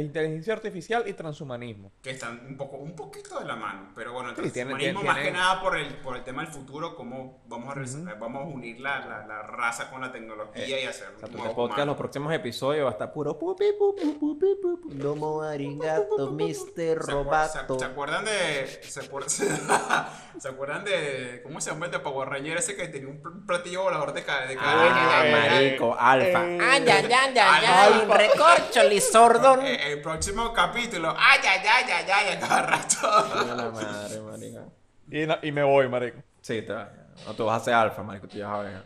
Inteligencia 0.01 0.53
artificial 0.53 1.03
y 1.07 1.13
transhumanismo. 1.13 1.91
que 2.01 2.09
están 2.11 2.43
un 2.47 2.57
poco 2.57 2.77
un 2.77 2.95
poquito 2.95 3.39
de 3.39 3.45
la 3.45 3.55
mano 3.55 3.91
pero 3.95 4.11
bueno 4.13 4.29
el 4.31 4.35
Sí, 4.35 4.41
tiene- 4.51 4.71
transhumanismo 4.71 5.01
tiene- 5.01 5.13
más 5.15 5.23
que 5.23 5.31
nada 5.31 5.61
por 5.61 5.77
el 5.77 5.95
por 5.97 6.15
el 6.17 6.23
tema 6.23 6.43
del 6.43 6.51
futuro 6.51 6.95
cómo 6.95 7.43
vamos 7.47 7.75
a 7.77 8.13
vamos 8.19 8.41
a 8.43 8.45
unir 8.45 8.79
la, 8.79 8.99
la, 9.05 9.27
la 9.27 9.43
raza 9.43 9.89
con 9.91 10.01
la 10.01 10.11
tecnología 10.11 10.79
y 10.81 10.85
hacer 10.85 11.09
O 11.15 11.19
sea, 11.19 11.27
un 11.29 11.35
nuevo 11.35 11.55
podcast, 11.55 11.77
humano. 11.77 11.91
los 11.91 11.97
próximos 11.97 12.33
episodios 12.33 12.85
va 12.85 12.89
a 12.89 12.91
estar 12.93 13.13
puro 13.13 13.37
pupi, 13.37 13.65
pupi, 13.77 14.05
pupi, 14.19 14.45
pupi. 14.61 14.95
Domo 14.97 15.41
arigato, 15.43 16.31
Mr. 16.31 16.53
¿Se, 16.55 16.91
acuer- 16.91 16.95
Robato. 16.97 17.77
se- 17.79 17.85
acuerdan 17.85 18.25
de 18.25 18.79
se, 18.81 19.01
acuer- 19.01 19.27
se 20.39 20.47
acuerdan 20.47 20.83
de 20.85 21.41
cómo 21.43 21.61
se 21.61 21.69
llama 21.71 21.85
el 21.85 21.91
de 21.91 21.99
Power 21.99 22.29
Ranger 22.29 22.57
ese 22.57 22.75
que 22.75 22.87
tenía 22.87 23.09
un 23.09 23.21
pl- 23.21 23.45
platillo 23.45 23.83
volador 23.83 24.13
de 24.13 24.23
ca- 24.23 24.47
de 24.47 24.57
Ah, 24.59 25.23
eh, 25.25 25.31
marico, 25.31 25.95
alfa. 25.99 26.45
eh, 26.49 26.57
Ay, 26.61 26.83
ay, 26.89 27.05
ay, 27.05 27.13
ay, 27.13 27.37
Ay, 27.37 27.65
ay, 27.67 28.07
recorcholi, 28.07 28.99
sordón. 28.99 29.61
Eh, 29.65 29.81
el 29.85 30.01
próximo 30.01 30.51
capítulo 30.53 31.13
ay 31.17 31.39
ay 31.43 31.61
ay 31.67 31.91
ay 31.91 32.11
ay 32.11 32.35
a 32.35 32.39
cada 32.39 32.61
rato 32.63 32.97
Coño, 33.33 33.55
la 33.55 33.69
madre, 33.71 34.19
marico. 34.21 34.71
Y, 35.11 35.25
na- 35.25 35.39
y 35.41 35.51
me 35.51 35.63
voy, 35.63 35.87
marico. 35.89 36.17
Sí, 36.41 36.61
te 36.61 36.73
vas. 36.73 36.89
No, 37.25 37.33
tú 37.33 37.45
vas 37.45 37.61
a 37.61 37.65
ser 37.65 37.73
alfa, 37.73 38.01
marico, 38.03 38.27
tú 38.27 38.37
ya 38.37 38.57
ver. 38.57 38.83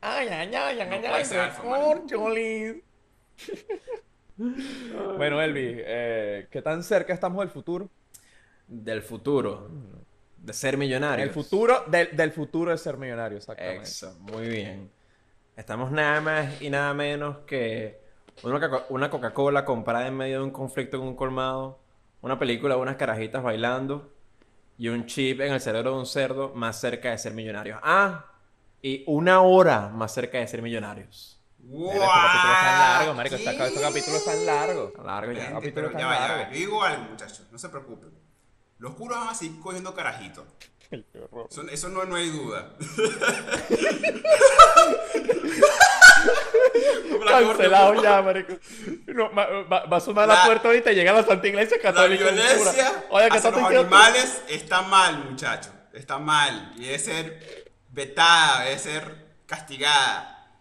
Ay, 0.00 0.28
ay, 0.28 0.54
ay, 0.54 0.80
ay, 0.80 1.00
No 1.00 1.14
ay, 1.14 1.24
ser 1.24 1.40
alfa. 1.40 1.62
Bueno, 5.16 5.42
Elvi, 5.42 5.74
eh, 5.76 6.46
¿qué 6.50 6.62
tan 6.62 6.82
cerca 6.82 7.12
estamos 7.12 7.40
del 7.40 7.50
futuro? 7.50 7.88
Del 8.68 9.02
futuro. 9.02 9.68
De 10.38 10.52
ser 10.52 10.76
millonario. 10.76 11.24
El 11.24 11.30
futuro 11.30 11.84
del, 11.88 12.16
del 12.16 12.30
futuro 12.30 12.70
de 12.70 12.78
ser 12.78 12.96
millonario, 12.96 13.38
exactamente. 13.38 13.82
Eso, 13.82 14.14
muy 14.20 14.48
bien. 14.48 14.90
Estamos 15.56 15.90
nada 15.90 16.20
más 16.20 16.62
y 16.62 16.70
nada 16.70 16.94
menos 16.94 17.38
que 17.38 18.00
una 18.42 18.60
Coca- 18.60 18.86
una 18.88 19.10
Coca-Cola 19.10 19.64
comprada 19.64 20.06
en 20.06 20.16
medio 20.16 20.38
de 20.38 20.44
un 20.44 20.50
conflicto 20.50 20.96
en 20.96 21.02
un 21.04 21.16
colmado, 21.16 21.80
una 22.20 22.38
película 22.38 22.74
de 22.74 22.80
unas 22.80 22.96
carajitas 22.96 23.42
bailando 23.42 24.12
y 24.76 24.88
un 24.88 25.06
chip 25.06 25.40
en 25.40 25.52
el 25.52 25.60
cerebro 25.60 25.92
de 25.92 25.98
un 25.98 26.06
cerdo 26.06 26.52
más 26.54 26.80
cerca 26.80 27.10
de 27.10 27.18
ser 27.18 27.32
millonarios. 27.34 27.78
Ah, 27.82 28.26
y 28.82 29.04
una 29.06 29.40
hora 29.42 29.88
más 29.88 30.12
cerca 30.14 30.38
de 30.38 30.46
ser 30.46 30.62
millonarios. 30.62 31.40
¡Wow! 31.58 31.92
Estos 31.92 32.08
capítulos 32.08 32.56
están 32.56 32.78
largos, 32.78 33.16
marico. 33.16 33.34
Estos 33.36 33.52
estos 33.54 33.82
capítulos 33.82 34.18
están 34.20 34.46
largos. 34.46 34.88
Está 34.88 35.02
largo 35.02 35.32
ya. 35.32 35.40
Gente, 35.42 35.54
capítulos 35.54 35.74
pero 35.74 35.90
tan 35.90 36.00
ya 36.00 36.06
va, 36.06 36.28
ya. 36.42 36.50
Yo 36.50 36.56
digo 36.56 36.82
algo, 36.82 37.02
muchachos. 37.10 37.46
No 37.50 37.58
se 37.58 37.68
preocupen. 37.68 38.10
Los 38.78 38.94
curos 38.94 39.18
van 39.18 39.28
a 39.28 39.34
seguir 39.34 39.60
cogiendo 39.60 39.94
carajitos. 39.94 40.44
Eso, 40.90 41.62
eso 41.70 41.88
no, 41.90 42.04
no 42.04 42.16
hay 42.16 42.30
duda. 42.30 42.72
Cancelado 47.28 48.02
ya, 48.02 48.22
marico. 48.22 48.54
No, 49.06 49.32
va, 49.34 49.84
va- 49.84 49.96
a 49.96 50.00
sonar 50.00 50.28
la, 50.28 50.34
La- 50.34 50.44
puerta 50.44 50.68
ahorita 50.68 50.92
y 50.92 50.94
llega 50.94 51.12
la 51.12 51.24
Santa 51.24 51.46
Iglesia 51.46 51.76
La 51.78 51.82
Católica. 51.82 52.24
violencia 52.24 53.04
Oye, 53.10 53.28
hacia 53.30 53.50
los 53.50 53.62
animales 53.62 54.42
está 54.48 54.82
mal, 54.82 55.24
muchachos. 55.30 55.72
Está 55.92 56.18
mal. 56.18 56.72
Y 56.76 56.82
debe 56.86 56.98
ser 56.98 57.72
vetada, 57.90 58.64
debe 58.64 58.78
ser 58.78 59.26
castigada. 59.46 60.56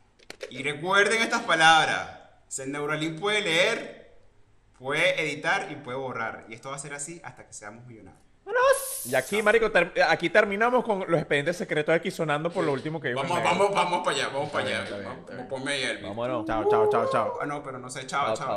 Y 0.49 0.64
recuerden 0.64 1.22
estas 1.22 1.43
palabras. 1.43 2.12
El 2.58 2.72
Neuralink 2.72 3.20
puede 3.20 3.41
leer, 3.41 4.18
puede 4.80 5.22
editar 5.22 5.68
y 5.72 5.76
puede 5.76 5.97
borrar. 5.97 6.45
Y 6.49 6.53
esto 6.53 6.70
va 6.70 6.76
a 6.76 6.80
ser 6.80 6.93
así 6.93 7.22
hasta 7.24 7.45
que 7.45 7.53
seamos 7.53 7.86
millonarios. 7.86 8.24
Y 9.05 9.15
aquí, 9.15 9.41
marico, 9.41 9.71
ter- 9.71 9.93
aquí 10.09 10.29
terminamos 10.29 10.83
con 10.83 10.99
los 11.07 11.17
expedientes 11.19 11.55
secretos 11.55 11.95
aquí 11.95 12.11
sonando 12.11 12.49
por 12.51 12.65
lo 12.65 12.73
último 12.73 12.99
que 12.99 13.07
dijo 13.09 13.21
el 13.21 13.27
Vamos, 13.29 13.43
vamos, 13.43 13.73
vamos 13.73 13.99
para 14.05 14.17
allá, 14.17 14.27
vamos 14.33 14.49
para 14.49 14.65
allá. 14.65 14.85
Vamos, 15.29 15.45
ponme 15.47 15.71
ahí, 15.71 15.83
Elvis. 15.83 16.03
Vámonos. 16.03 16.45
Chao, 16.45 16.65
chao, 16.69 16.89
chao, 16.89 17.09
chao. 17.09 17.37
Ah, 17.41 17.45
no, 17.45 17.63
pero 17.63 17.79
no 17.79 17.89
sé, 17.89 18.05
chao, 18.05 18.25
Chao, 18.27 18.35
chao. 18.35 18.45
chao. 18.47 18.55